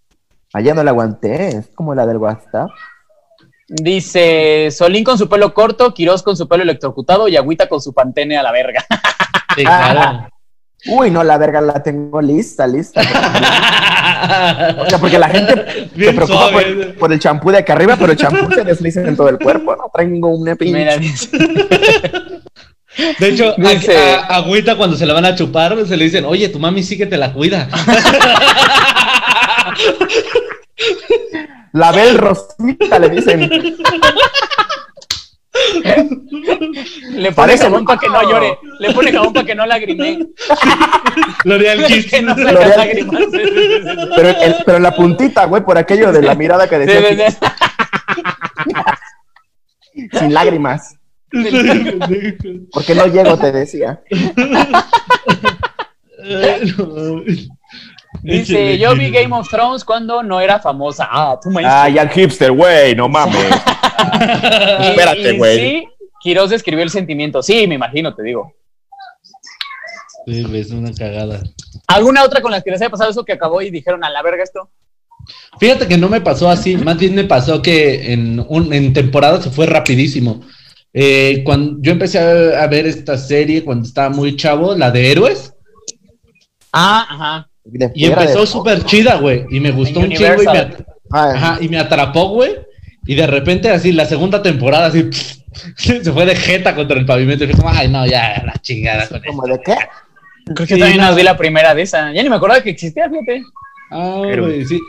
Allá 0.53 0.73
no 0.73 0.83
la 0.83 0.91
aguanté, 0.91 1.47
es 1.59 1.67
como 1.75 1.95
la 1.95 2.05
del 2.05 2.17
WhatsApp. 2.17 2.69
Dice, 3.73 4.67
Solín 4.69 5.05
con 5.05 5.17
su 5.17 5.29
pelo 5.29 5.53
corto, 5.53 5.93
Quirós 5.93 6.23
con 6.23 6.35
su 6.35 6.45
pelo 6.47 6.63
electrocutado 6.63 7.29
y 7.29 7.37
Agüita 7.37 7.69
con 7.69 7.79
su 7.81 7.93
pantene 7.93 8.37
a 8.37 8.43
la 8.43 8.51
verga. 8.51 8.85
Sí, 9.55 9.63
claro. 9.65 10.29
Uy, 10.87 11.11
no, 11.11 11.23
la 11.23 11.37
verga 11.37 11.61
la 11.61 11.83
tengo 11.83 12.21
lista, 12.21 12.65
lista. 12.65 13.01
O 14.79 14.89
sea, 14.89 14.97
porque 14.99 15.19
la 15.19 15.29
gente 15.29 15.89
se 15.95 16.13
preocupa 16.13 16.51
por, 16.51 16.95
por 16.95 17.13
el 17.13 17.19
champú 17.19 17.51
de 17.51 17.59
acá 17.59 17.73
arriba, 17.73 17.95
pero 17.99 18.13
el 18.13 18.17
champú 18.17 18.51
se 18.53 18.63
desliza 18.63 19.01
en 19.01 19.15
todo 19.15 19.29
el 19.29 19.37
cuerpo, 19.37 19.75
¿no? 19.75 19.83
Traigo 19.93 20.29
una 20.29 20.55
pinche... 20.55 20.99
De 23.19 23.27
hecho, 23.29 23.49
a- 23.51 23.55
Dice- 23.57 23.95
a, 23.97 24.37
Agüita 24.37 24.75
cuando 24.75 24.97
se 24.97 25.05
la 25.05 25.13
van 25.13 25.25
a 25.25 25.35
chupar, 25.35 25.77
se 25.85 25.95
le 25.97 26.05
dicen, 26.05 26.25
oye, 26.25 26.49
tu 26.49 26.59
mami 26.59 26.81
sí 26.81 26.97
que 26.97 27.05
te 27.05 27.17
la 27.17 27.31
cuida. 27.31 27.67
La 31.73 31.91
Bel 31.91 32.17
Rosita, 32.17 32.99
le 32.99 33.09
dicen. 33.09 33.49
le 37.11 37.31
pone 37.31 37.57
jabón 37.57 37.85
para 37.85 37.99
que 37.99 38.07
no 38.09 38.21
llore, 38.29 38.57
le 38.79 38.93
pone 38.93 39.11
jabón 39.11 39.33
para 39.33 39.45
que 39.45 39.55
no 39.55 39.65
lagrime. 39.65 40.27
L'Oreal 41.43 41.85
Kiss. 41.85 42.05
que 42.11 42.21
no 42.21 42.35
lágrimas. 42.35 43.21
Pero, 43.31 44.29
el- 44.29 44.55
pero 44.65 44.77
en 44.77 44.83
la 44.83 44.95
puntita, 44.95 45.45
güey, 45.45 45.63
por 45.63 45.77
aquello 45.77 46.11
de 46.11 46.21
la 46.21 46.35
mirada 46.35 46.67
que 46.67 46.75
Sí, 46.75 46.91
decía, 46.91 47.31
sí, 47.31 47.37
sí. 49.93 50.09
sin 50.19 50.33
lágrimas. 50.33 50.95
Porque 52.71 52.95
no 52.95 53.05
llego, 53.07 53.37
te 53.37 53.51
decía. 53.51 54.01
Dice, 58.23 58.77
yo 58.77 58.93
vi 58.95 59.09
Game 59.09 59.33
of 59.35 59.49
Thrones 59.49 59.85
cuando 59.85 60.21
no 60.21 60.39
era 60.41 60.59
famosa. 60.59 61.07
Ah, 61.09 61.39
tú 61.41 61.49
me 61.49 61.63
Ah, 61.65 61.87
ya 61.89 62.01
el 62.03 62.09
hipster, 62.09 62.51
güey, 62.51 62.95
no 62.95 63.07
mames. 63.09 63.35
Y- 64.81 64.87
espérate, 64.87 65.37
güey. 65.37 65.57
Sí, 65.59 65.87
Quiroz 66.21 66.49
describió 66.49 66.83
el 66.83 66.89
sentimiento. 66.89 67.41
Sí, 67.41 67.67
me 67.67 67.75
imagino, 67.75 68.13
te 68.13 68.23
digo. 68.23 68.53
Sí, 70.25 70.45
es 70.53 70.71
una 70.71 70.93
cagada. 70.93 71.41
¿Alguna 71.87 72.23
otra 72.23 72.41
con 72.41 72.51
la 72.51 72.61
que 72.61 72.69
les 72.71 72.81
haya 72.81 72.89
pasado 72.89 73.09
eso 73.09 73.25
que 73.25 73.33
acabó 73.33 73.61
y 73.61 73.71
dijeron 73.71 74.03
a 74.03 74.09
la 74.09 74.21
verga 74.21 74.43
esto? 74.43 74.69
Fíjate 75.59 75.87
que 75.87 75.97
no 75.97 76.09
me 76.09 76.21
pasó 76.21 76.49
así, 76.49 76.77
más 76.77 76.97
bien 76.97 77.15
me 77.15 77.23
pasó 77.23 77.61
que 77.61 78.11
en, 78.13 78.43
un, 78.47 78.73
en 78.73 78.93
temporada 78.93 79.41
se 79.41 79.49
fue 79.51 79.65
rapidísimo. 79.65 80.41
Eh, 80.93 81.41
cuando 81.45 81.77
yo 81.81 81.91
empecé 81.91 82.19
a, 82.19 82.63
a 82.63 82.67
ver 82.67 82.85
esta 82.85 83.17
serie 83.17 83.63
cuando 83.63 83.87
estaba 83.87 84.09
muy 84.09 84.35
chavo, 84.35 84.75
la 84.75 84.91
de 84.91 85.11
Héroes, 85.11 85.53
Ah, 86.73 87.05
ajá. 87.09 87.49
De 87.71 87.91
y 87.95 88.05
empezó 88.05 88.45
súper 88.45 88.83
chida, 88.85 89.15
güey, 89.15 89.45
y 89.49 89.59
me 89.59 89.71
gustó 89.71 89.99
En 90.01 90.05
un 90.05 90.11
chingo 90.11 90.25
y 90.25 90.29
me, 90.29 90.51
Universal. 90.51 90.57
at- 90.79 90.85
Ah, 91.13 91.31
ajá, 91.35 91.57
y 91.61 91.67
me 91.69 91.77
atrapó, 91.77 92.29
güey, 92.29 92.55
y 93.05 93.15
de 93.15 93.27
repente 93.27 93.69
así 93.69 93.91
la 93.91 94.05
segunda 94.05 94.41
temporada 94.41 94.87
así 94.87 95.09
se 95.77 96.11
fue 96.13 96.25
de 96.25 96.35
jeta 96.35 96.73
contra 96.75 96.97
el 96.97 97.05
pavimento 97.05 97.43
y 97.43 97.47
fue 97.47 97.57
como, 97.57 97.69
ay 97.69 97.87
no, 97.89 98.05
ya 98.05 98.41
la 98.45 98.53
chingada 98.61 99.07
con 99.09 99.21
¿Como 99.21 99.45
esto. 99.45 99.57
de 99.57 99.63
qué? 99.63 99.75
Creo 100.53 100.67
que 100.67 100.73
Sí, 100.75 100.79
también 100.79 100.99
no. 101.01 101.07
nos 101.07 101.15
vi 101.15 101.23
la 101.23 101.37
primera 101.37 101.75
de 101.75 101.81
esa. 101.83 102.11
Ya 102.13 102.23
ni 102.23 102.29
me 102.29 102.35
acordaba 102.37 102.61
que 102.61 102.71
existía, 102.71 103.09
fíjate. 103.09 103.43
Ah, 103.91 104.21
Pero- 104.23 104.45
güey, 104.45 104.65
sí. 104.65 104.79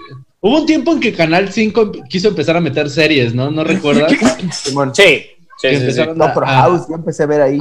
Hubo 0.41 0.61
un 0.61 0.66
tiempo 0.66 0.93
en 0.93 1.01
que 1.01 1.12
Canal 1.12 1.53
5 1.53 1.93
quiso 2.09 2.28
empezar 2.28 2.57
a 2.57 2.61
meter 2.61 2.89
series, 2.91 3.33
¿no? 3.35 3.51
¿No 3.51 3.62
recuerdas? 3.64 4.12
Simón. 4.53 4.93
Sí. 4.95 5.26
Sí, 5.59 5.68
Que 5.68 5.93
sí, 5.93 6.01
a- 6.01 6.07
Doctor 6.07 6.45
a- 6.45 6.62
House, 6.62 6.87
yo 6.89 6.95
empecé 6.97 7.22
a 7.22 7.26
ver 7.26 7.43
ahí. 7.43 7.59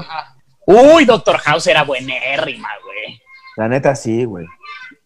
Uy, 0.65 1.05
Doctor 1.05 1.37
House 1.37 1.67
era 1.67 1.83
buenérrima, 1.83 2.69
güey. 2.83 3.21
La 3.57 3.67
neta, 3.67 3.95
sí, 3.95 4.23
güey. 4.23 4.45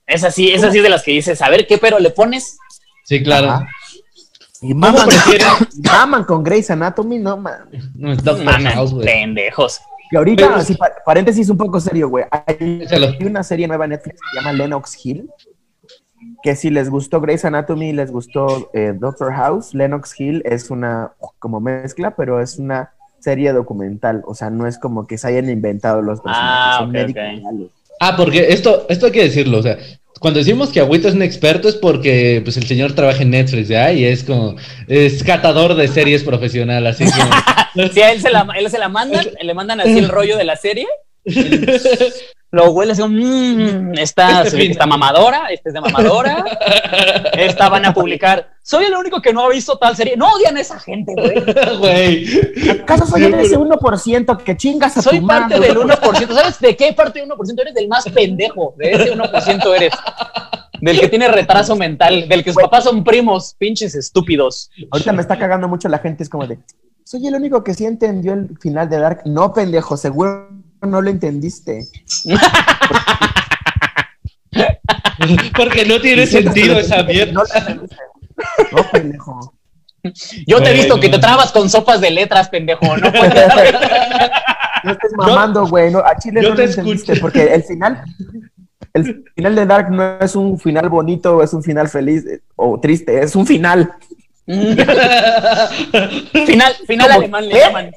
Esa 0.08 0.32
sí, 0.32 0.52
esa 0.52 0.72
sí 0.72 0.78
es 0.78 0.84
de 0.84 0.90
las 0.90 1.04
que 1.04 1.12
dices, 1.12 1.42
a 1.42 1.50
ver 1.50 1.66
qué 1.68 1.78
pero 1.78 2.00
le 2.00 2.10
pones. 2.12 2.58
Sí, 3.04 3.24
claro. 3.24 3.48
Ajá. 3.50 3.68
Y 4.62 4.72
¿Cómo 4.72 4.92
maman, 4.92 5.10
maman 5.84 6.24
con 6.24 6.44
Grey's 6.44 6.70
Anatomy, 6.72 7.20
no 7.20 7.38
mames. 7.38 7.84
No, 7.96 8.12
es 8.14 8.24
House, 8.74 8.94
güey. 8.94 9.06
pendejos. 9.06 9.82
Y 10.12 10.16
ahorita, 10.18 10.48
Pero- 10.48 10.56
así, 10.58 10.78
paréntesis 11.06 11.50
un 11.50 11.58
poco 11.58 11.80
serio, 11.80 12.10
güey. 12.10 12.26
Hay 12.32 12.86
una 13.26 13.44
serie 13.44 13.68
nueva 13.68 13.86
en 13.86 13.92
Netflix 13.92 14.20
que 14.22 14.28
se 14.30 14.36
llama 14.38 14.54
Lennox 14.54 15.06
Hill. 15.06 15.30
que 16.42 16.56
si 16.56 16.70
les 16.70 16.90
gustó 16.90 17.22
Grey's 17.22 17.44
Anatomy, 17.46 17.92
les 17.94 18.12
gustó 18.12 18.70
eh, 18.74 18.94
Doctor 18.96 19.34
House, 19.34 19.74
Lennox 19.74 20.20
Hill 20.20 20.42
es 20.46 20.70
una 20.72 21.12
como 21.40 21.60
mezcla, 21.60 22.16
pero 22.16 22.40
es 22.42 22.58
una 22.58 22.94
serie 23.20 23.52
documental, 23.54 24.24
o 24.28 24.36
sea, 24.36 24.50
no 24.52 24.68
es 24.68 24.78
como 24.78 25.08
que 25.08 25.18
se 25.18 25.28
hayan 25.28 25.50
inventado 25.50 26.02
los 26.04 26.22
personajes, 26.22 26.52
Ah, 26.58 26.78
son 26.80 26.92
médicos 26.92 27.24
reales. 27.24 27.72
Ah, 28.00 28.16
porque 28.18 28.48
esto, 28.50 28.86
esto 28.90 29.08
hay 29.08 29.12
que 29.12 29.24
decirlo, 29.24 29.60
o 29.60 29.64
sea, 29.64 29.78
cuando 30.20 30.40
decimos 30.40 30.70
que 30.70 30.80
Agüito 30.80 31.08
es 31.08 31.14
un 31.14 31.22
experto 31.22 31.68
es 31.68 31.76
porque 31.76 32.42
pues 32.44 32.58
el 32.58 32.66
señor 32.66 32.94
trabaja 32.94 33.22
en 33.22 33.32
Netflix, 33.32 33.68
¿ya? 33.68 33.92
Y 33.92 34.06
es 34.06 34.24
como, 34.24 34.56
es 34.88 35.24
catador 35.24 35.76
de 35.76 35.88
series 35.88 36.24
profesional, 36.24 36.88
así 36.88 37.06
que... 37.06 37.12
Si 37.94 38.02
a 38.02 38.14
él 38.14 38.22
se 38.22 38.30
la, 38.30 38.48
él 38.58 38.70
se 38.70 38.80
la 38.80 38.88
mandan, 38.88 39.26
le 39.42 39.54
mandan 39.54 39.82
así 39.82 39.98
el 39.98 40.08
rollo 40.08 40.38
de 40.38 40.46
la 40.46 40.56
serie. 40.56 40.88
Lo 42.56 42.72
huele 42.72 42.94
así, 42.94 43.02
como, 43.02 43.16
"Mm, 43.16 43.98
esta, 43.98 44.44
Este 44.46 44.72
está 44.72 44.86
mamadora, 44.86 45.48
esta 45.50 45.70
es 45.70 45.74
de 45.74 45.82
mamadora. 45.82 46.46
Esta 47.34 47.68
van 47.68 47.84
a 47.86 47.94
publicar. 47.94 48.50
Soy 48.64 48.86
el 48.86 48.94
único 48.96 49.22
que 49.22 49.34
no 49.34 49.42
ha 49.44 49.50
visto 49.50 49.78
tal 49.78 49.94
serie. 49.96 50.16
No 50.16 50.32
odian 50.32 50.56
a 50.56 50.62
esa 50.62 50.80
gente, 50.80 51.14
güey. 51.14 52.26
¿Acaso 52.82 53.06
soy 53.06 53.30
de 53.30 53.42
ese 53.42 53.58
1% 53.58 54.38
que 54.38 54.56
chingas 54.56 54.96
a 54.98 55.02
Soy 55.02 55.20
tu 55.20 55.28
parte 55.28 55.56
madre? 55.56 55.68
del 55.68 55.78
1%. 55.78 56.34
¿Sabes 56.34 56.60
de 56.62 56.78
qué 56.78 56.94
parte 56.94 57.20
del 57.20 57.30
1%? 57.30 57.62
Eres 57.62 57.74
del 57.74 57.90
más 57.90 58.06
pendejo. 58.10 58.74
De 58.78 58.92
ese 58.94 59.14
1% 59.14 59.76
eres. 59.76 59.94
Del 60.80 61.00
que 61.00 61.10
tiene 61.10 61.28
retraso 61.28 61.76
mental. 61.76 62.30
Del 62.30 62.42
que 62.44 62.54
sus 62.54 62.62
papás 62.62 62.86
son 62.86 63.04
primos. 63.04 63.54
Pinches 63.58 63.96
estúpidos. 63.96 64.72
Ahorita 64.92 65.12
me 65.12 65.22
está 65.22 65.38
cagando 65.38 65.68
mucho 65.68 65.90
la 65.90 66.00
gente, 66.00 66.24
es 66.24 66.30
como 66.30 66.48
de, 66.48 66.58
soy 67.04 67.28
el 67.28 67.36
único 67.36 67.64
que 67.66 67.74
sí 67.74 67.86
entendió 67.86 68.32
el 68.34 68.58
final 68.62 68.90
de 68.90 68.98
Dark. 68.98 69.24
No, 69.26 69.52
pendejo, 69.54 69.98
seguro 69.98 70.50
no 70.86 71.02
lo 71.02 71.10
entendiste. 71.10 71.88
Porque 75.56 75.86
no 75.86 76.00
tiene 76.00 76.26
sentido 76.26 76.80
esa 76.80 77.04
mierda. 77.04 77.44
No 78.72 78.84
pendejo. 78.92 79.54
Yo 80.46 80.62
te 80.62 80.72
he 80.72 80.74
visto 80.74 81.00
que 81.00 81.10
te 81.10 81.20
trabas 81.20 81.52
con 81.52 81.70
sopas 81.70 82.02
de 82.02 82.12
letras, 82.12 82.50
pendejo. 82.50 82.98
No 82.98 83.12
puedes. 83.12 83.36
No 84.84 84.92
estés 84.92 85.14
mamando, 85.18 85.66
güey. 85.66 85.92
No, 85.92 86.00
a 86.00 86.16
Chile 86.16 86.44
yo 86.44 86.50
no 86.50 86.56
te 86.56 86.64
lo 86.64 86.70
entendiste, 86.70 87.16
porque 87.16 87.56
el 87.56 87.64
final, 87.64 88.04
el 88.94 89.24
final 89.36 89.56
de 89.56 89.66
Dark 89.66 89.90
no 89.90 90.20
es 90.20 90.36
un 90.36 90.60
final 90.60 90.90
bonito, 90.90 91.42
es 91.42 91.54
un 91.54 91.64
final 91.64 91.90
feliz 91.90 92.24
eh, 92.28 92.42
o 92.56 92.80
triste, 92.80 93.24
es 93.24 93.36
un 93.36 93.48
final. 93.48 93.92
final 94.46 94.86
final 96.86 97.08
¿Cómo 97.08 97.20
alemán 97.20 97.48
le 97.48 97.52
qué? 97.52 97.60
llaman. 97.62 97.92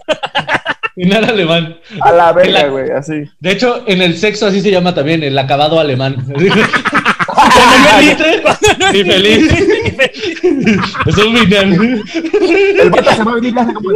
Final 0.99 1.25
alemán. 1.25 1.79
A 2.01 2.13
la 2.13 2.33
verga, 2.33 2.67
güey, 2.69 2.91
así. 2.91 3.25
De 3.39 3.53
hecho, 3.53 3.85
en 3.87 4.03
el 4.03 4.19
sexo 4.19 4.47
así 4.47 4.61
se 4.61 4.73
llama 4.73 4.93
también, 4.95 5.23
el 5.23 5.39
acabado 5.39 5.79
alemán. 5.79 6.17
Ni 8.93 9.05
feliz. 9.05 9.53
Es 11.07 11.17
un 11.19 11.37
final. 11.37 12.03
El 12.81 12.91
vato 12.91 13.15
se 13.15 13.23
va 13.23 13.31
a 13.31 13.35
venir 13.37 13.55
y 13.55 13.59
hace 13.59 13.75
como, 13.75 13.91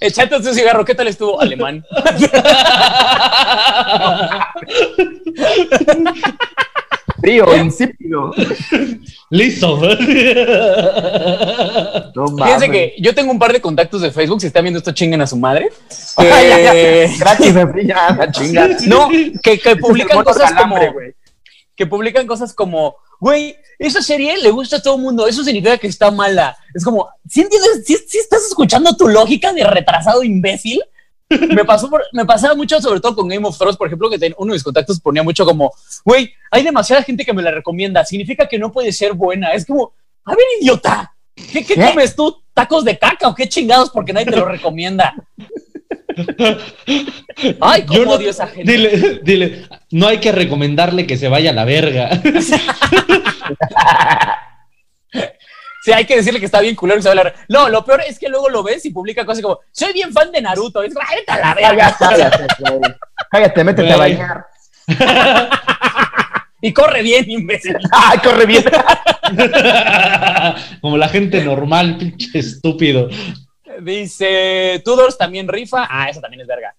Echate 0.00 0.36
un 0.36 0.44
cigarro, 0.44 0.84
¿qué 0.84 0.94
tal 0.94 1.08
estuvo? 1.08 1.40
Alemán. 1.40 1.84
Frío, 7.20 7.56
insípido. 7.56 8.32
Listo. 9.30 9.78
No 12.14 12.36
Fíjense 12.36 12.70
que 12.70 12.94
yo 12.98 13.14
tengo 13.14 13.30
un 13.30 13.38
par 13.38 13.52
de 13.52 13.60
contactos 13.60 14.00
de 14.00 14.10
Facebook, 14.10 14.40
si 14.40 14.46
están 14.48 14.64
viendo 14.64 14.78
esto, 14.78 14.92
chinguen 14.92 15.20
a 15.20 15.26
su 15.26 15.36
madre. 15.36 15.70
Eh, 16.20 17.14
Gratis, 17.18 17.54
ya, 17.84 18.30
chinga. 18.32 18.68
no, 18.86 19.08
que, 19.42 19.58
que 19.58 19.76
publican 19.76 20.24
cosas 20.24 20.52
como. 20.52 20.76
que 21.76 21.86
publican 21.86 22.26
cosas 22.26 22.52
como, 22.52 22.96
güey, 23.20 23.56
esa 23.78 24.02
serie 24.02 24.36
le 24.38 24.50
gusta 24.50 24.76
a 24.76 24.82
todo 24.82 24.96
el 24.96 25.02
mundo, 25.02 25.28
eso 25.28 25.44
significa 25.44 25.78
que 25.78 25.86
está 25.86 26.10
mala. 26.10 26.56
Es 26.74 26.84
como, 26.84 27.08
¿sí 27.28 27.42
entiendes? 27.42 27.84
¿Sí, 27.86 27.96
sí 28.08 28.18
estás 28.18 28.44
escuchando 28.48 28.96
tu 28.96 29.06
lógica 29.08 29.52
de 29.52 29.62
retrasado 29.64 30.24
imbécil? 30.24 30.82
Me 31.30 31.64
pasó 31.64 31.90
por- 31.90 32.04
me 32.12 32.24
pasaba 32.24 32.54
mucho, 32.54 32.80
sobre 32.80 33.00
todo 33.00 33.14
con 33.14 33.28
Game 33.28 33.46
of 33.46 33.56
Thrones, 33.58 33.76
por 33.76 33.86
ejemplo, 33.86 34.08
que 34.08 34.18
ten- 34.18 34.34
uno 34.38 34.52
de 34.52 34.56
mis 34.56 34.64
contactos 34.64 34.98
ponía 35.00 35.22
mucho 35.22 35.44
como, 35.44 35.72
güey, 36.04 36.32
hay 36.50 36.62
demasiada 36.62 37.02
gente 37.02 37.24
que 37.24 37.32
me 37.34 37.42
la 37.42 37.50
recomienda, 37.50 38.04
significa 38.04 38.46
que 38.48 38.58
no 38.58 38.72
puede 38.72 38.92
ser 38.92 39.12
buena. 39.12 39.52
Es 39.52 39.66
como, 39.66 39.92
a 40.24 40.30
ver, 40.30 40.44
idiota, 40.60 41.12
¿qué, 41.34 41.64
qué 41.64 41.74
¿Qué? 41.74 41.86
comes 41.90 42.16
tú? 42.16 42.34
¿Tacos 42.54 42.84
de 42.84 42.98
caca 42.98 43.28
o 43.28 43.34
qué 43.34 43.48
chingados? 43.48 43.90
Porque 43.90 44.12
nadie 44.12 44.26
te 44.26 44.36
lo 44.36 44.46
recomienda. 44.46 45.14
Ay, 47.60 47.82
cómo 47.82 47.98
Yo 47.98 48.04
no- 48.06 48.10
odio 48.12 48.28
a 48.28 48.30
esa 48.30 48.46
gente. 48.48 48.72
Dile, 48.72 49.20
dile, 49.22 49.68
no 49.92 50.08
hay 50.08 50.18
que 50.18 50.32
recomendarle 50.32 51.06
que 51.06 51.16
se 51.16 51.28
vaya 51.28 51.50
a 51.50 51.54
la 51.54 51.64
verga. 51.64 52.10
Sí, 55.88 55.92
hay 55.94 56.04
que 56.04 56.16
decirle 56.16 56.38
que 56.38 56.44
está 56.46 56.60
bien 56.60 56.74
culero 56.74 56.98
y 56.98 57.02
se 57.02 57.08
va 57.08 57.14
a 57.14 57.18
hablar. 57.18 57.34
No, 57.48 57.68
lo 57.70 57.82
peor 57.84 58.02
es 58.06 58.18
que 58.18 58.28
luego 58.28 58.50
lo 58.50 58.62
ves 58.62 58.84
y 58.84 58.90
publica 58.90 59.24
cosas 59.24 59.42
como, 59.42 59.60
soy 59.72 59.92
bien 59.94 60.12
fan 60.12 60.30
de 60.30 60.42
Naruto. 60.42 60.82
Es, 60.82 60.92
"Vete 60.94 61.32
a 61.32 61.38
la 61.38 61.54
verga. 61.54 61.96
Cállate. 61.98 62.46
Cállate, 63.30 63.64
métete 63.64 63.92
a 63.92 63.96
bañar. 63.96 64.46
Y 66.60 66.72
corre 66.72 67.02
bien, 67.02 67.24
imbécil. 67.30 67.76
Ay, 67.92 68.18
corre 68.18 68.44
bien. 68.44 68.64
Como 70.80 70.96
la 70.96 71.08
gente 71.08 71.40
normal, 71.44 71.96
pinche 71.98 72.36
estúpido. 72.40 73.08
Dice, 73.80 74.82
Tudors 74.84 75.16
también 75.16 75.46
rifa. 75.46 75.86
Ah, 75.88 76.08
esa 76.10 76.20
también 76.20 76.40
es 76.40 76.48
verga. 76.48 76.74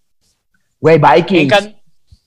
Güey, 0.82 1.00
Vikings. 1.00 1.54
Encan- 1.54 1.76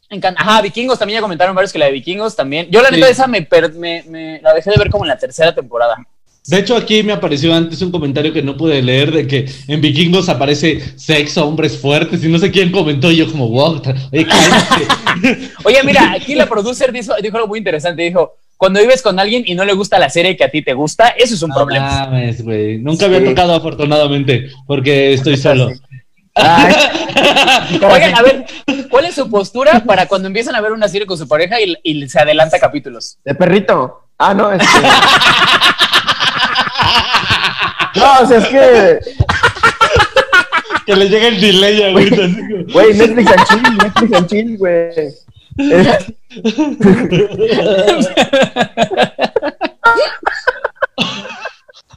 encan- 0.09 0.35
Ajá, 0.39 0.63
Vikingos 0.63 0.99
también 0.99 1.19
ya 1.19 1.23
comentaron 1.23 1.55
varios 1.55 1.71
que 1.75 1.79
la 1.79 1.85
de 1.87 1.93
Vikingos 1.93 2.35
también. 2.35 2.69
Yo 2.71 2.81
la 2.81 2.89
Sí. 2.89 2.95
neta 2.95 3.09
esa 3.11 3.27
me, 3.27 3.43
per- 3.43 3.75
me, 3.75 4.03
me- 4.09 4.41
la 4.41 4.55
dejé 4.55 4.71
de 4.71 4.79
ver 4.79 4.89
como 4.91 5.05
en 5.05 5.09
la 5.09 5.19
tercera 5.19 5.55
temporada. 5.55 5.97
De 6.47 6.59
hecho, 6.59 6.77
aquí 6.77 7.03
me 7.05 7.13
apareció 7.13 7.55
antes 7.55 7.81
un 7.83 7.93
comentario 7.93 8.33
que 8.33 8.43
no 8.43 8.57
pude 8.57 8.83
leer 8.83 9.13
de 9.13 9.27
que 9.29 9.49
en 9.69 9.81
Vikingos 9.81 10.29
aparece 10.29 10.81
sexo, 10.99 11.47
hombres 11.47 11.79
fuertes 11.79 12.25
y 12.25 12.29
no 12.29 12.39
sé 12.39 12.51
quién 12.51 12.73
comentó 12.73 13.11
y 13.13 13.17
yo 13.19 13.31
como, 13.31 13.49
wow, 13.49 13.81
oye, 15.65 15.83
mira, 15.85 16.13
aquí 16.13 16.35
la 16.35 16.47
producer 16.49 16.91
dijo, 16.93 17.15
dijo 17.23 17.37
algo 17.37 17.49
muy 17.49 17.59
interesante. 17.59 18.03
Dijo, 18.03 18.35
cuando 18.57 18.81
vives 18.81 19.03
con 19.03 19.19
alguien 19.21 19.45
y 19.47 19.55
no 19.55 19.65
le 19.65 19.73
gusta 19.73 19.99
la 19.99 20.11
serie 20.11 20.37
que 20.37 20.45
a 20.45 20.51
ti 20.51 20.63
te 20.63 20.73
gusta, 20.75 21.09
eso 21.11 21.35
es 21.35 21.43
un 21.43 21.51
No 21.51 21.57
problema. 21.57 22.07
mames, 22.07 22.43
güey. 22.43 22.79
Nunca 22.79 23.07
había 23.07 23.19
Sí. 23.21 23.25
tocado 23.27 23.55
afortunadamente 23.55 24.51
porque 24.67 25.13
estoy 25.15 25.37
solo. 25.37 25.71
Ay, 26.35 26.75
Oigan, 27.83 28.15
a 28.17 28.23
ver, 28.23 28.47
¿cuál 28.91 29.05
es 29.05 29.15
su 29.15 29.29
postura 29.31 29.83
para 29.85 30.07
cuando 30.07 30.29
empiezan 30.29 30.55
a 30.55 30.61
ver 30.61 30.73
una 30.73 30.89
serie 30.89 31.07
con 31.07 31.19
su 31.19 31.29
pareja 31.29 31.61
y, 31.61 31.77
y 31.83 32.09
se 32.09 32.19
adelanta 32.19 32.59
capítulos? 32.59 33.19
de 33.25 33.35
perrito. 33.35 34.01
Ah, 34.19 34.33
no, 34.35 34.51
este. 34.53 34.65
No, 37.95 38.21
o 38.23 38.27
sea, 38.27 38.39
es 38.39 38.47
que, 38.49 39.01
Que 40.87 40.97
le 40.97 41.09
llega 41.09 41.29
el 41.29 41.41
delay 41.41 41.83
ahorita. 41.83 42.17
como- 42.17 42.73
güey, 42.73 42.95
Netflix 42.95 43.31
and 43.31 43.47
chill, 43.49 43.77
Netflix 43.79 44.13
and 44.17 44.27
chill, 44.29 44.57
güey. 44.59 44.91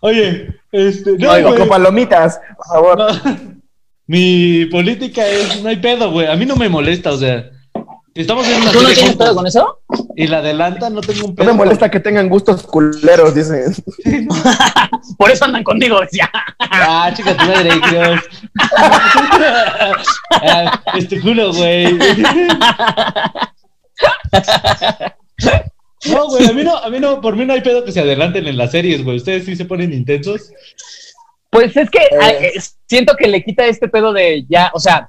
Oye, 0.02 0.54
este, 0.72 1.18
no, 1.18 1.32
Oigo, 1.32 1.48
güey. 1.50 1.60
con 1.60 1.70
palomitas, 1.70 2.40
por 2.58 2.68
favor. 2.68 2.98
No. 2.98 3.56
Mi 4.08 4.66
política 4.68 5.26
es, 5.28 5.62
no 5.64 5.70
hay 5.70 5.78
pedo, 5.78 6.12
güey. 6.12 6.28
A 6.28 6.36
mí 6.36 6.46
no 6.46 6.56
me 6.56 6.70
molesta, 6.70 7.12
o 7.12 7.18
sea, 7.18 7.50
estamos 8.22 8.48
viendo 8.48 8.64
una 8.64 8.72
¿Tú 8.72 8.82
no 8.82 8.90
tienes 8.90 9.16
pedo 9.16 9.36
con 9.36 9.46
eso? 9.48 9.80
y 10.16 10.28
la 10.28 10.38
adelanta, 10.38 10.90
no 10.90 11.02
tengo 11.02 11.26
un 11.26 11.32
No 11.32 11.36
pedo. 11.36 11.48
me 11.48 11.54
molesta 11.54 11.92
que 11.92 12.00
tengan 12.00 12.30
gustos 12.30 12.64
culeros, 12.64 13.36
dicen. 13.36 13.76
Por 15.18 15.30
eso 15.32 15.44
andan 15.46 15.64
contigo, 15.64 16.00
decía. 16.00 16.32
Ah, 16.60 17.12
chica, 17.16 17.36
tu 17.36 17.46
madre, 17.46 17.72
Dios. 17.92 18.22
Ah, 20.32 20.82
es 20.96 21.08
tu 21.10 21.20
culo, 21.22 21.54
güey. 21.54 21.98
No, 26.10 26.28
güey, 26.28 26.46
a 26.48 26.54
mí 26.54 26.64
no, 26.64 26.78
a 26.78 26.90
mí 26.90 27.00
no, 27.00 27.20
por 27.22 27.36
mí 27.36 27.46
no 27.46 27.54
hay 27.54 27.62
pedo 27.62 27.84
que 27.84 27.92
se 27.92 28.00
adelanten 28.02 28.46
en 28.48 28.58
las 28.58 28.72
series, 28.72 29.04
güey. 29.04 29.18
Ustedes 29.18 29.46
sí 29.46 29.56
se 29.56 29.66
ponen 29.66 29.92
intensos. 29.94 30.52
Pues 31.50 31.76
es 31.76 31.90
que 31.90 32.00
eh, 32.22 32.54
siento 32.88 33.16
que 33.16 33.28
le 33.28 33.44
quita 33.44 33.66
este 33.66 33.88
pedo 33.88 34.14
de 34.14 34.46
ya, 34.50 34.72
o 34.74 34.80
sea, 34.80 35.08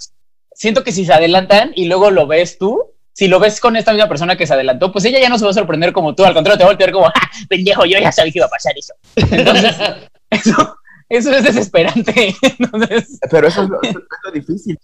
siento 0.55 0.83
que 0.85 0.93
si 0.93 1.05
se 1.05 1.13
adelantan 1.13 1.73
y 1.75 1.87
luego 1.87 2.11
lo 2.11 2.27
ves 2.27 2.57
tú, 2.59 2.83
si 3.17 3.29
lo 3.29 3.41
ves 3.41 3.61
con 3.61 3.77
esta 3.77 3.93
misma 3.95 4.09
persona 4.11 4.37
que 4.37 4.47
se 4.47 4.53
adelantó, 4.53 4.93
pues 4.93 5.07
ella 5.07 5.19
ya 5.19 5.31
no 5.31 5.39
se 5.39 5.45
va 5.47 5.51
a 5.51 5.55
sorprender 5.55 5.93
como 5.95 6.15
tú, 6.15 6.23
al 6.27 6.35
contrario, 6.35 6.59
te 6.59 6.65
va 6.65 6.69
a 6.69 6.73
voltear 6.75 6.93
como, 6.93 7.07
"Ja, 7.15 7.31
pendejo, 7.49 7.87
yo 7.87 7.99
ya 7.99 8.13
sabía 8.13 8.31
que 8.33 8.39
iba 8.41 8.47
a 8.47 8.51
pasar 8.51 8.75
eso. 8.77 8.93
Entonces, 9.17 9.75
eso, 10.31 10.77
eso 11.09 11.33
es 11.33 11.43
desesperante. 11.45 12.35
Entonces, 12.59 13.19
Pero 13.31 13.49
eso 13.49 13.63
es, 13.63 13.69
lo, 13.71 13.81
eso 13.83 13.99
es 13.99 14.05
lo 14.25 14.31
difícil. 14.33 14.79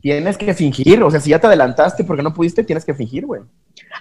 Tienes 0.00 0.36
que 0.36 0.54
fingir, 0.54 1.00
o 1.04 1.10
sea, 1.10 1.20
si 1.20 1.30
ya 1.30 1.38
te 1.40 1.46
adelantaste 1.46 2.02
porque 2.04 2.22
no 2.24 2.34
pudiste, 2.34 2.64
tienes 2.64 2.84
que 2.84 2.94
fingir, 2.94 3.26
güey. 3.26 3.42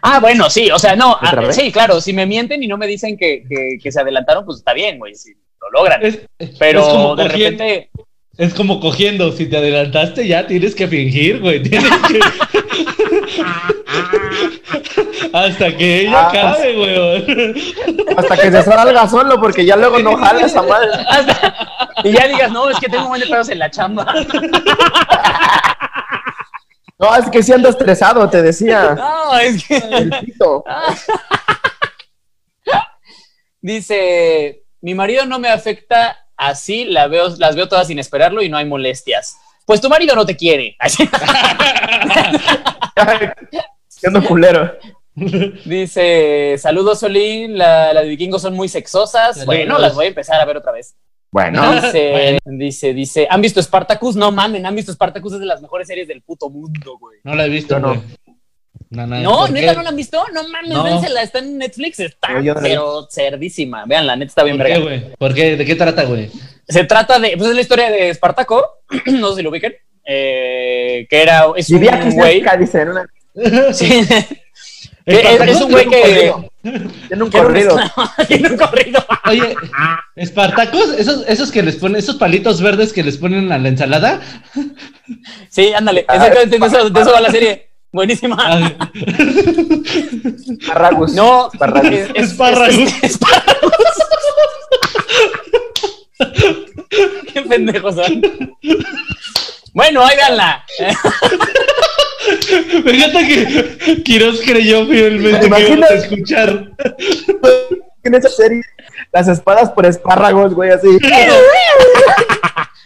ah, 0.01 0.19
bueno, 0.19 0.49
sí, 0.49 0.69
o 0.71 0.79
sea, 0.79 0.95
no, 0.95 1.11
¿Otra 1.13 1.43
ah, 1.49 1.53
sí, 1.53 1.71
claro, 1.71 2.01
si 2.01 2.13
me 2.13 2.25
mienten 2.25 2.61
y 2.63 2.67
no 2.67 2.77
me 2.77 2.87
dicen 2.87 3.15
que, 3.17 3.43
que, 3.47 3.77
que 3.81 3.91
se 3.91 3.99
adelantaron, 4.01 4.43
pues 4.45 4.57
está 4.59 4.73
bien, 4.73 4.97
güey, 4.99 5.13
si 5.15 5.33
lo 5.61 5.69
logran. 5.71 6.03
Es, 6.03 6.19
Pero 6.59 6.81
es 6.81 6.87
como 6.87 7.15
de 7.15 7.23
cogiendo- 7.23 7.57
repente, 7.63 7.89
Es 8.37 8.53
como 8.55 8.79
cogiendo, 8.79 9.31
si 9.31 9.47
te 9.47 9.57
adelantaste 9.57 10.27
ya 10.27 10.45
tienes 10.47 10.73
que 10.75 10.87
fingir, 10.87 11.41
güey. 11.41 11.61
Tienes 11.63 11.89
que... 12.07 12.19
Hasta 15.33 15.75
que 15.77 16.01
ella 16.01 16.19
Ah. 16.19 16.29
acabe, 16.29 16.77
weón. 16.79 17.55
Hasta 18.17 18.37
que 18.37 18.51
se 18.51 18.63
salga 18.63 19.07
solo, 19.07 19.39
porque 19.39 19.65
ya 19.65 19.75
luego 19.75 19.99
no 19.99 20.17
jala 20.17 20.45
esa 20.45 20.61
madre. 20.61 20.89
Y 22.03 22.11
ya 22.11 22.27
digas, 22.27 22.51
no, 22.51 22.69
es 22.69 22.79
que 22.79 22.87
tengo 22.89 23.07
buen 23.07 23.21
de 23.21 23.27
pedos 23.27 23.49
en 23.49 23.59
la 23.59 23.69
chamba. 23.71 24.13
No, 26.99 27.15
es 27.15 27.29
que 27.29 27.43
si 27.43 27.53
ando 27.53 27.69
estresado, 27.69 28.27
te 28.27 28.41
decía. 28.41 28.95
No, 28.95 29.37
es 29.37 29.67
que. 29.67 29.77
El 29.77 30.09
pito. 30.19 30.63
Dice, 33.61 34.63
mi 34.81 34.95
marido 34.95 35.25
no 35.27 35.37
me 35.37 35.49
afecta 35.49 36.17
así, 36.35 36.85
la 36.85 37.07
veo, 37.07 37.29
las 37.37 37.55
veo 37.55 37.67
todas 37.67 37.85
sin 37.85 37.99
esperarlo 37.99 38.41
y 38.41 38.49
no 38.49 38.57
hay 38.57 38.65
molestias. 38.65 39.37
Pues 39.67 39.81
tu 39.81 39.89
marido 39.89 40.15
no 40.15 40.25
te 40.25 40.37
quiere. 40.37 40.77
Siendo 43.87 44.23
culero. 44.23 44.73
Dice, 45.65 46.55
saludos 46.57 46.99
Solín, 47.01 47.57
la- 47.57 47.91
las 47.93 48.03
de 48.03 48.09
vikingos 48.09 48.41
son 48.41 48.53
muy 48.53 48.69
sexosas. 48.69 49.35
Saludos. 49.35 49.45
Bueno, 49.45 49.77
las 49.77 49.93
voy 49.93 50.05
a 50.05 50.07
empezar 50.09 50.39
a 50.39 50.45
ver 50.45 50.55
otra 50.57 50.71
vez. 50.71 50.95
Bueno, 51.31 51.73
Dice, 51.81 52.39
dice, 52.45 52.93
dice, 52.93 53.27
¿han 53.29 53.41
visto 53.41 53.61
Spartacus? 53.61 54.15
No 54.15 54.31
mamen, 54.31 54.65
¿han 54.65 54.73
visto 54.73 54.93
Spartacus? 54.93 55.33
Es 55.33 55.39
de 55.41 55.45
las 55.45 55.61
mejores 55.61 55.85
series 55.87 56.07
del 56.07 56.21
puto 56.21 56.49
mundo, 56.49 56.97
güey. 56.97 57.19
No 57.25 57.35
la 57.35 57.45
he 57.45 57.49
visto, 57.49 57.77
no. 57.77 58.01
No, 58.89 59.05
no, 59.05 59.19
No, 59.19 59.37
¿por 59.39 59.51
neta, 59.51 59.71
qué? 59.71 59.75
¿no 59.77 59.83
la 59.83 59.89
han 59.89 59.95
visto? 59.97 60.23
No 60.33 60.47
mames, 60.47 60.69
No. 60.71 60.83
vénsela, 60.83 61.21
está 61.23 61.39
en 61.39 61.57
Netflix, 61.57 61.99
está 61.99 62.29
pero 62.61 63.05
cerdísima. 63.11 63.83
Vean, 63.85 64.07
la 64.07 64.15
neta 64.15 64.29
está 64.29 64.43
bien 64.43 64.55
¿Por 64.57 64.65
qué, 64.67 64.71
verga. 64.79 64.85
güey? 64.85 65.15
¿Por 65.17 65.33
qué? 65.33 65.57
¿De 65.57 65.65
qué 65.65 65.75
trata, 65.75 66.05
güey? 66.05 66.31
Se 66.67 66.83
trata 66.83 67.19
de, 67.19 67.35
pues 67.37 67.49
es 67.49 67.55
la 67.55 67.61
historia 67.61 67.89
de 67.89 68.09
Espartaco, 68.09 68.79
no 69.07 69.29
sé 69.31 69.35
si 69.37 69.41
lo 69.43 69.49
ubiquen, 69.49 69.75
eh, 70.05 71.07
que 71.09 71.21
era, 71.21 71.45
es 71.55 71.69
un 71.69 71.79
vivía 71.79 71.95
aquí 71.95 72.09
güey, 72.11 72.39
cerca, 72.41 72.57
dice, 72.57 72.81
en 72.81 72.89
una... 72.89 73.07
sí, 73.73 73.87
que 75.05 75.19
es, 75.51 75.61
un 75.61 75.71
güey 75.71 75.87
que, 75.87 76.33
Tiene 76.61 76.83
un 77.11 77.21
un 77.23 77.29
corrido. 77.31 77.77
tiene 78.27 78.49
un 78.49 78.57
corrido. 78.57 79.05
Oye, 79.25 79.55
Espartacos, 80.17 80.89
esos, 80.97 81.23
esos 81.27 81.51
que 81.51 81.63
les 81.63 81.77
ponen, 81.77 81.97
esos 81.97 82.15
palitos 82.17 82.61
verdes 82.61 82.91
que 82.91 83.03
les 83.03 83.17
ponen 83.17 83.51
a 83.53 83.57
la 83.57 83.69
ensalada. 83.69 84.19
Sí, 85.49 85.71
ándale, 85.73 86.03
Ah, 86.09 86.15
exactamente, 86.15 86.59
de 86.59 86.65
eso, 86.67 86.89
de 86.89 87.01
eso 87.01 87.11
va 87.13 87.21
la 87.21 87.31
serie. 87.31 87.69
Buenísima. 87.93 88.35
Ah, 88.37 88.89
Espárragos. 90.59 91.13
No, 91.13 91.49
Espárragos. 91.53 91.89
es, 91.91 92.09
es- 92.13 92.31
Espárragos. 92.31 92.75
es- 92.75 93.03
espárragos. 93.03 93.71
Qué 97.37 97.43
pendejos 97.43 97.95
son. 97.95 98.21
Bueno, 99.73 100.03
ahí 100.03 100.15
véanla. 100.15 100.65
me 102.83 102.91
encanta 102.91 103.19
que 103.19 104.01
Quiroz 104.03 104.41
creyó 104.41 104.87
fielmente 104.87 105.49
que 105.49 105.61
íbamos 105.61 105.91
a 105.91 105.93
escuchar. 105.93 106.71
En 108.03 108.15
esa 108.15 108.29
serie, 108.29 108.61
las 109.11 109.27
espadas 109.27 109.69
por 109.71 109.85
espárragos, 109.85 110.53
güey, 110.53 110.71
así. 110.71 110.87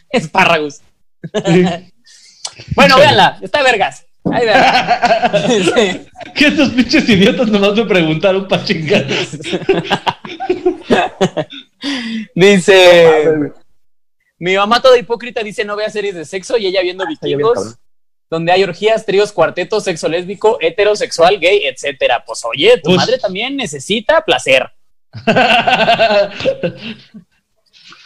Espárragos. 0.10 0.82
Bueno, 2.74 2.98
véanla, 2.98 3.38
está 3.40 3.62
vergas. 3.62 4.04
Ahí. 4.32 4.48
Sí. 5.64 6.08
Que 6.34 6.48
estos 6.48 6.70
pinches 6.70 7.08
idiotas 7.08 7.50
nomás 7.50 7.76
me 7.76 7.86
preguntaron 7.86 8.48
para 8.48 8.64
chingar. 8.64 9.06
Dice, 12.34 13.52
mi 14.42 14.56
mamá 14.56 14.82
toda 14.82 14.98
hipócrita 14.98 15.44
dice 15.44 15.64
no 15.64 15.76
vea 15.76 15.92
series 15.92 16.16
de 16.16 16.26
sexo 16.26 16.58
y 16.58 16.66
ella 16.66 16.82
viendo 16.82 17.04
lloviendo, 17.04 17.54
vikingos, 17.54 17.78
donde 18.28 18.52
hay 18.52 18.64
orgías, 18.64 19.06
tríos, 19.06 19.32
cuartetos, 19.32 19.84
sexo 19.84 20.10
lésbico, 20.10 20.58
heterosexual, 20.60 21.40
gay, 21.40 21.68
etcétera. 21.68 22.24
Pues 22.26 22.44
oye, 22.46 22.82
tu 22.84 22.90
Ush. 22.90 22.96
madre 22.96 23.20
también 23.20 23.56
necesita 23.56 24.26
placer. 24.26 24.68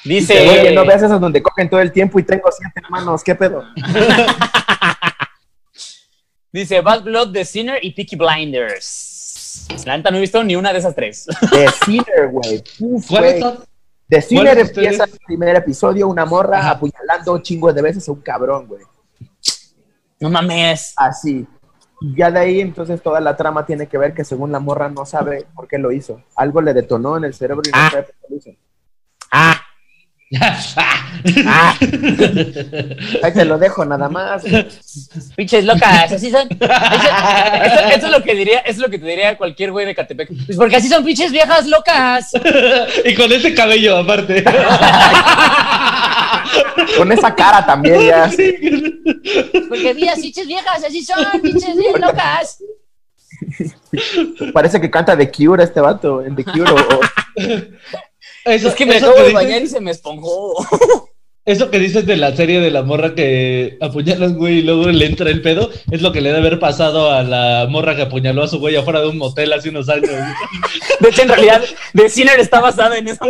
Dice, 0.03 0.49
Oye, 0.49 0.73
no 0.73 0.85
veas 0.85 1.01
esas 1.01 1.21
donde 1.21 1.41
cogen 1.41 1.69
todo 1.69 1.79
el 1.79 1.93
tiempo 1.93 2.19
y 2.19 2.23
tengo 2.23 2.51
siete 2.51 2.81
hermanos, 2.83 3.23
¿qué 3.23 3.33
pedo? 3.33 3.63
dice 6.51 6.81
Bad 6.81 7.03
Blood, 7.03 7.31
The 7.31 7.45
Sinner 7.45 7.79
y 7.81 7.91
Peaky 7.91 8.17
Blinders. 8.17 9.67
La 9.85 9.95
neta 9.97 10.11
no 10.11 10.17
he 10.17 10.21
visto 10.21 10.43
ni 10.43 10.57
una 10.57 10.73
de 10.73 10.79
esas 10.79 10.93
tres. 10.93 11.27
The 11.49 11.69
Sinner, 11.85 12.27
güey. 12.29 12.61
The 14.07 14.21
Sinner 14.21 14.57
empieza 14.59 15.05
el 15.05 15.19
primer 15.25 15.55
episodio, 15.55 16.07
una 16.07 16.25
morra 16.25 16.59
Ajá. 16.59 16.71
apuñalando 16.71 17.33
un 17.33 17.41
chingo 17.41 17.73
de 17.73 17.81
veces 17.81 18.07
a 18.07 18.11
un 18.11 18.21
cabrón, 18.21 18.67
güey. 18.67 18.83
No 20.19 20.29
mames. 20.29 20.93
Así. 20.95 21.47
Ya 22.15 22.29
de 22.29 22.39
ahí, 22.39 22.61
entonces, 22.61 23.01
toda 23.01 23.19
la 23.19 23.35
trama 23.35 23.65
tiene 23.65 23.87
que 23.87 23.97
ver 23.97 24.13
que 24.13 24.23
según 24.23 24.51
la 24.51 24.59
morra 24.59 24.89
no 24.89 25.05
sabe 25.05 25.47
por 25.55 25.67
qué 25.67 25.77
lo 25.77 25.91
hizo. 25.91 26.21
Algo 26.35 26.61
le 26.61 26.73
detonó 26.73 27.17
en 27.17 27.23
el 27.23 27.33
cerebro 27.33 27.63
y 27.65 27.71
no 27.71 27.77
Ah. 27.77 27.89
sabe 27.89 28.03
por 28.03 28.15
qué 28.15 28.27
lo 28.29 28.35
hizo. 28.37 28.49
Ah, 29.31 29.59
ah, 30.37 31.75
Ahí 33.23 33.33
te 33.33 33.45
lo 33.45 33.57
dejo, 33.57 33.85
nada 33.85 34.09
más. 34.09 34.43
pinches 35.35 35.63
locas, 35.65 36.11
así 36.11 36.31
son. 36.31 36.47
Eso, 36.49 36.65
eso- 36.65 37.87
eso 37.95 38.05
es 38.07 38.11
lo 38.11 38.23
que 38.23 38.35
diría, 38.35 38.59
eso 38.59 38.71
es 38.71 38.77
lo 38.79 38.89
que 38.89 38.99
te 38.99 39.05
diría 39.05 39.37
cualquier 39.37 39.71
güey 39.71 39.85
de 39.85 39.95
Catepec. 39.95 40.29
Pues 40.45 40.57
porque 40.57 40.77
así 40.77 40.87
son 40.89 41.03
pinches 41.05 41.31
viejas 41.31 41.67
locas. 41.67 42.31
y 43.05 43.13
con 43.15 43.31
ese 43.31 43.53
cabello 43.53 43.97
aparte. 43.97 44.43
Con 46.97 47.11
esa 47.11 47.33
cara 47.35 47.65
también, 47.65 48.01
ya. 48.05 48.29
Porque 49.69 49.93
vías 49.93 50.19
pinches 50.19 50.47
viejas, 50.47 50.83
así 50.83 51.03
son, 51.03 51.23
pinches 51.41 51.75
bien 51.77 51.99
locas. 51.99 52.59
Parece 54.53 54.79
que 54.81 54.89
canta 54.89 55.17
The 55.17 55.31
Cure 55.31 55.63
este 55.63 55.79
vato, 55.81 56.21
en 56.21 56.35
The 56.35 56.43
Cure. 56.43 56.71
o- 56.71 56.75
o- 56.75 57.01
Eso, 58.45 58.67
Es 58.69 58.75
que 58.75 58.85
me 58.85 58.95
acabo 58.97 59.13
de 59.15 59.19
dices- 59.23 59.33
bañar 59.33 59.61
y 59.61 59.67
se 59.67 59.81
me 59.81 59.91
esponjó. 59.91 60.53
Eso 61.45 61.69
que 61.69 61.77
dices 61.77 62.07
de 62.07 62.17
la 62.17 62.35
serie 62.35 62.59
de 62.59 62.71
la 62.71 62.81
morra 62.81 63.13
que 63.13 63.77
apuñalan 63.79 64.35
güey 64.35 64.59
y 64.59 64.61
luego 64.63 64.87
le 64.87 65.05
entra 65.05 65.29
el 65.29 65.43
pedo, 65.43 65.69
es 65.91 66.01
lo 66.01 66.11
que 66.11 66.19
le 66.19 66.29
debe 66.29 66.39
haber 66.47 66.59
pasado 66.59 67.11
a 67.11 67.21
la 67.21 67.67
morra 67.69 67.95
que 67.95 68.01
apuñaló 68.01 68.41
a 68.41 68.47
su 68.47 68.57
güey 68.59 68.75
afuera 68.75 69.01
de 69.01 69.09
un 69.09 69.19
motel 69.19 69.53
hace 69.53 69.69
unos 69.69 69.87
años. 69.89 70.09
De 70.99 71.09
hecho, 71.09 71.21
en 71.21 71.27
realidad, 71.29 71.61
The 71.93 72.09
Sinner 72.09 72.39
está 72.39 72.61
basada 72.61 72.97
en 72.97 73.09
esa 73.09 73.25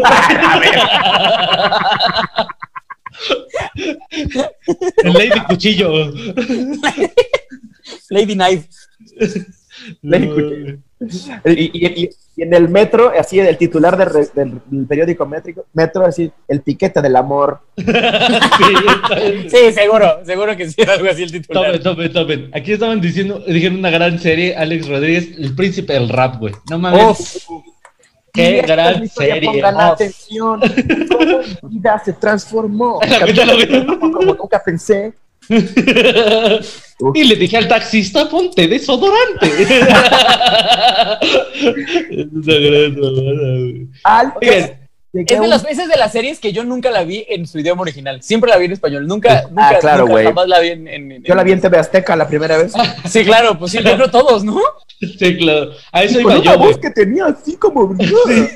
El 5.04 5.14
Lady 5.14 5.40
Cuchillo. 5.50 6.14
Lady 8.10 8.34
Knife. 8.36 8.70
Lady 10.02 10.28
Cuchillo. 10.28 10.78
Y, 11.46 11.72
y- 11.74 12.04
y- 12.04 12.10
en 12.38 12.54
el 12.54 12.68
metro, 12.70 13.12
así 13.18 13.40
el 13.40 13.58
titular 13.58 13.98
de 13.98 14.06
re- 14.06 14.28
del, 14.36 14.60
del 14.66 14.86
periódico 14.88 15.26
métrico, 15.26 15.66
Metro, 15.74 16.06
así, 16.06 16.30
el 16.50 16.62
piquete 16.62 17.02
del 17.02 17.16
amor. 17.16 17.60
Sí. 17.78 19.50
Sí, 19.50 19.72
seguro, 19.74 20.20
seguro 20.26 20.56
que 20.58 20.70
sí 20.70 20.82
algo 20.82 21.10
así 21.10 21.24
el 21.24 21.32
titular. 21.32 21.80
Tomen, 21.80 21.84
tomen, 21.84 22.14
tomen. 22.14 22.50
Aquí 22.54 22.74
estaban 22.74 23.00
diciendo, 23.02 23.40
dijeron 23.48 23.80
una 23.80 23.90
gran 23.90 24.20
serie, 24.20 24.56
Alex 24.56 24.88
Rodríguez, 24.88 25.30
el 25.38 25.56
príncipe 25.56 25.94
del 25.94 26.10
rap, 26.10 26.40
güey. 26.40 26.54
No 26.70 26.78
mames. 26.80 27.46
Uf, 27.50 27.62
Qué 28.34 28.62
gran 28.64 29.08
serie. 29.08 29.50
Pongan 29.50 29.76
Oh. 29.76 29.80
atención. 29.94 30.60
Cómo 30.60 31.38
mi 31.70 31.78
vida 31.78 32.02
se 32.04 32.12
transformó. 32.14 33.00
Vi. 33.26 33.86
Como 33.98 34.34
nunca 34.36 34.62
pensé. 34.64 35.14
Y 37.14 37.24
le 37.24 37.36
dije 37.36 37.58
al 37.58 37.68
taxista, 37.68 38.30
ponte 38.30 38.68
desodorante. 38.68 39.48
es 39.62 39.72
una 45.14 45.22
Oigan, 45.32 45.42
de 45.44 45.48
las 45.48 45.64
veces 45.64 45.88
de 45.88 45.96
las 45.96 46.12
series 46.12 46.40
que 46.40 46.52
yo 46.52 46.66
nunca 46.66 46.92
la 46.92 47.04
vi 47.06 47.26
en 47.30 47.48
su 47.48 47.60
idioma 47.60 47.84
original. 47.84 48.22
Siempre 48.22 48.50
la 48.50 48.58
vi 48.58 48.66
en 48.66 48.74
español. 48.74 49.08
Nunca, 49.08 49.44
nunca, 49.50 49.70
Ah, 49.70 49.78
claro, 49.80 50.08
nunca 50.08 50.24
jamás 50.24 50.48
la 50.50 50.60
vi 50.60 50.70
en, 50.70 50.88
en- 50.90 51.12
en- 51.14 51.24
Yo 51.24 51.36
la 51.36 51.44
vi 51.44 51.54
en 51.54 51.62
TV 51.62 51.78
Azteca 51.78 52.16
la 52.18 52.28
primera 52.28 52.58
vez. 52.58 52.74
Sí, 53.10 53.24
claro, 53.24 53.58
pues 53.58 53.72
sí, 53.72 53.78
yo 53.82 53.96
creo 53.96 54.12
todos, 54.12 54.44
¿no? 54.44 54.60
Sí, 55.00 55.38
claro. 55.38 55.72
A 55.94 56.04
eso 56.04 56.22
Con 56.22 56.34
iba 56.34 56.42
una 56.42 56.44
yo, 56.52 56.58
güey. 56.58 56.72
voz 56.72 56.78
que 56.80 56.90
tenía 56.90 57.26
así 57.28 57.56
como 57.56 57.88
brillaba. 57.88 58.48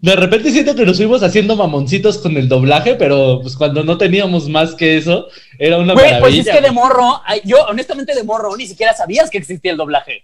De 0.00 0.14
repente 0.14 0.50
siento 0.52 0.76
que 0.76 0.86
nos 0.86 0.96
fuimos 0.96 1.22
haciendo 1.24 1.56
mamoncitos 1.56 2.18
con 2.18 2.36
el 2.36 2.48
doblaje, 2.48 2.94
pero 2.94 3.40
pues 3.42 3.56
cuando 3.56 3.82
no 3.82 3.98
teníamos 3.98 4.48
más 4.48 4.74
que 4.74 4.96
eso, 4.96 5.26
era 5.58 5.76
una 5.78 5.94
Güey, 5.94 6.04
maravilla. 6.06 6.20
pues 6.20 6.46
es 6.46 6.54
que 6.54 6.60
de 6.60 6.70
morro, 6.70 7.20
yo 7.44 7.64
honestamente 7.64 8.14
de 8.14 8.22
morro 8.22 8.56
ni 8.56 8.66
siquiera 8.66 8.94
sabías 8.94 9.28
que 9.28 9.38
existía 9.38 9.72
el 9.72 9.76
doblaje. 9.76 10.22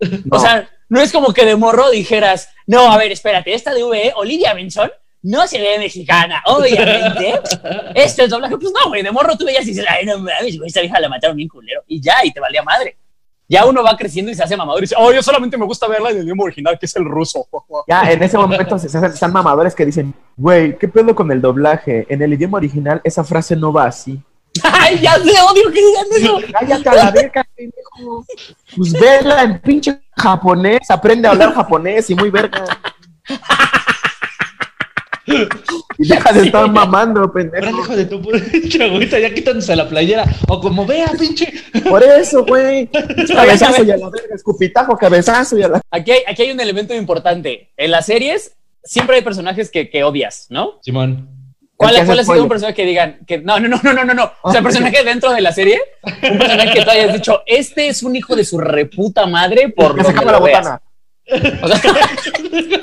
No. 0.00 0.36
O 0.38 0.40
sea, 0.40 0.70
no 0.88 1.00
es 1.00 1.12
como 1.12 1.32
que 1.32 1.44
de 1.44 1.56
morro 1.56 1.90
dijeras, 1.90 2.50
no, 2.66 2.90
a 2.92 2.96
ver, 2.98 3.10
espérate, 3.10 3.52
esta 3.52 3.74
de 3.74 3.82
VE, 3.82 4.12
Olivia 4.14 4.54
Benson, 4.54 4.90
no 5.22 5.46
se 5.46 5.60
ve 5.60 5.78
mexicana, 5.78 6.42
obviamente. 6.46 7.34
Esto 7.94 8.22
es 8.22 8.30
doblaje. 8.30 8.56
Pues 8.56 8.72
no, 8.72 8.88
güey, 8.88 9.02
de 9.02 9.10
morro 9.10 9.36
tú 9.36 9.44
veías 9.44 9.64
y 9.66 9.70
dices, 9.70 9.84
ay, 9.88 10.06
no 10.06 10.18
mames, 10.18 10.56
güey, 10.56 10.68
esta 10.68 10.80
vieja 10.80 10.98
la 11.00 11.08
mataron 11.08 11.36
bien 11.36 11.48
culero. 11.48 11.82
Y 11.88 12.00
ya, 12.00 12.24
y 12.24 12.32
te 12.32 12.40
valía 12.40 12.62
madre. 12.62 12.96
Ya 13.50 13.66
uno 13.66 13.82
va 13.82 13.96
creciendo 13.96 14.30
y 14.30 14.34
se 14.36 14.44
hace 14.44 14.56
mamador 14.56 14.80
y 14.80 14.82
dice, 14.82 14.94
oh, 14.96 15.12
yo 15.12 15.22
solamente 15.22 15.58
me 15.58 15.66
gusta 15.66 15.88
verla 15.88 16.10
en 16.10 16.18
el 16.18 16.22
idioma 16.24 16.44
original, 16.44 16.78
que 16.78 16.86
es 16.86 16.94
el 16.96 17.04
ruso. 17.04 17.46
Ya, 17.88 18.10
en 18.12 18.22
ese 18.22 18.38
momento 18.38 18.78
se, 18.78 18.86
hacen- 18.86 19.12
están 19.12 19.32
mamadores 19.32 19.74
que 19.74 19.84
dicen, 19.84 20.14
güey, 20.36 20.78
¿qué 20.78 20.86
pedo 20.86 21.14
con 21.14 21.30
el 21.32 21.40
doblaje? 21.42 22.06
En 22.08 22.22
el 22.22 22.32
idioma 22.32 22.58
original 22.58 23.00
esa 23.02 23.24
frase 23.24 23.56
no 23.56 23.72
va 23.72 23.86
así. 23.86 24.22
ay, 24.62 25.00
ya 25.00 25.14
sé, 25.16 25.30
odio 25.42 25.70
que 25.72 25.80
digan 25.84 26.06
eso. 26.16 26.38
Cállate 26.52 26.88
a 26.88 26.94
la 26.94 27.10
verga, 27.10 27.44
pendejo. 27.56 28.24
Pues 28.76 28.92
vela 28.92 29.42
en 29.42 29.60
pinche 29.60 30.00
japonés, 30.16 30.88
aprende 30.90 31.26
a 31.26 31.32
hablar 31.32 31.52
japonés 31.54 32.08
y 32.10 32.14
muy 32.14 32.30
verga. 32.30 32.64
Y 35.98 36.08
deja 36.08 36.32
de 36.32 36.46
estar 36.46 36.70
mamando, 36.70 37.20
Ahora, 37.20 37.32
pendejo. 37.32 37.70
hijo 37.70 37.96
de 37.96 38.04
tu 38.06 38.20
puta 38.22 38.38
agüita, 38.84 39.18
ya 39.18 39.32
quítanse 39.34 39.74
la 39.76 39.88
playera. 39.88 40.24
O 40.48 40.60
como 40.60 40.86
vea, 40.86 41.12
pinche. 41.18 41.52
Por 41.88 42.02
eso, 42.02 42.44
güey. 42.44 42.86
Cabezazo 43.34 43.84
y 43.84 43.90
a 43.90 43.96
la 43.96 44.10
verga, 44.10 44.34
escupitajo, 44.34 44.96
cabezazo 44.96 45.58
y 45.58 45.62
a 45.62 45.68
la. 45.68 45.80
Aquí 45.90 46.12
hay, 46.12 46.20
aquí 46.26 46.42
hay 46.42 46.52
un 46.52 46.60
elemento 46.60 46.94
importante. 46.94 47.70
En 47.76 47.90
las 47.90 48.06
series 48.06 48.56
siempre 48.82 49.16
hay 49.16 49.22
personajes 49.22 49.70
que, 49.70 49.90
que 49.90 50.04
odias, 50.04 50.46
¿no? 50.48 50.78
Simón. 50.82 51.28
¿Cuál, 51.76 51.94
cuál 52.04 52.18
ha 52.18 52.24
sido 52.24 52.42
un 52.42 52.48
personaje 52.48 52.74
que 52.76 52.84
digan 52.84 53.20
que 53.26 53.38
no, 53.38 53.58
no, 53.58 53.66
no, 53.68 53.80
no, 53.82 53.92
no, 53.94 54.04
no, 54.04 54.12
no? 54.12 54.30
O 54.42 54.50
sea, 54.50 54.58
el 54.58 54.64
personaje 54.64 55.02
dentro 55.02 55.32
de 55.32 55.40
la 55.40 55.50
serie, 55.50 55.80
un 56.02 56.38
personaje 56.38 56.74
que 56.74 56.82
tú 56.84 56.90
hayas 56.90 57.12
dicho, 57.14 57.42
este 57.46 57.88
es 57.88 58.02
un 58.02 58.14
hijo 58.16 58.36
de 58.36 58.44
su 58.44 58.58
reputa 58.58 59.24
madre 59.26 59.70
por 59.70 59.96
Que 59.96 60.04
se 60.04 60.12
la 60.12 60.38
veas. 60.40 60.40
botana. 60.40 60.82
O 61.62 61.68
sea, 61.68 61.80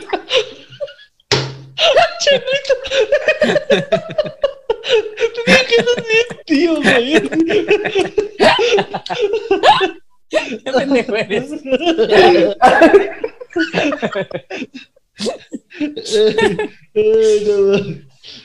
Tío, 6.46 6.76
güey. 6.82 7.14
qué 10.30 10.72
pendejo 10.74 11.16
eres. 11.16 11.50
No, 11.64 12.54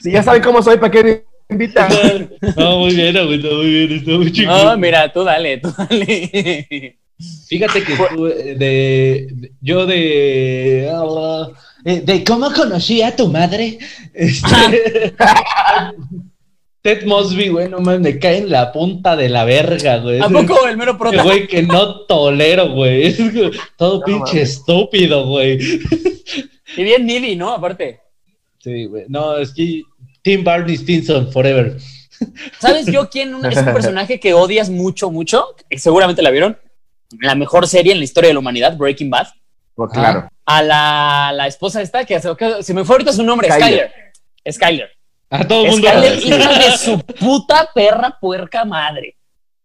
Si 0.00 0.10
ya 0.12 0.22
saben 0.22 0.42
cómo 0.42 0.62
soy, 0.62 0.76
¿para 0.78 0.90
qué 0.90 1.02
me 1.04 1.22
invitan? 1.50 2.30
No, 2.56 2.78
muy 2.80 2.94
bien, 2.94 3.16
agüita, 3.16 3.48
muy 3.48 3.66
bien. 3.70 3.92
Está 3.92 4.10
muy 4.12 4.32
chingón. 4.32 4.64
No, 4.64 4.76
mira, 4.78 5.12
tú 5.12 5.24
dale, 5.24 5.58
tú 5.58 5.72
dale. 5.76 6.98
Fíjate 7.48 7.84
que 7.84 7.94
tú, 7.96 8.26
eh, 8.26 8.54
de, 8.58 9.28
de- 9.30 9.52
yo 9.60 9.86
de, 9.86 10.90
ah, 10.92 11.48
de 11.84 12.24
cómo 12.24 12.52
conocí 12.52 13.02
a 13.02 13.14
tu 13.16 13.28
madre, 13.28 13.78
este, 14.14 15.14
Ted 16.82 17.04
Mosby, 17.06 17.48
güey, 17.48 17.68
no 17.68 17.78
mames, 17.80 18.00
me 18.00 18.18
cae 18.18 18.38
en 18.38 18.50
la 18.50 18.72
punta 18.72 19.14
de 19.14 19.28
la 19.28 19.44
verga, 19.44 19.98
güey. 19.98 20.20
¿A 20.20 20.28
poco 20.28 20.66
el 20.66 20.76
mero 20.76 20.98
prota? 20.98 21.22
güey 21.22 21.46
que 21.46 21.62
no 21.62 22.00
tolero, 22.06 22.72
güey. 22.72 23.06
Es 23.06 23.18
todo 23.76 24.00
No 24.00 24.04
pinche 24.04 24.34
mames. 24.34 24.50
estúpido, 24.50 25.26
güey. 25.26 25.58
Y 26.76 26.82
bien 26.82 27.06
needy, 27.06 27.36
¿no? 27.36 27.50
Aparte. 27.52 28.00
Sí, 28.58 28.86
güey. 28.86 29.04
No, 29.08 29.36
es 29.36 29.52
que 29.52 29.82
Tim 30.22 30.42
Barney 30.42 30.76
Stinson, 30.76 31.30
forever. 31.30 31.76
¿Sabes 32.60 32.86
yo 32.86 33.08
quién 33.10 33.28
es 33.44 33.56
un 33.58 33.64
personaje 33.72 34.18
que 34.18 34.34
odias 34.34 34.68
mucho, 34.70 35.10
mucho? 35.10 35.54
Seguramente 35.76 36.22
la 36.22 36.30
vieron. 36.30 36.58
La 37.20 37.34
mejor 37.36 37.68
serie 37.68 37.92
en 37.92 37.98
la 37.98 38.04
historia 38.04 38.28
de 38.28 38.34
la 38.34 38.40
humanidad, 38.40 38.76
Breaking 38.76 39.10
Bad. 39.10 39.26
Pues 39.74 39.92
claro. 39.92 40.28
A 40.44 40.62
la, 40.62 41.32
la 41.34 41.46
esposa 41.46 41.80
esta, 41.80 42.04
que 42.04 42.20
se, 42.20 42.74
me 42.74 42.84
fue 42.84 42.94
ahorita 42.94 43.12
su 43.12 43.22
nombre, 43.22 43.48
Skyler. 43.50 43.90
Skyler. 44.50 44.52
Skyler. 44.52 44.90
A 45.30 45.46
todo 45.46 45.64
el 45.64 45.70
mundo. 45.70 45.88
Skyler, 45.88 46.18
hija 46.24 46.58
de 46.58 46.76
su 46.76 46.98
puta 46.98 47.70
perra 47.74 48.18
puerca 48.20 48.64
madre. 48.64 49.16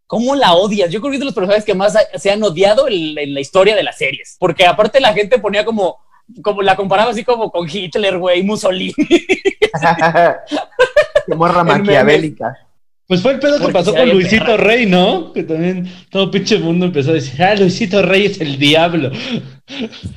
¿Cómo 0.05 0.35
la 0.35 0.53
odias? 0.53 0.89
Yo 0.89 1.01
creo 1.01 1.11
que 1.11 1.17
es 1.17 1.19
de 1.19 1.25
los 1.25 1.33
personajes 1.33 1.65
que 1.65 1.75
más 1.75 1.97
se 2.15 2.31
han 2.31 2.41
odiado 2.41 2.87
en, 2.87 3.17
en 3.17 3.33
la 3.33 3.41
historia 3.41 3.75
de 3.75 3.83
las 3.83 3.97
series. 3.97 4.37
Porque 4.39 4.65
aparte 4.65 5.01
la 5.01 5.13
gente 5.13 5.37
ponía 5.39 5.65
como, 5.65 5.97
como 6.41 6.61
la 6.61 6.75
comparaba 6.77 7.11
así 7.11 7.25
como 7.25 7.51
con 7.51 7.67
Hitler, 7.69 8.17
güey, 8.17 8.43
Mussolini. 8.43 8.93
Qué 11.27 11.35
morra 11.35 11.63
maquiavélica. 11.65 12.66
Pues 13.07 13.21
fue 13.21 13.31
el 13.31 13.39
pedo 13.39 13.65
que 13.65 13.71
pasó 13.71 13.95
con 13.95 14.09
Luisito 14.09 14.45
perra. 14.45 14.57
Rey, 14.57 14.85
¿no? 14.85 15.31
Que 15.31 15.43
también 15.43 15.89
todo 16.09 16.29
pinche 16.29 16.59
mundo 16.59 16.85
empezó 16.87 17.11
a 17.11 17.13
decir, 17.13 17.41
ah, 17.41 17.55
Luisito 17.55 18.01
Rey 18.01 18.25
es 18.25 18.41
el 18.41 18.59
diablo. 18.59 19.11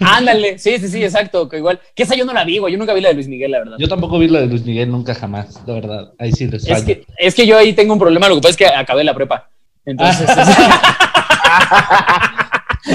Ándale, 0.01 0.59
sí, 0.59 0.77
sí, 0.79 0.89
sí, 0.89 1.05
exacto. 1.05 1.49
Que 1.49 1.59
igual, 1.59 1.79
que 1.95 2.03
esa 2.03 2.17
yo 2.17 2.25
no 2.25 2.33
la 2.33 2.45
vi, 2.45 2.59
güey. 2.59 2.73
Yo 2.73 2.79
nunca 2.79 2.93
vi 2.93 3.01
la 3.01 3.11
de 3.11 3.15
Luis 3.15 3.29
Miguel, 3.29 3.53
la 3.53 3.59
verdad. 3.61 3.77
Yo 3.79 3.87
tampoco 3.87 4.19
vi 4.19 4.27
la 4.27 4.41
de 4.41 4.49
Luis 4.49 4.65
Miguel 4.65 4.91
nunca 4.91 5.15
jamás, 5.15 5.63
la 5.69 5.75
verdad. 5.75 6.13
Ahí 6.19 6.33
sí 6.33 6.49
les 6.49 6.67
Es 6.67 6.83
que, 6.83 7.05
es 7.17 7.35
que 7.35 7.47
yo 7.47 7.57
ahí 7.57 7.75
tengo 7.75 7.93
un 7.93 8.01
problema, 8.01 8.29
lo 8.29 8.35
que 8.35 8.41
pasa 8.41 8.51
es 8.51 8.57
que 8.57 8.67
acabé 8.67 9.05
la 9.05 9.15
prepa. 9.15 9.49
Entonces, 9.85 10.29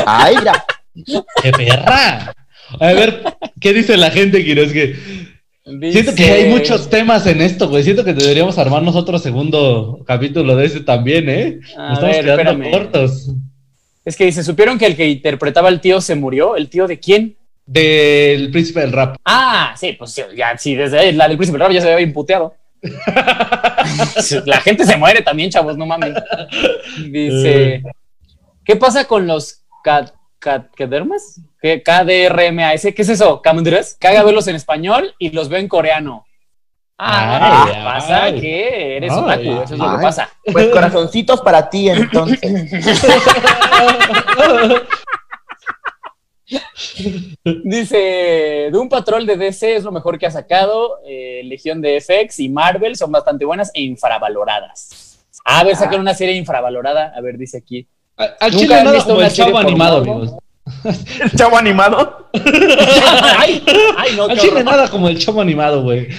Ay, 0.05 0.35
mira. 0.37 0.65
¡Qué 1.41 1.51
perra! 1.51 2.33
A 2.79 2.87
ver, 2.87 3.23
¿qué 3.61 3.73
dice 3.73 3.95
la 3.95 4.11
gente, 4.11 4.43
Quiroz? 4.43 4.73
Que 4.73 4.95
dice- 5.66 5.91
siento 6.03 6.16
que 6.16 6.24
hay 6.32 6.49
muchos 6.49 6.89
temas 6.89 7.26
en 7.28 7.41
esto, 7.41 7.68
güey. 7.70 7.84
Siento 7.84 8.03
que 8.05 8.13
deberíamos 8.13 8.57
armarnos 8.57 8.95
otro 8.95 9.18
segundo 9.20 10.03
capítulo 10.05 10.55
de 10.55 10.66
ese 10.66 10.80
también, 10.82 11.28
¿eh? 11.30 11.59
A 11.78 11.89
Nos 11.89 11.93
estamos 11.99 12.16
quedando 12.18 12.41
espérame. 12.51 12.72
cortos. 12.72 13.32
Es 14.05 14.16
que 14.16 14.26
dice, 14.26 14.43
¿supieron 14.43 14.78
que 14.78 14.86
el 14.86 14.95
que 14.95 15.07
interpretaba 15.09 15.68
al 15.68 15.82
tío 15.82 15.99
se 16.01 16.16
murió? 16.16 16.55
¿El 16.55 16.70
tío 16.70 16.88
de 16.88 16.99
quién? 16.99 17.36
Del 17.66 18.51
príncipe 18.51 18.82
del 18.82 18.91
rap. 18.91 19.16
Ah, 19.26 19.74
sí, 19.76 19.93
pues 19.97 20.16
ya, 20.36 20.55
sí, 20.57 20.76
desde 20.76 21.11
la 21.13 21.28
del 21.28 21.38
príncipe 21.38 21.57
del 21.57 21.66
rap 21.68 21.74
ya 21.76 21.82
se 21.82 21.91
había 21.91 22.05
imputeado. 22.05 22.53
la 24.45 24.61
gente 24.61 24.86
se 24.86 24.97
muere 24.97 25.22
también, 25.24 25.49
chavos, 25.49 25.76
no 25.78 25.86
mames. 25.88 26.13
Dice, 27.09 27.82
¿qué 28.63 28.76
pasa 28.76 29.05
con 29.05 29.26
los 29.26 29.63
ca- 29.84 30.13
ca- 30.39 30.70
cadermas? 30.76 31.41
KDRMAS, 31.84 32.82
¿qué 32.95 33.01
es 33.01 33.09
eso? 33.09 33.41
¿Camendres? 33.41 33.97
Caga 33.99 34.24
verlos 34.24 34.47
en 34.47 34.55
español 34.55 35.13
y 35.20 35.32
los 35.32 35.49
veo 35.49 35.59
en 35.59 35.68
coreano. 35.68 36.26
Ah, 36.97 37.66
Ay, 37.66 37.74
¿qué 37.74 37.80
pasa? 37.84 38.24
ay. 38.24 38.39
que 38.39 38.97
eres 38.97 39.11
Ay, 39.11 39.20
otaku, 39.20 39.61
eso 39.63 39.74
es 39.74 39.80
lo 39.80 39.97
que 39.97 40.01
pasa. 40.01 40.30
Pues 40.51 40.68
corazoncitos 40.70 41.41
para 41.41 41.70
ti, 41.70 41.89
entonces. 41.89 42.39
Dice, 47.63 48.70
de 48.72 48.78
un 48.78 48.88
patrol 48.88 49.26
de 49.26 49.36
DC 49.36 49.76
es 49.78 49.84
lo 49.84 49.91
mejor 49.91 50.20
que 50.20 50.28
ha 50.28 50.32
sacado. 50.32 50.99
eh, 51.05 51.41
Legión 51.45 51.82
de 51.82 51.99
FX 51.99 52.39
y 52.39 52.49
Marvel 52.49 52.95
son 52.95 53.11
bastante 53.11 53.45
buenas 53.45 53.72
e 53.74 53.82
infravaloradas. 53.82 55.20
A 55.43 55.63
ver, 55.63 55.76
sacan 55.76 55.99
una 55.99 56.13
serie 56.13 56.36
infravalorada. 56.36 57.13
A 57.16 57.22
ver, 57.22 57.38
dice 57.38 57.57
aquí. 57.57 57.88
Al 58.18 58.36
¿Nunca 58.39 58.49
chile 58.57 58.76
nada 58.76 58.91
visto 58.91 59.05
como 59.07 59.18
una 59.18 59.28
el 59.28 59.34
chavo 59.34 59.57
animado, 59.57 59.97
amigos. 59.97 60.36
El 61.20 61.32
chavo 61.38 61.57
animado. 61.57 62.30
ay, 63.38 63.63
ay, 63.97 64.16
no, 64.16 64.26
Al 64.26 64.39
chile 64.39 64.63
nada 64.63 64.88
como 64.89 65.07
el 65.07 65.20
chavo 65.20 65.41
animado, 65.41 65.84
güey. 65.84 66.07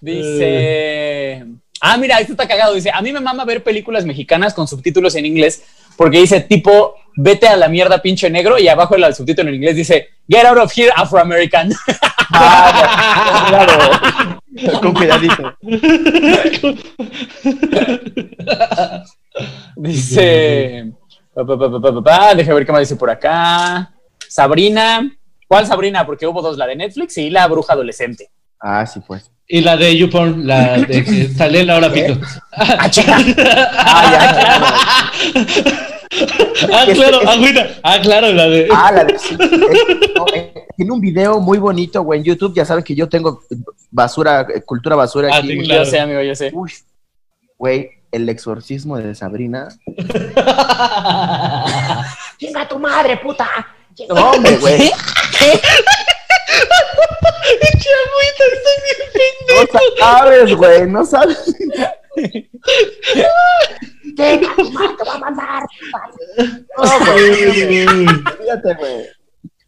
Dice. 0.00 1.44
Ah, 1.80 1.96
mira, 1.98 2.18
esto 2.20 2.32
está 2.32 2.48
cagado. 2.48 2.74
Dice: 2.74 2.90
A 2.92 3.02
mí 3.02 3.12
me 3.12 3.20
mama 3.20 3.44
ver 3.44 3.62
películas 3.62 4.06
mexicanas 4.06 4.54
con 4.54 4.66
subtítulos 4.66 5.14
en 5.16 5.26
inglés 5.26 5.62
porque 5.96 6.18
dice 6.18 6.40
tipo, 6.40 6.94
vete 7.16 7.46
a 7.46 7.56
la 7.56 7.68
mierda, 7.68 8.02
pinche 8.02 8.30
negro. 8.30 8.58
Y 8.58 8.68
abajo 8.68 8.96
el 8.96 9.14
subtítulo 9.14 9.48
en 9.48 9.56
inglés 9.56 9.76
dice, 9.76 10.08
Get 10.28 10.46
out 10.46 10.58
of 10.58 10.72
here, 10.76 10.90
Afroamerican. 10.94 11.72
Ah, 12.30 13.46
claro. 13.48 14.80
Con 14.80 14.94
cuidadito. 14.94 15.54
Dice. 19.76 20.92
Deja 21.36 22.54
ver 22.54 22.66
qué 22.66 22.72
más 22.72 22.80
dice 22.80 22.96
por 22.96 23.10
acá. 23.10 23.92
Sabrina. 24.28 25.10
¿Cuál 25.48 25.66
Sabrina? 25.66 26.06
Porque 26.06 26.26
hubo 26.26 26.40
dos, 26.42 26.56
la 26.56 26.66
de 26.66 26.76
Netflix 26.76 27.18
y 27.18 27.30
la 27.30 27.46
bruja 27.46 27.72
adolescente. 27.74 28.30
Ah, 28.60 28.86
sí, 28.86 29.00
pues. 29.06 29.30
Y 29.46 29.60
la 29.60 29.76
de 29.76 29.96
YouPorn, 29.96 30.46
la 30.46 30.78
de 30.78 31.04
que 31.04 31.28
sale 31.36 31.60
en 31.60 31.66
la 31.66 31.76
hora 31.76 31.92
pico. 31.92 32.14
Ah, 32.52 32.88
chica. 32.90 33.18
Ah, 33.76 34.10
ya, 34.12 34.32
claro. 34.32 35.74
Ah, 36.72 36.86
claro, 36.94 37.28
agüita. 37.28 37.68
Ah, 37.82 37.98
claro, 38.00 38.32
la 38.32 38.46
de. 38.48 38.68
Ah, 38.70 38.92
la 38.92 39.04
de. 39.04 39.18
sí. 39.18 39.34
Eh, 39.34 40.12
no, 40.16 40.26
eh, 40.32 40.52
tiene 40.76 40.92
un 40.92 41.00
video 41.00 41.40
muy 41.40 41.58
bonito, 41.58 42.02
güey, 42.02 42.20
en 42.20 42.24
YouTube. 42.24 42.54
Ya 42.54 42.64
saben 42.64 42.84
que 42.84 42.94
yo 42.94 43.08
tengo 43.08 43.42
basura, 43.90 44.46
eh, 44.54 44.62
cultura 44.62 44.94
basura 44.96 45.28
Ah, 45.32 45.38
aquí. 45.38 45.48
sí, 45.48 45.54
güey. 45.56 45.66
claro. 45.66 45.84
Yo 45.84 45.90
sé, 45.90 45.98
amigo, 46.00 46.22
yo 46.22 46.34
sé. 46.36 46.50
Uy, 46.54 46.72
güey, 47.58 47.90
el 48.14 48.28
exorcismo 48.28 48.96
de 48.96 49.14
Sabrina. 49.14 49.68
Chinga 52.38 52.68
tu 52.68 52.78
madre, 52.78 53.16
puta. 53.16 53.48
No, 54.08 54.30
hombre, 54.30 54.56
güey. 54.58 54.90
No 59.46 59.62
sabes, 59.98 60.54
güey, 60.56 60.86
no 60.86 61.04
sabes. 61.04 61.54
Chinga 64.16 64.54
tu 64.56 64.70
madre, 64.72 64.96
te 64.96 65.04
va 65.04 65.14
a 65.14 65.18
mandar. 65.18 65.62
No, 66.38 67.12
güey. 67.12 67.34
Fíjate, 68.38 68.74
güey. 68.78 69.06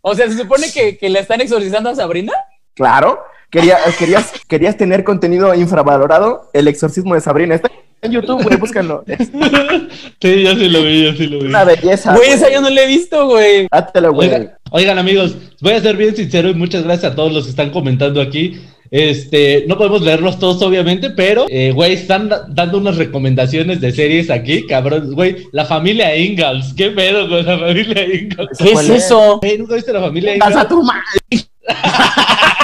O 0.00 0.14
sea, 0.14 0.28
¿se 0.28 0.36
supone 0.36 0.70
que, 0.72 0.96
que 0.96 1.08
le 1.08 1.20
están 1.20 1.40
exorcizando 1.40 1.90
a 1.90 1.94
Sabrina? 1.94 2.32
Claro, 2.74 3.24
quería, 3.50 3.78
querías, 3.98 4.32
querías 4.48 4.76
tener 4.76 5.04
contenido 5.04 5.54
infravalorado. 5.54 6.50
El 6.52 6.68
exorcismo 6.68 7.14
de 7.14 7.20
Sabrina. 7.20 7.54
Está 7.54 7.70
en 8.02 8.12
YouTube, 8.12 8.42
güey, 8.42 8.56
búscanlo. 8.56 9.04
Es 9.06 9.28
Sí, 10.22 10.42
yo 10.42 10.54
sí 10.54 10.68
lo 10.68 10.82
vi, 10.82 11.04
yo 11.04 11.12
sí 11.14 11.26
lo 11.26 11.38
vi. 11.40 11.46
una 11.46 11.64
belleza. 11.64 12.14
Güey, 12.16 12.30
esa 12.30 12.50
yo 12.52 12.60
no 12.60 12.70
la 12.70 12.82
he 12.82 12.86
visto, 12.86 13.26
güey. 13.28 13.66
Dátelo, 13.70 14.12
güey. 14.12 14.28
Oigan, 14.28 14.52
oigan, 14.70 14.98
amigos, 14.98 15.36
voy 15.60 15.72
a 15.72 15.80
ser 15.80 15.96
bien 15.96 16.14
sincero 16.16 16.48
y 16.50 16.54
muchas 16.54 16.84
gracias 16.84 17.12
a 17.12 17.16
todos 17.16 17.32
los 17.32 17.44
que 17.44 17.50
están 17.50 17.70
comentando 17.70 18.20
aquí. 18.20 18.60
Este, 18.88 19.64
no 19.66 19.76
podemos 19.76 20.00
leerlos 20.02 20.38
todos, 20.38 20.62
obviamente, 20.62 21.10
pero, 21.10 21.46
eh, 21.48 21.72
güey, 21.74 21.94
están 21.94 22.28
da- 22.28 22.46
dando 22.48 22.78
unas 22.78 22.96
recomendaciones 22.96 23.80
de 23.80 23.90
series 23.90 24.30
aquí, 24.30 24.64
cabrón. 24.66 25.12
Güey, 25.12 25.38
la 25.50 25.64
familia 25.64 26.16
Ingalls. 26.16 26.72
¿Qué 26.74 26.90
pedo 26.90 27.28
con 27.28 27.44
la 27.44 27.58
familia 27.58 28.04
Ingalls? 28.14 28.56
¿Qué 28.58 28.70
es 28.72 28.88
eso? 28.88 29.38
Güey, 29.42 29.58
¿Nunca 29.58 29.74
viste 29.74 29.92
la 29.92 30.00
familia 30.02 30.34
Vas 30.38 30.48
a 30.48 30.50
Ingalls? 30.50 30.68
tu 30.68 30.82
madre. 30.84 31.46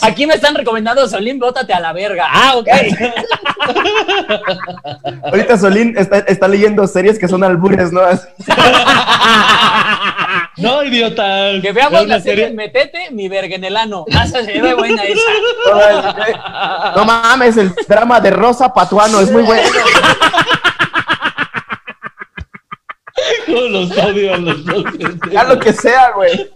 Aquí 0.02 0.26
me 0.26 0.34
están 0.34 0.54
recomendando 0.54 1.08
Solín, 1.08 1.38
bótate 1.38 1.72
a 1.72 1.80
la 1.80 1.92
verga. 1.92 2.26
Ah, 2.30 2.56
ok. 2.56 2.68
Ahorita 5.24 5.58
Solín 5.58 5.94
está, 5.96 6.18
está 6.20 6.48
leyendo 6.48 6.86
series 6.86 7.18
que 7.18 7.28
son 7.28 7.44
albures, 7.44 7.92
¿no? 7.92 8.00
No, 10.56 10.82
idiota. 10.84 11.52
que 11.62 11.72
veamos 11.72 12.06
la 12.06 12.20
serie 12.20 12.50
Metete, 12.50 13.10
mi 13.12 13.28
verga 13.30 13.56
en 13.56 13.64
el 13.64 13.76
ano. 13.76 14.04
Ah, 14.14 14.24
esa 14.24 14.44
se 14.44 14.60
ve 14.60 14.74
buena 14.74 15.02
esa. 15.04 16.92
No 16.94 17.04
mames, 17.06 17.56
el 17.56 17.72
drama 17.88 18.20
de 18.20 18.30
Rosa 18.30 18.72
Patuano 18.72 19.20
es 19.20 19.30
muy 19.30 19.42
bueno. 19.42 19.68
Cómo 23.46 23.60
los 23.60 23.90
odio 23.96 24.34
a 24.34 24.36
los 24.36 24.64
dos. 24.64 24.84
Ya 25.32 25.44
lo 25.44 25.58
que 25.58 25.72
sea, 25.72 26.10
güey. 26.10 26.50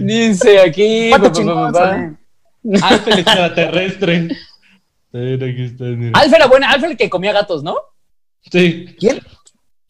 Dice 0.00 0.60
aquí. 0.60 1.08
¿Cuánto 1.10 1.28
pa, 1.28 1.32
pa, 1.32 1.38
chingón, 1.38 1.72
pa, 1.72 1.78
pa. 1.80 1.88
Solín? 1.90 2.18
Alf 2.82 3.08
el 3.08 3.18
extraterrestre. 3.18 4.28
A 5.14 5.18
ver, 5.18 5.44
aquí 5.44 5.64
está, 5.64 5.84
mira. 5.84 6.18
Alf 6.18 6.32
era 6.32 6.46
buena, 6.46 6.70
Alf 6.70 6.84
el 6.84 6.96
que 6.96 7.10
comía 7.10 7.32
gatos, 7.32 7.62
¿no? 7.62 7.76
Sí. 8.50 8.86
¿Quién? 8.98 9.20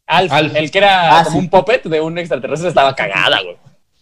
Alf, 0.06 0.32
Alf. 0.32 0.54
el 0.56 0.70
que 0.70 0.78
era 0.78 1.18
Ah, 1.20 1.24
como 1.24 1.36
sí. 1.38 1.44
un 1.44 1.50
puppet 1.50 1.84
de 1.84 2.00
un 2.00 2.18
extraterrestre 2.18 2.68
estaba 2.68 2.94
cagada, 2.94 3.40
güey. 3.42 3.56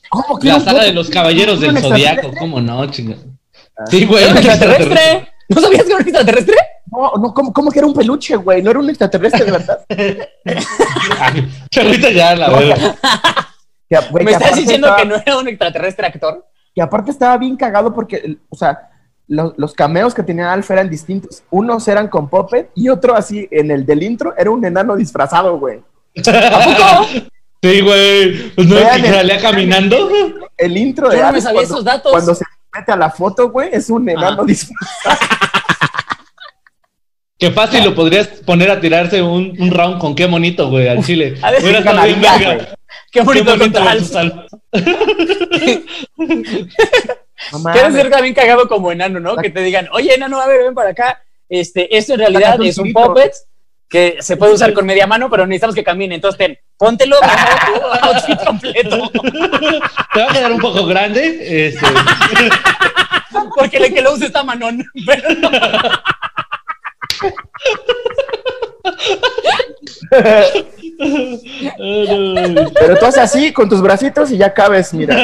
¿Cómo 0.08 0.38
que 0.38 0.48
La 0.48 0.56
un 0.56 0.64
saga 0.64 0.82
de 0.84 0.92
los 0.92 1.08
caballeros 1.08 1.60
del 1.60 1.78
zodiaco. 1.78 2.32
¿Cómo 2.38 2.60
no, 2.60 2.84
chinga? 2.90 3.16
Sí, 3.88 4.06
güey. 4.06 4.24
¿Era 4.24 4.32
un 4.32 4.38
un 4.38 4.44
extraterrestre. 4.44 4.84
extraterrestre? 4.86 5.32
¿No 5.48 5.60
sabías 5.60 5.82
que 5.82 5.88
era 5.88 5.96
un 5.96 6.02
extraterrestre? 6.02 6.56
No, 6.92 7.12
no, 7.22 7.34
¿cómo, 7.34 7.52
cómo 7.52 7.70
que 7.70 7.78
era 7.78 7.86
un 7.86 7.94
peluche, 7.94 8.34
güey? 8.36 8.62
No 8.62 8.70
era 8.70 8.80
un 8.80 8.88
extraterrestre, 8.88 9.44
de 9.44 9.50
verdad. 9.52 9.84
Ay, 11.20 11.48
ya, 11.70 12.34
la 12.34 12.48
No, 12.48 12.56
verdad. 12.56 12.96
Que, 13.90 13.98
güey, 14.10 14.24
¿Me 14.24 14.30
que 14.30 14.36
estás 14.36 14.56
diciendo 14.56 14.86
estaba- 14.86 15.02
que 15.02 15.08
no 15.08 15.16
era 15.16 15.36
un 15.38 15.48
extraterrestre 15.48 16.06
actor? 16.06 16.46
que 16.72 16.80
aparte 16.80 17.10
estaba 17.10 17.36
bien 17.36 17.56
cagado 17.56 17.92
porque, 17.92 18.36
o 18.48 18.54
sea, 18.56 18.90
lo- 19.26 19.52
los 19.56 19.74
cameos 19.74 20.14
que 20.14 20.22
tenía 20.22 20.52
Alf 20.52 20.70
eran 20.70 20.88
distintos. 20.88 21.42
Unos 21.50 21.86
eran 21.88 22.06
con 22.08 22.28
Puppet 22.30 22.70
y 22.76 22.88
otro 22.88 23.16
así, 23.16 23.48
en 23.50 23.72
el 23.72 23.84
del 23.84 24.04
intro, 24.04 24.32
era 24.38 24.50
un 24.52 24.64
enano 24.64 24.94
disfrazado, 24.94 25.58
güey. 25.58 25.80
¿A 26.26 26.64
poco? 26.64 27.06
Sí, 27.62 27.80
güey. 27.80 28.50
Pues 28.54 28.68
no 28.68 28.78
es 28.78 28.88
que 29.02 29.08
el- 29.08 29.14
salía 29.14 29.40
caminando. 29.40 30.08
El 30.56 30.76
intro 30.76 31.08
de 31.08 31.16
Yo 31.16 31.24
no 31.26 31.32
me 31.32 31.40
sabía 31.40 31.60
cuando, 31.60 31.74
esos 31.74 31.84
datos. 31.84 32.12
cuando 32.12 32.34
se 32.34 32.44
mete 32.74 32.92
a 32.92 32.96
la 32.96 33.10
foto, 33.10 33.50
güey, 33.50 33.70
es 33.72 33.88
un 33.88 34.06
enano 34.08 34.42
Ah. 34.42 34.46
disfrazado. 34.46 35.18
Qué 37.38 37.50
fácil 37.50 37.82
lo 37.84 37.94
podrías 37.94 38.26
poner 38.28 38.70
a 38.70 38.80
tirarse 38.80 39.22
un, 39.22 39.56
un 39.58 39.70
round 39.70 39.98
con 39.98 40.14
qué 40.14 40.26
bonito, 40.26 40.68
güey, 40.68 40.88
al 40.88 41.02
chile. 41.02 41.36
A 41.42 41.50
ver, 41.50 41.62
Qué 43.10 43.22
bonito 43.22 43.58
contra. 43.58 43.94
No 47.52 47.72
Quieres 47.72 47.94
ser 47.94 48.10
también 48.10 48.34
cagado 48.34 48.68
como 48.68 48.92
enano, 48.92 49.18
¿no? 49.18 49.34
Que 49.36 49.48
te 49.48 49.62
digan, 49.62 49.88
oye, 49.92 50.14
enano, 50.14 50.38
a 50.40 50.46
ver, 50.46 50.62
ven 50.62 50.74
para 50.74 50.90
acá. 50.90 51.22
Este, 51.48 51.96
esto 51.96 52.12
en 52.12 52.20
realidad 52.20 52.60
es 52.62 52.76
un 52.76 52.92
puppet 52.92 53.32
que 53.88 54.18
se 54.20 54.36
puede 54.36 54.52
usar 54.52 54.72
con 54.72 54.86
media 54.86 55.06
mano, 55.06 55.30
pero 55.30 55.46
necesitamos 55.46 55.74
que 55.74 55.82
camine. 55.82 56.14
Entonces, 56.14 56.38
ten, 56.38 56.58
póntelo, 56.76 57.16
outfit 58.02 58.44
completo. 58.44 59.10
Te 59.10 60.20
va 60.20 60.30
a 60.30 60.32
quedar 60.32 60.52
un 60.52 60.60
poco 60.60 60.84
grande. 60.86 61.68
Este, 61.68 61.86
Porque 63.56 63.78
el 63.78 63.92
que 63.92 64.02
lo 64.02 64.12
use 64.12 64.26
está 64.26 64.44
manón. 64.44 64.84
Pero 65.06 65.34
no. 65.34 65.50
Pero 71.78 72.98
tú 72.98 73.06
haces 73.06 73.18
así, 73.22 73.52
con 73.52 73.68
tus 73.68 73.80
bracitos 73.82 74.30
y 74.30 74.36
ya 74.38 74.52
cabes, 74.52 74.92
mira. 74.94 75.16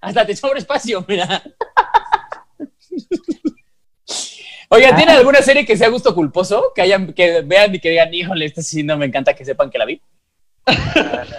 Hasta 0.00 0.26
te 0.26 0.36
sobra 0.36 0.58
espacio, 0.58 1.04
mira. 1.08 1.42
Oigan, 4.68 4.96
¿tiene 4.96 5.12
alguna 5.12 5.42
serie 5.42 5.64
que 5.64 5.76
sea 5.76 5.88
gusto 5.88 6.14
culposo? 6.14 6.72
Que 6.74 6.82
hayan, 6.82 7.12
que 7.12 7.42
vean 7.42 7.74
y 7.74 7.78
que 7.78 7.90
digan, 7.90 8.12
híjole, 8.12 8.44
esta 8.46 8.62
sí 8.62 8.82
no 8.82 8.96
me 8.96 9.06
encanta 9.06 9.34
que 9.34 9.44
sepan 9.44 9.70
que 9.70 9.78
la 9.78 9.84
vi. 9.84 10.00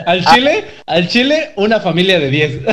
al 0.06 0.26
chile, 0.26 0.66
al 0.86 1.08
chile, 1.10 1.52
una 1.58 1.80
familia 1.82 2.20
de 2.20 2.30
10. 2.30 2.62
No, 2.62 2.70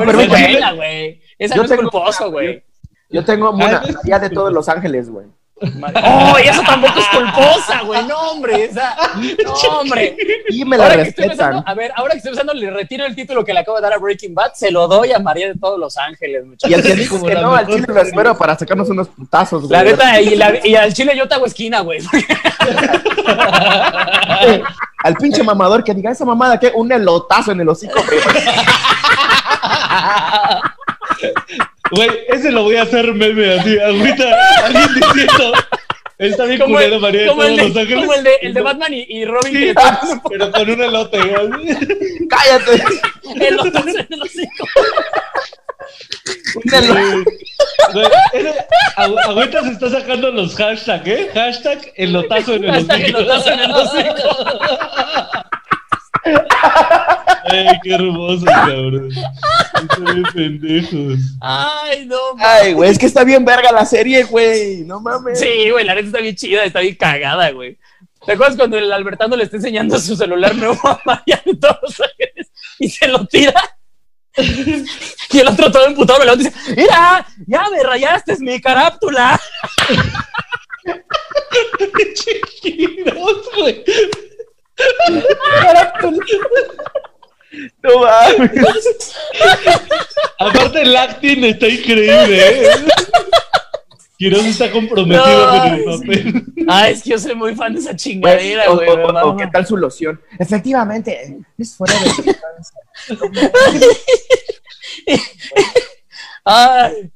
Pero 0.00 0.06
pero 0.06 0.20
es 0.20 0.28
buena, 0.28 0.72
güey. 0.72 1.20
Esa 1.38 1.54
Yo 1.56 1.62
no 1.62 1.64
es 1.66 1.70
tengo- 1.70 1.90
culposo, 1.90 2.30
güey. 2.30 2.62
yo 3.10 3.24
tengo 3.24 3.50
una 3.50 3.78
Ah, 3.78 3.84
María 3.94 4.18
de 4.20 4.30
todos 4.30 4.52
los 4.52 4.68
ángeles, 4.68 5.08
güey. 5.10 5.26
¡Oh, 5.60 6.34
y 6.44 6.48
eso 6.48 6.60
tampoco 6.62 6.98
es 6.98 7.06
culposa, 7.08 7.82
güey! 7.84 8.04
No, 8.06 8.18
hombre, 8.32 8.64
esa. 8.64 8.96
No, 9.44 9.52
hombre. 9.78 10.16
Y 10.48 10.64
me 10.64 10.76
la 10.76 10.84
Ahora 10.84 10.96
que 10.96 11.02
estoy 11.10 11.24
respetan. 11.28 11.50
pensando, 11.52 11.70
a 11.70 11.74
ver, 11.74 11.92
ahora 11.94 12.10
que 12.12 12.16
estoy 12.18 12.30
pensando, 12.32 12.52
le 12.54 12.70
retiro 12.70 13.04
el 13.06 13.14
título 13.14 13.44
que 13.44 13.52
le 13.52 13.60
acabo 13.60 13.76
de 13.76 13.82
dar 13.82 13.92
a 13.92 13.98
Breaking 13.98 14.34
Bad, 14.34 14.54
se 14.54 14.72
lo 14.72 14.88
doy 14.88 15.12
a 15.12 15.20
María 15.20 15.46
de 15.48 15.54
todos 15.54 15.78
los 15.78 15.96
ángeles, 15.98 16.42
Y 16.44 16.48
muchachos. 16.48 16.76
el 16.78 16.82
que 16.82 16.94
dijo 16.96 17.22
que 17.24 17.34
no, 17.36 17.54
al 17.54 17.66
chile 17.68 17.84
lo 17.86 18.00
espero 18.00 18.36
para 18.36 18.58
sacarnos 18.58 18.88
unos 18.90 19.06
putazos, 19.08 19.68
güey. 19.68 19.72
La 19.72 19.84
neta, 19.84 20.20
y, 20.20 20.34
la- 20.34 20.66
y 20.66 20.74
al 20.74 20.92
chile 20.92 21.16
yo 21.16 21.28
te 21.28 21.34
hago 21.36 21.46
esquina, 21.46 21.78
güey. 21.80 22.00
Al 25.04 25.16
pinche 25.16 25.42
mamador 25.42 25.82
que 25.82 25.92
diga 25.94 26.10
esa 26.12 26.24
mamada 26.24 26.58
que 26.60 26.70
un 26.74 26.90
elotazo 26.92 27.50
en 27.52 27.60
el 27.60 27.68
hocico, 27.68 28.00
güey. 28.04 28.20
Güey, 31.92 32.10
ese 32.28 32.50
lo 32.50 32.62
voy 32.64 32.76
a 32.76 32.82
hacer 32.82 33.12
meme 33.14 33.54
así, 33.58 33.78
ahorita 33.78 34.24
alguien 34.64 34.88
diciendo. 34.94 35.52
Está 36.18 36.44
bien 36.44 36.60
Como 36.60 36.74
culero 36.76 36.94
el, 36.96 37.00
María 37.00 37.20
de 37.22 37.26
como 37.28 37.42
todos 37.42 37.50
el 37.50 37.56
de, 37.56 37.68
los 37.68 37.76
ángeles. 37.76 38.00
como 38.00 38.14
el 38.14 38.24
de, 38.24 38.30
el 38.42 38.54
de 38.54 38.60
Batman 38.60 38.94
y, 38.94 39.06
y 39.08 39.24
Robin, 39.24 39.52
Sí, 39.52 39.72
pero 40.30 40.52
con 40.52 40.70
un 40.70 40.82
elote, 40.82 41.18
güey. 41.20 41.76
Cállate. 42.28 42.84
el 43.40 43.58
otro 43.58 43.80
en 43.88 44.06
el 44.08 44.22
hocico. 44.22 44.66
Un 46.54 46.74
elo- 46.74 47.24
Güey, 47.92 48.06
ese- 48.34 48.66
Agüita 48.96 49.62
se 49.64 49.70
está 49.72 49.90
sacando 49.90 50.30
los 50.30 50.54
hashtags, 50.54 51.06
¿eh? 51.08 51.30
Hashtag 51.34 51.92
elotazo 51.96 52.54
en 52.54 52.64
el 52.64 52.70
Hashtag 52.72 53.02
hocico. 53.02 53.18
elotazo 53.18 53.50
en 53.50 53.60
el 53.60 53.72
hocico. 53.72 54.36
Ay, 56.24 57.80
qué 57.82 57.94
hermoso, 57.94 58.44
cabrón. 58.44 59.08
Están 59.10 60.04
bien 60.04 60.22
pendejos. 60.34 61.18
Ay, 61.40 62.06
no. 62.06 62.16
Ay, 62.38 62.72
güey, 62.72 62.90
es 62.90 62.98
que 62.98 63.06
está 63.06 63.24
bien 63.24 63.44
verga 63.44 63.72
la 63.72 63.84
serie, 63.84 64.24
güey. 64.24 64.84
No 64.84 65.00
mames. 65.00 65.40
Sí, 65.40 65.70
güey, 65.70 65.84
la 65.84 65.94
neta 65.94 66.06
está 66.06 66.20
bien 66.20 66.36
chida, 66.36 66.64
está 66.64 66.80
bien 66.80 66.94
cagada, 66.94 67.50
güey. 67.50 67.78
¿Te 68.24 68.32
acuerdas 68.32 68.56
cuando 68.56 68.78
el 68.78 68.92
Albertano 68.92 69.36
le 69.36 69.44
está 69.44 69.56
enseñando 69.56 69.98
su 69.98 70.14
celular 70.14 70.54
nuevo 70.54 70.78
a 70.84 71.00
María 71.04 71.42
de 71.44 71.56
todos 71.56 71.78
los 71.82 72.00
ángeles 72.00 72.52
y 72.78 72.88
se 72.88 73.08
lo 73.08 73.26
tira? 73.26 73.60
Y 74.36 75.38
el 75.38 75.48
otro 75.48 75.70
todo 75.70 75.86
emputado 75.86 76.20
me 76.20 76.26
lo 76.26 76.36
dice, 76.36 76.52
mira, 76.76 77.26
ya 77.46 77.68
me 77.70 77.82
rayaste, 77.82 78.32
es 78.32 78.40
mi 78.40 78.60
caráptula. 78.60 79.40
Chiquitos, 82.14 83.50
güey. 83.56 83.84
No 87.82 88.00
mames. 88.00 89.14
Aparte, 90.38 90.80
el 90.82 90.96
acting 90.96 91.44
está 91.44 91.68
increíble, 91.68 92.62
¿eh? 92.62 92.66
Quiroz 94.16 94.46
está 94.46 94.70
comprometido 94.70 95.26
No, 95.26 95.48
con 95.60 95.66
el 95.66 95.72
ay, 95.72 95.84
papel. 95.84 96.44
Ah, 96.68 96.88
es 96.88 97.02
que 97.02 97.10
yo 97.10 97.18
soy 97.18 97.34
muy 97.34 97.54
fan 97.54 97.74
de 97.74 97.80
esa 97.80 97.94
chingadera, 97.94 98.68
güey. 98.70 98.88
o- 98.88 98.96
me 99.12 99.20
o- 99.20 99.28
o 99.32 99.36
qué 99.36 99.46
tal 99.48 99.66
su 99.66 99.76
loción. 99.76 100.18
Efectivamente, 100.38 101.40
es 101.58 101.74
fuera 101.76 101.92
de 101.94 102.36
Ay. 106.44 107.10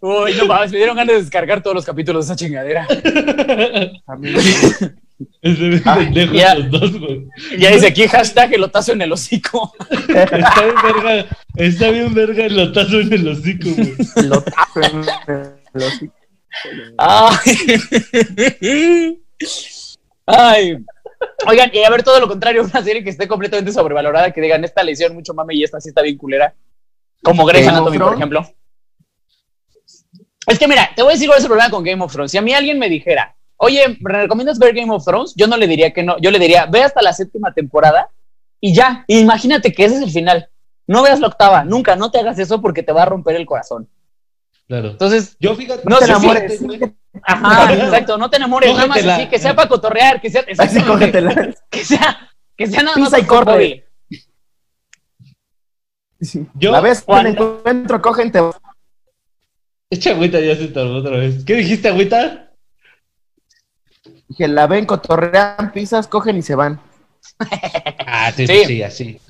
Uy, 0.00 0.34
no 0.34 0.46
mames, 0.46 0.70
me 0.70 0.76
dieron 0.78 0.96
ganas 0.96 1.14
de 1.16 1.22
descargar 1.22 1.60
todos 1.62 1.74
los 1.74 1.84
capítulos 1.84 2.26
de 2.28 2.32
esa 2.34 2.38
chingadera. 2.38 2.86
Es 4.08 5.07
de 5.42 5.80
pendejos 5.80 6.36
ya. 6.36 6.54
los 6.54 6.70
dos, 6.70 6.98
güey. 6.98 7.26
Ya 7.58 7.70
dice 7.70 7.88
aquí 7.88 8.06
hashtag 8.06 8.54
elotazo 8.54 8.92
en 8.92 9.02
el 9.02 9.12
hocico. 9.12 9.72
Está 10.08 10.64
bien 10.64 10.76
verga, 10.82 11.26
está 11.56 11.90
bien 11.90 12.14
verga 12.14 12.46
el 12.46 12.56
lotazo 12.56 13.00
en 13.00 13.12
el 13.12 13.28
hocico, 13.28 13.68
güey. 13.70 13.94
En 14.76 15.04
el 15.74 15.82
hocico. 15.82 16.14
Ay. 16.98 19.20
Ay. 20.26 20.78
Oigan, 21.46 21.70
y 21.72 21.84
a 21.84 21.90
ver 21.90 22.02
todo 22.02 22.20
lo 22.20 22.28
contrario, 22.28 22.62
una 22.62 22.82
serie 22.82 23.02
que 23.02 23.10
esté 23.10 23.26
completamente 23.26 23.72
sobrevalorada, 23.72 24.32
que 24.32 24.40
digan 24.40 24.64
esta 24.64 24.82
lesión 24.82 25.14
mucho 25.14 25.34
mame 25.34 25.54
y 25.54 25.64
esta 25.64 25.80
sí 25.80 25.88
está 25.88 26.02
bien 26.02 26.16
culera. 26.16 26.54
Como 27.22 27.44
Grey's 27.44 27.66
Anatomy, 27.66 27.98
por 27.98 28.14
ejemplo. 28.14 28.48
Es 30.46 30.58
que 30.58 30.68
mira, 30.68 30.90
te 30.94 31.02
voy 31.02 31.10
a 31.10 31.14
decir 31.14 31.28
cuál 31.28 31.38
es 31.38 31.44
el 31.44 31.48
problema 31.48 31.70
con 31.70 31.84
Game 31.84 32.02
of 32.02 32.12
Thrones. 32.12 32.30
Si 32.30 32.38
a 32.38 32.42
mí 32.42 32.54
alguien 32.54 32.78
me 32.78 32.88
dijera, 32.88 33.36
oye, 33.58 33.96
¿me 34.00 34.12
recomiendas 34.12 34.58
ver 34.58 34.74
Game 34.74 34.92
of 34.92 35.04
Thrones? 35.04 35.34
Yo 35.36 35.46
no 35.46 35.56
le 35.56 35.66
diría 35.68 35.92
que 35.92 36.02
no. 36.02 36.16
Yo 36.20 36.30
le 36.30 36.38
diría, 36.38 36.66
ve 36.66 36.82
hasta 36.82 37.02
la 37.02 37.12
séptima 37.12 37.52
temporada 37.52 38.08
y 38.60 38.72
ya. 38.74 39.04
Imagínate 39.06 39.72
que 39.72 39.84
ese 39.84 39.96
es 39.96 40.02
el 40.02 40.10
final. 40.10 40.48
No 40.86 41.02
veas 41.02 41.20
la 41.20 41.26
octava, 41.28 41.64
nunca, 41.64 41.94
no 41.96 42.10
te 42.10 42.18
hagas 42.18 42.38
eso 42.38 42.60
porque 42.62 42.82
te 42.82 42.92
va 42.92 43.02
a 43.02 43.06
romper 43.06 43.36
el 43.36 43.44
corazón. 43.46 43.88
Claro. 44.66 44.90
Entonces, 44.90 45.36
Yo 45.38 45.54
fíjate, 45.54 45.82
No 45.84 45.98
te 45.98 46.04
enamores. 46.06 46.60
ajá, 47.22 47.72
exacto, 47.74 48.16
no 48.18 48.28
te 48.30 48.36
enamores, 48.38 48.70
nada 48.70 48.86
más 48.86 48.96
Cógetela. 48.96 49.16
así, 49.16 49.26
que 49.28 49.38
sea 49.38 49.54
para 49.54 49.68
cotorrear, 49.68 50.20
que 50.20 50.30
sea, 50.30 50.44
Así 50.58 50.80
cógetela. 50.82 51.54
que 51.70 51.84
sea, 51.84 52.30
que 52.56 52.66
sea 52.66 52.82
nada 52.82 52.96
más 52.96 53.10
Pisa 53.10 53.18
y 53.20 53.24
corre. 53.24 53.84
Sí. 56.20 56.46
Yo- 56.54 56.72
la 56.72 56.80
vez 56.80 57.02
Juan- 57.04 57.26
encuentro, 57.28 58.02
cogen, 58.02 58.32
te 58.32 58.40
Echa 59.90 60.10
agüita 60.10 60.38
ya 60.40 60.54
se 60.56 60.68
tardó 60.68 60.96
otra 60.96 61.16
vez. 61.16 61.44
¿Qué 61.44 61.54
dijiste, 61.54 61.88
agüita? 61.88 62.47
Que 64.36 64.48
la 64.48 64.66
ven, 64.66 64.86
cotorrean, 64.86 65.72
pisas, 65.72 66.06
cogen 66.08 66.36
y 66.36 66.42
se 66.42 66.54
van. 66.54 66.80
Ah, 68.06 68.30
sí, 68.34 68.46
Sí. 68.46 68.64
sí, 68.66 68.82
así. 68.82 69.20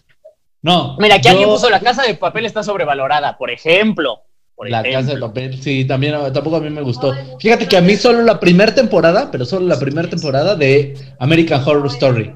No. 0.62 0.96
Mira, 0.98 1.16
aquí 1.16 1.24
yo- 1.24 1.30
alguien 1.30 1.48
puso 1.48 1.70
la 1.70 1.80
casa 1.80 2.02
de 2.02 2.14
papel 2.14 2.46
está 2.46 2.62
sobrevalorada, 2.62 3.36
por 3.38 3.50
ejemplo. 3.50 4.22
Por 4.54 4.68
La 4.68 4.80
ejemplo. 4.80 5.00
casa 5.00 5.14
de 5.14 5.20
papel, 5.20 5.62
sí, 5.62 5.84
también 5.84 6.14
a- 6.16 6.32
tampoco 6.32 6.56
a 6.56 6.60
mí 6.60 6.68
me 6.68 6.82
gustó. 6.82 7.14
Fíjate 7.38 7.68
que 7.68 7.76
a 7.76 7.80
mí 7.80 7.94
solo 7.96 8.22
la 8.22 8.40
primera 8.40 8.74
temporada, 8.74 9.30
pero 9.30 9.44
solo 9.44 9.66
la 9.66 9.78
primera 9.78 10.08
temporada 10.10 10.56
de 10.56 10.96
American 11.20 11.62
Horror 11.64 11.86
Story. 11.86 12.34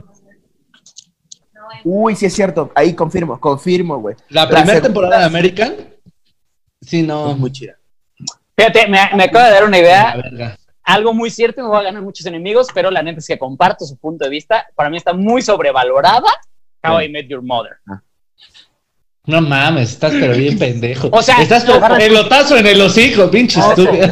Uy, 1.84 2.14
sí 2.14 2.26
es 2.26 2.32
cierto. 2.34 2.70
Ahí 2.76 2.94
confirmo, 2.94 3.40
confirmo, 3.40 3.98
güey. 3.98 4.14
La 4.28 4.48
primera 4.48 4.80
temporada 4.80 5.18
de 5.18 5.24
American, 5.24 5.74
sí, 6.80 7.02
no. 7.02 7.32
Es 7.32 7.38
muy 7.38 7.50
chida. 7.50 7.74
Fíjate, 8.56 8.86
me, 8.86 8.98
me 9.16 9.24
acaba 9.24 9.46
de 9.46 9.52
dar 9.54 9.64
una 9.64 9.78
La 9.78 9.82
idea, 9.82 10.14
verga. 10.16 10.56
Algo 10.84 11.12
muy 11.12 11.30
cierto, 11.30 11.60
y 11.60 11.64
me 11.64 11.68
voy 11.68 11.78
a 11.78 11.82
ganar 11.82 12.02
muchos 12.02 12.26
enemigos, 12.26 12.68
pero 12.74 12.90
la 12.90 13.02
neta 13.02 13.20
es 13.20 13.26
que 13.26 13.38
comparto 13.38 13.84
su 13.84 13.96
punto 13.98 14.24
de 14.24 14.30
vista. 14.30 14.66
Para 14.74 14.90
mí 14.90 14.96
está 14.96 15.12
muy 15.12 15.42
sobrevalorada 15.42 16.28
How 16.82 17.02
I 17.02 17.08
Met 17.08 17.28
Your 17.28 17.42
Mother. 17.42 17.76
No 19.24 19.40
mames, 19.40 19.90
estás 19.90 20.12
pero 20.18 20.34
bien 20.34 20.58
pendejo. 20.58 21.08
O 21.12 21.22
sea, 21.22 21.40
estás 21.40 21.64
no, 21.64 21.80
pero 21.80 21.96
pelotazo 21.96 22.56
en 22.56 22.66
el 22.66 22.80
hocico, 22.80 23.30
pinche 23.30 23.60
estúpido. 23.60 24.08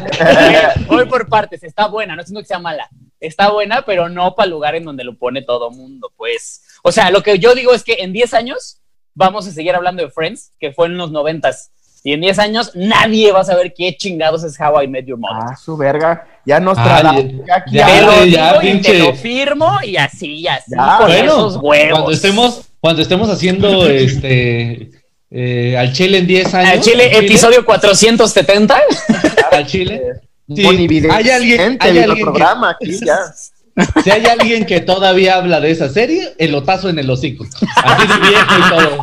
Voy 0.87 1.07
por 1.07 1.29
partes, 1.29 1.65
está 1.65 1.89
buena, 1.89 2.15
no 2.15 2.23
siento 2.23 2.41
que 2.41 2.47
sea 2.47 2.61
mala. 2.61 2.89
Está 3.19 3.51
buena, 3.51 3.83
pero 3.85 4.09
no 4.09 4.37
para 4.37 4.45
el 4.45 4.53
lugar 4.53 4.77
en 4.77 4.85
donde 4.85 5.03
lo 5.03 5.19
pone 5.19 5.43
todo 5.43 5.71
mundo, 5.73 6.13
pues. 6.17 6.63
O 6.85 6.93
sea, 6.93 7.11
lo 7.11 7.23
que 7.25 7.41
yo 7.41 7.55
digo 7.57 7.75
es 7.75 7.83
que 7.83 7.95
en 8.01 8.13
10 8.13 8.35
años 8.35 8.81
vamos 9.15 9.49
a 9.49 9.51
seguir 9.51 9.75
hablando 9.75 10.03
de 10.05 10.11
Friends, 10.11 10.53
que 10.61 10.73
fue 10.73 10.87
en 10.87 10.97
los 10.97 11.11
90 11.11 11.51
Y 12.03 12.13
en 12.15 12.21
10 12.23 12.39
años 12.39 12.71
nadie 12.75 13.31
va 13.33 13.41
a 13.41 13.45
saber 13.45 13.75
qué 13.77 13.95
chingados 13.97 14.43
es 14.45 14.59
How 14.59 14.83
I 14.83 14.89
Met 14.89 15.05
Your 15.07 15.19
Mother. 15.19 15.43
Ah, 15.53 15.57
su 15.57 15.77
verga. 15.77 16.27
Ya 16.47 16.59
nos 16.59 16.79
Ah, 16.79 16.85
trasladamos. 16.85 17.25
ya- 17.47 17.65
ya, 17.71 17.87
te 17.87 18.03
lo 18.03 18.25
ya, 18.25 18.53
digo 18.53 18.63
y 18.63 18.67
pinche. 18.73 18.93
te 18.93 18.99
lo 19.01 19.15
firmo 19.15 19.79
y 19.85 19.97
así, 19.97 20.35
y 20.37 20.47
así, 20.47 20.73
Ya, 20.75 20.97
con 20.99 21.07
Bueno, 21.09 21.33
esos 21.33 21.57
huevos. 21.63 21.93
cuando 21.99 22.11
estemos, 22.13 22.63
cuando 22.81 23.03
estemos 23.03 23.29
haciendo 23.29 23.87
este 23.91 24.91
eh, 25.31 25.77
al 25.79 25.93
Chile 25.93 26.19
en 26.19 26.27
10 26.27 26.55
años. 26.55 26.71
Al 26.73 26.81
Chile, 26.81 27.11
al 27.15 27.25
episodio 27.25 27.65
470. 27.65 28.81
al 29.53 29.67
Chile. 29.67 30.03
Sí. 30.53 30.67
Hay 30.67 31.31
alguien, 31.31 31.77
hay 31.81 31.99
alguien 31.99 32.17
que- 32.17 32.23
programa 32.23 32.71
aquí 32.71 32.99
ya. 33.05 33.19
si 34.03 34.11
hay 34.11 34.27
alguien 34.27 34.67
que 34.67 34.81
todavía 34.81 35.37
habla 35.37 35.61
de 35.61 35.71
esa 35.71 35.89
serie, 35.89 36.35
el 36.39 36.55
otazo 36.55 36.89
en 36.89 36.99
el 36.99 37.11
hocico. 37.11 37.45
Así 37.77 38.07
de 38.07 38.29
viejo 38.29 38.55
y 38.59 38.71
todo. 38.71 39.03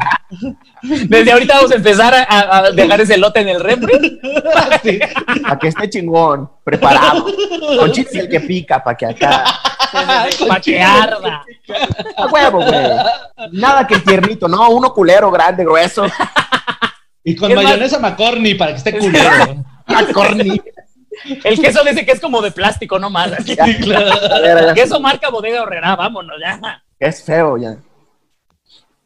Desde 1.08 1.32
ahorita 1.32 1.56
vamos 1.56 1.72
a 1.72 1.76
empezar 1.76 2.14
a, 2.30 2.72
dejar 2.72 3.02
ese 3.02 3.18
lote 3.18 3.42
en 3.42 3.50
el 3.50 3.60
refri. 3.62 4.20
Sí. 4.84 5.00
Para 5.42 5.58
que 5.58 5.68
esté 5.68 5.90
chingón, 5.90 6.50
preparado. 6.64 7.26
Con 7.80 7.92
chiste 7.92 8.20
el 8.20 8.30
que 8.30 8.40
pica, 8.42 8.84
para 8.84 8.96
que 8.96 9.06
acá. 9.06 9.44
para 10.48 10.62
que 10.62 10.82
arda. 10.82 11.44
A 12.16 12.28
huevo, 12.28 12.64
güey. 12.64 12.86
Nada 13.54 13.88
que 13.88 13.96
el 13.96 14.04
tiernito, 14.04 14.48
no, 14.48 14.70
uno 14.70 14.94
culero, 14.94 15.32
grande, 15.32 15.64
grueso. 15.64 16.06
Y 17.24 17.36
con 17.36 17.52
Es 17.52 17.56
más- 17.56 17.66
mayonesa 17.66 18.00
McCorney 18.00 18.54
para 18.56 18.72
que 18.72 18.78
esté 18.78 18.98
culero. 18.98 19.66
La 19.88 20.06
corni. 20.14 20.62
El 21.44 21.60
queso 21.60 21.84
dice 21.84 22.06
que 22.06 22.12
es 22.12 22.20
como 22.20 22.42
de 22.42 22.52
plástico, 22.52 23.00
no 23.00 23.10
más. 23.10 23.32
Sí, 23.46 23.56
claro. 23.56 24.74
Queso 24.74 25.00
marca 25.00 25.30
bodega 25.30 25.64
horrera, 25.64 25.96
vámonos 25.96 26.38
ya. 26.40 26.84
Es 27.00 27.24
feo 27.24 27.58
ya. 27.58 27.78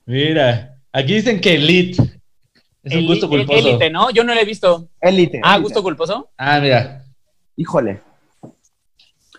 Mira, 0.05 0.76
aquí 0.91 1.16
dicen 1.16 1.39
que 1.39 1.55
Elite 1.55 2.01
es 2.84 2.95
un 2.95 3.05
gusto 3.05 3.30
culposo. 3.30 3.59
Élite, 3.59 3.89
¿no? 3.89 4.09
Yo 4.12 4.24
no 4.24 4.34
lo 4.34 4.39
he 4.41 4.45
visto. 4.45 4.89
Élite. 4.99 5.39
Ah, 5.43 5.57
gusto 5.57 5.84
culposo. 5.84 6.30
Ah, 6.38 6.59
mira. 6.59 7.05
Híjole. 7.55 8.01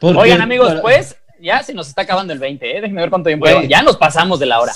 Oigan, 0.00 0.40
amigos, 0.40 0.74
pues 0.80 1.16
ya 1.40 1.62
se 1.62 1.74
nos 1.74 1.88
está 1.88 2.02
acabando 2.02 2.32
el 2.32 2.38
20, 2.38 2.70
¿eh? 2.70 2.80
Déjenme 2.80 3.02
ver 3.02 3.10
cuánto 3.10 3.28
tiempo 3.28 3.46
lleva. 3.46 3.64
Ya 3.64 3.82
nos 3.82 3.96
pasamos 3.96 4.38
de 4.38 4.46
la 4.46 4.60
hora. 4.60 4.72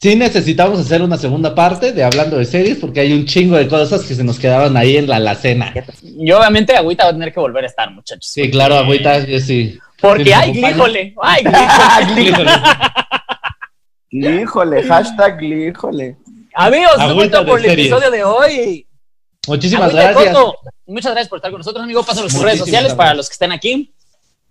Sí 0.00 0.14
necesitamos 0.14 0.78
hacer 0.78 1.00
una 1.00 1.16
segunda 1.16 1.54
parte 1.54 1.92
de 1.92 2.04
hablando 2.04 2.36
de 2.36 2.44
series 2.44 2.76
porque 2.78 3.00
hay 3.00 3.12
un 3.14 3.24
chingo 3.24 3.56
de 3.56 3.66
cosas 3.66 4.04
que 4.04 4.14
se 4.14 4.22
nos 4.22 4.38
quedaron 4.38 4.76
ahí 4.76 4.98
en 4.98 5.08
la 5.08 5.16
alacena. 5.16 5.72
Y 6.02 6.30
obviamente 6.32 6.76
Agüita 6.76 7.04
va 7.04 7.10
a 7.10 7.12
tener 7.14 7.32
que 7.32 7.40
volver 7.40 7.64
a 7.64 7.66
estar, 7.66 7.90
muchachos. 7.90 8.30
Sí, 8.30 8.50
claro, 8.50 8.74
agüita, 8.76 9.24
yo 9.26 9.38
sí. 9.40 9.78
Porque, 10.00 10.34
ay, 10.34 10.52
glíjole, 10.52 11.14
ay, 11.22 11.44
glíjole. 12.14 12.50
Híjole, 14.10 14.82
hashtag 14.82 15.42
híjole. 15.42 16.16
Amigos, 16.54 16.98
Agüita 16.98 17.44
por 17.44 17.58
el 17.58 17.64
series. 17.66 17.86
episodio 17.88 18.10
de 18.10 18.24
hoy. 18.24 18.86
Muchísimas 19.48 19.90
Agüita 19.90 20.12
gracias. 20.12 20.34
Coco, 20.34 20.58
Muchas 20.86 21.12
gracias 21.12 21.28
por 21.28 21.38
estar 21.38 21.50
con 21.50 21.58
nosotros, 21.58 21.82
amigo. 21.82 22.02
Pasen 22.04 22.28
sus 22.30 22.40
redes 22.42 22.58
sociales 22.58 22.92
gracias. 22.92 22.96
para 22.96 23.14
los 23.14 23.28
que 23.28 23.32
estén 23.32 23.52
aquí. 23.52 23.94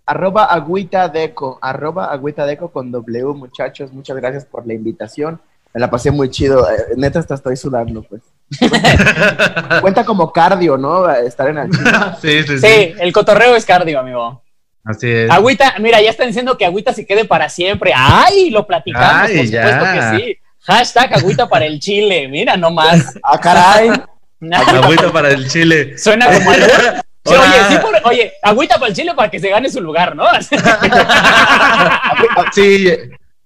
Arroba 0.06 0.44
agüita 0.44 1.08
deco, 1.08 1.58
arroba 1.60 2.06
agüita 2.12 2.46
deco 2.46 2.70
con 2.70 2.92
W, 2.92 3.34
muchachos. 3.34 3.92
Muchas 3.92 4.16
gracias 4.16 4.44
por 4.44 4.66
la 4.66 4.72
invitación. 4.74 5.40
Me 5.74 5.80
la 5.80 5.90
pasé 5.90 6.10
muy 6.10 6.30
chido. 6.30 6.66
eh, 6.70 6.94
Neta, 6.96 7.18
hasta 7.18 7.34
estoy 7.34 7.56
sudando, 7.56 8.02
pues. 8.02 8.22
Cuenta 9.80 10.04
como 10.04 10.32
cardio, 10.32 10.76
¿no? 10.76 11.10
Estar 11.10 11.48
en 11.48 11.58
el 11.58 11.70
Sí, 12.22 12.42
sí, 12.44 12.58
Sí, 12.58 12.94
el 12.98 13.12
cotorreo 13.12 13.56
es 13.56 13.64
cardio, 13.64 14.00
amigo. 14.00 14.42
Así 14.84 15.10
es. 15.10 15.30
Agüita, 15.30 15.74
mira, 15.80 16.00
ya 16.00 16.10
están 16.10 16.28
diciendo 16.28 16.56
que 16.56 16.64
Agüita 16.64 16.92
se 16.92 17.04
quede 17.04 17.24
para 17.24 17.48
siempre. 17.48 17.92
¡Ay! 17.94 18.50
Lo 18.50 18.66
platicamos, 18.66 19.28
Ay, 19.30 19.36
por 19.38 19.46
supuesto 19.46 19.84
ya. 19.84 20.12
que 20.12 20.16
sí. 20.18 20.38
Hashtag 20.60 21.14
Agüita 21.18 21.48
para 21.48 21.66
el 21.66 21.80
Chile. 21.80 22.28
Mira 22.28 22.56
nomás. 22.56 23.14
Ah, 23.22 23.38
caray. 23.38 23.90
Agüita 24.52 25.10
para 25.12 25.30
el 25.30 25.48
chile. 25.48 25.98
Suena 25.98 26.26
como 26.32 26.50
algo. 26.50 26.66
Sí, 27.26 27.34
oye, 27.34 27.64
sí, 27.68 27.76
por- 27.78 28.00
oye, 28.04 28.32
agüita 28.42 28.76
para 28.76 28.88
el 28.88 28.94
Chile 28.94 29.12
para 29.14 29.30
que 29.30 29.38
se 29.40 29.48
gane 29.50 29.68
su 29.70 29.80
lugar, 29.80 30.14
¿no? 30.16 30.24
Sí, 32.52 32.88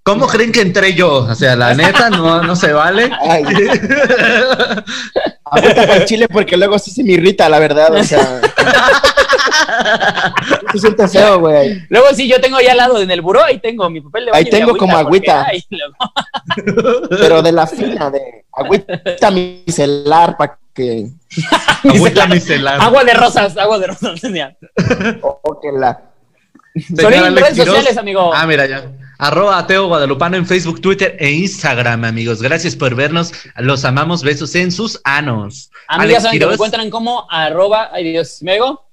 ¿cómo 0.02 0.26
creen 0.26 0.52
que 0.52 0.60
entré 0.60 0.94
yo? 0.94 1.24
O 1.24 1.34
sea, 1.34 1.56
la 1.56 1.74
neta 1.74 2.10
no, 2.10 2.42
no 2.42 2.56
se 2.56 2.72
vale. 2.72 3.10
Ay, 3.20 3.42
agüita 5.44 5.86
para 5.86 5.96
el 5.96 6.04
chile 6.04 6.28
porque 6.28 6.56
luego 6.56 6.78
sí 6.78 6.90
se 6.90 7.02
me 7.02 7.12
irrita, 7.12 7.48
la 7.48 7.58
verdad. 7.58 7.94
O 7.94 8.04
sea. 8.04 8.40
Se 10.72 10.78
siente 10.78 11.08
feo, 11.08 11.40
güey. 11.40 11.82
Luego 11.88 12.06
sí, 12.14 12.28
yo 12.28 12.40
tengo 12.40 12.60
ya 12.60 12.72
al 12.72 12.78
lado 12.78 13.00
en 13.00 13.10
el 13.10 13.20
buró, 13.20 13.42
ahí 13.42 13.58
tengo 13.58 13.88
mi 13.90 14.00
papel 14.00 14.26
de 14.26 14.30
baño 14.30 14.44
Ahí 14.44 14.50
tengo 14.50 14.76
como 14.76 14.92
porque, 14.92 15.06
agüita. 15.06 15.44
ay, 15.48 15.64
luego- 15.70 17.08
Pero 17.18 17.42
de 17.42 17.52
la 17.52 17.66
fina, 17.66 18.10
de 18.10 18.44
agüita 18.52 19.30
micelar 19.30 20.36
para 20.36 20.58
que. 20.80 21.06
Agüita 21.90 22.26
micelar. 22.26 22.80
Agua 22.80 23.04
de 23.04 23.14
rosas, 23.14 23.56
agua 23.56 23.78
de 23.78 23.86
rosas. 23.88 24.20
ya. 24.22 24.56
O, 25.22 25.40
o 25.42 25.60
que 25.60 25.68
la. 25.72 26.02
Solín, 26.96 27.18
Alex 27.20 27.40
redes 27.42 27.52
Quiroz. 27.58 27.68
sociales, 27.76 27.96
amigo. 27.98 28.32
Ah, 28.34 28.46
mira 28.46 28.66
ya. 28.66 28.90
Arroba 29.18 29.58
Ateo 29.58 29.86
Guadalupano 29.88 30.36
en 30.38 30.46
Facebook, 30.46 30.80
Twitter 30.80 31.14
e 31.18 31.30
Instagram, 31.30 32.04
amigos. 32.04 32.40
Gracias 32.40 32.74
por 32.74 32.94
vernos. 32.94 33.32
Los 33.56 33.84
amamos. 33.84 34.22
Besos 34.22 34.54
en 34.54 34.72
sus 34.72 34.98
anos. 35.04 35.70
A 35.88 35.98
mí 35.98 36.04
Alex 36.04 36.14
ya 36.14 36.20
saben 36.22 36.32
que 36.38 36.38
me 36.38 36.46
Quiroz. 36.46 36.54
encuentran 36.54 36.90
como 36.90 37.26
arroba, 37.30 37.90
ay 37.92 38.12
Dios, 38.12 38.38
¿me 38.42 38.52
oigo? 38.52 38.88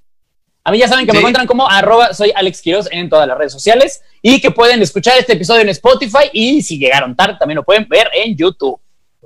A 0.64 0.70
mí 0.70 0.78
ya 0.78 0.86
saben 0.88 1.06
que 1.06 1.12
me 1.12 1.18
Sí. 1.18 1.20
encuentran 1.20 1.46
como 1.46 1.66
arroba 1.70 2.12
soy 2.12 2.30
Alex 2.34 2.60
Quiroz 2.60 2.88
en 2.90 3.08
todas 3.08 3.26
las 3.26 3.38
redes 3.38 3.52
sociales 3.52 4.02
y 4.20 4.38
que 4.40 4.50
pueden 4.50 4.82
escuchar 4.82 5.16
este 5.18 5.32
episodio 5.32 5.62
en 5.62 5.70
Spotify 5.70 6.28
y 6.34 6.60
si 6.60 6.78
llegaron 6.78 7.16
tarde 7.16 7.36
también 7.38 7.56
lo 7.56 7.62
pueden 7.62 7.88
ver 7.88 8.10
en 8.12 8.36
YouTube. 8.36 8.78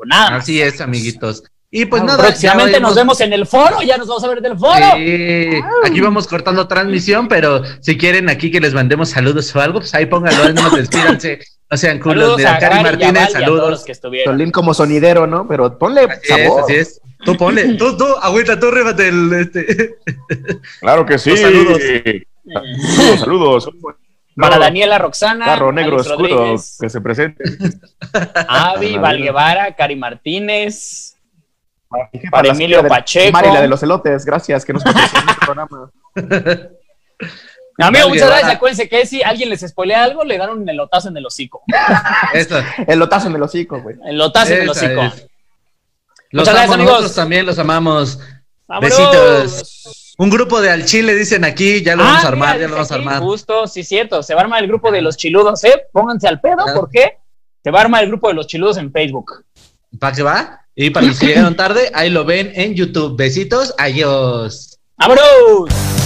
Nada 0.04 0.30
más. 0.30 0.42
Así 0.44 0.60
es, 0.62 0.80
amiguitos. 0.80 1.42
Y 1.74 1.86
pues 1.86 2.02
Ah, 2.02 2.04
nada. 2.04 2.18
Próximamente 2.24 2.78
nos 2.80 2.94
vemos- 2.94 3.18
en 3.22 3.32
el 3.32 3.46
foro, 3.46 3.80
ya 3.80 3.96
nos 3.96 4.06
vamos 4.06 4.22
a 4.24 4.28
ver 4.28 4.42
del 4.42 4.58
foro. 4.58 4.84
Sí, 4.94 5.60
aquí 5.84 6.00
vamos 6.02 6.26
cortando 6.28 6.68
transmisión, 6.68 7.28
pero 7.28 7.62
si 7.80 7.96
quieren 7.96 8.28
aquí 8.28 8.50
que 8.50 8.60
les 8.60 8.74
mandemos 8.74 9.08
saludos 9.08 9.56
o 9.56 9.60
algo, 9.60 9.78
pues 9.80 9.94
ahí 9.94 10.04
pónganlo, 10.04 10.44
ahí 10.44 10.52
nomás 10.52 10.74
despídanse. 10.76 11.40
No 11.70 11.76
sean 11.78 11.98
culos. 11.98 12.36
Mira, 12.36 12.58
Cari 12.58 12.80
y 12.80 12.82
Martínez, 12.82 13.32
Val 13.32 13.40
y 13.40 13.42
a 13.42 13.46
todos 13.46 13.56
los 13.58 13.64
saludos. 13.64 13.84
que 13.84 13.92
estuvieron. 13.92 14.34
Solín 14.34 14.50
como 14.50 14.74
sonidero, 14.74 15.26
¿no? 15.26 15.48
Pero 15.48 15.78
ponle 15.78 16.02
Así 16.02 16.20
es, 16.28 16.44
sabor. 16.46 16.62
así 16.64 16.74
es. 16.74 17.00
Tú 17.24 17.36
ponle, 17.38 17.74
tú, 17.78 17.96
tú, 17.96 18.04
agüita, 18.20 18.60
tú 18.60 18.70
ríbate 18.70 19.08
el, 19.08 19.32
este. 19.32 19.94
Claro 20.80 21.06
que 21.06 21.18
sí. 21.18 21.30
Los 21.30 21.40
saludos. 21.40 21.78
Saludos, 23.18 23.64
saludos. 23.64 23.94
Para 24.36 24.56
No, 24.56 24.62
Daniela 24.62 24.98
Roxana, 24.98 25.44
Carro 25.44 25.72
negro 25.72 25.94
Alex 25.96 26.10
oscuro 26.10 26.28
Rodríguez, 26.36 26.76
que 26.80 26.88
se 26.90 27.00
presente. 27.00 27.44
Avi, 28.48 28.96
Val 28.98 29.18
Guevara, 29.18 29.74
Cari 29.76 29.96
Martínez, 29.96 31.11
Para 32.30 32.48
Emilio 32.48 32.86
Pacheco. 32.86 33.32
Mari, 33.32 33.48
la 33.52 33.60
de 33.60 33.68
los 33.68 33.82
elotes, 33.82 34.24
gracias 34.24 34.64
que 34.64 34.72
nos 34.72 34.82
patrocinó 34.84 35.20
este 35.30 35.44
programa. 35.44 35.90
Amigo, 37.78 38.08
muchas 38.10 38.28
gracias. 38.28 38.50
Acuérdense 38.54 38.88
que 38.88 39.06
si 39.06 39.22
alguien 39.22 39.48
les 39.48 39.60
spoilea 39.60 40.04
algo, 40.04 40.24
le 40.24 40.36
dan 40.38 40.50
un 40.50 40.68
elotazo 40.68 41.08
en 41.08 41.16
el 41.16 41.26
hocico. 41.26 41.62
Eso, 42.34 42.56
El 42.86 42.98
lotazo 42.98 43.28
en 43.28 43.36
el 43.36 43.42
hocico, 43.42 43.80
güey. 43.80 43.96
Elotazo 44.06 44.52
en 44.52 44.62
el 44.62 44.68
hocico. 44.70 45.02
es. 45.02 45.26
Los 46.30 46.42
Muchas 46.42 46.54
gracias, 46.54 46.74
amigos. 46.74 46.92
nosotros 46.92 47.14
también 47.14 47.46
los 47.46 47.58
amamos. 47.58 48.18
¡Vámonos! 48.66 48.96
Besitos. 48.96 50.14
Un 50.18 50.30
grupo 50.30 50.60
de 50.60 50.70
al 50.70 50.84
chile 50.84 51.14
dicen 51.14 51.44
aquí, 51.44 51.82
ya 51.82 51.96
lo 51.96 52.04
vamos 52.04 52.22
a 52.22 52.26
Ah, 52.26 52.28
armar, 52.28 52.54
mira, 52.54 52.60
ya 52.62 52.68
lo 52.68 52.74
vamos 52.76 52.92
a 52.92 52.94
armar. 52.94 53.20
Justo, 53.22 53.66
sí, 53.66 53.82
cierto. 53.82 54.22
Se 54.22 54.34
va 54.34 54.40
a 54.40 54.44
armar 54.44 54.62
el 54.62 54.68
grupo 54.68 54.90
de 54.92 55.00
los 55.02 55.16
chiludos, 55.16 55.64
¿eh? 55.64 55.86
Pónganse 55.92 56.28
al 56.28 56.40
pedo, 56.40 56.60
Ah. 56.66 56.72
¿por 56.74 56.90
qué? 56.90 57.18
Se 57.62 57.70
va 57.70 57.80
a 57.80 57.82
armar 57.82 58.02
el 58.04 58.08
grupo 58.10 58.28
de 58.28 58.34
los 58.34 58.46
chiludos 58.46 58.76
en 58.76 58.92
Facebook. 58.92 59.44
¿Para 59.98 60.14
qué 60.14 60.22
va? 60.22 60.61
Y 60.74 60.90
para 60.90 61.06
los 61.06 61.18
que 61.18 61.26
llegaron 61.26 61.56
tarde, 61.56 61.90
ahí 61.94 62.10
lo 62.10 62.24
ven 62.24 62.52
en 62.54 62.74
YouTube. 62.74 63.16
Besitos, 63.16 63.74
adiós. 63.78 64.78
¡Vámonos! 64.96 66.01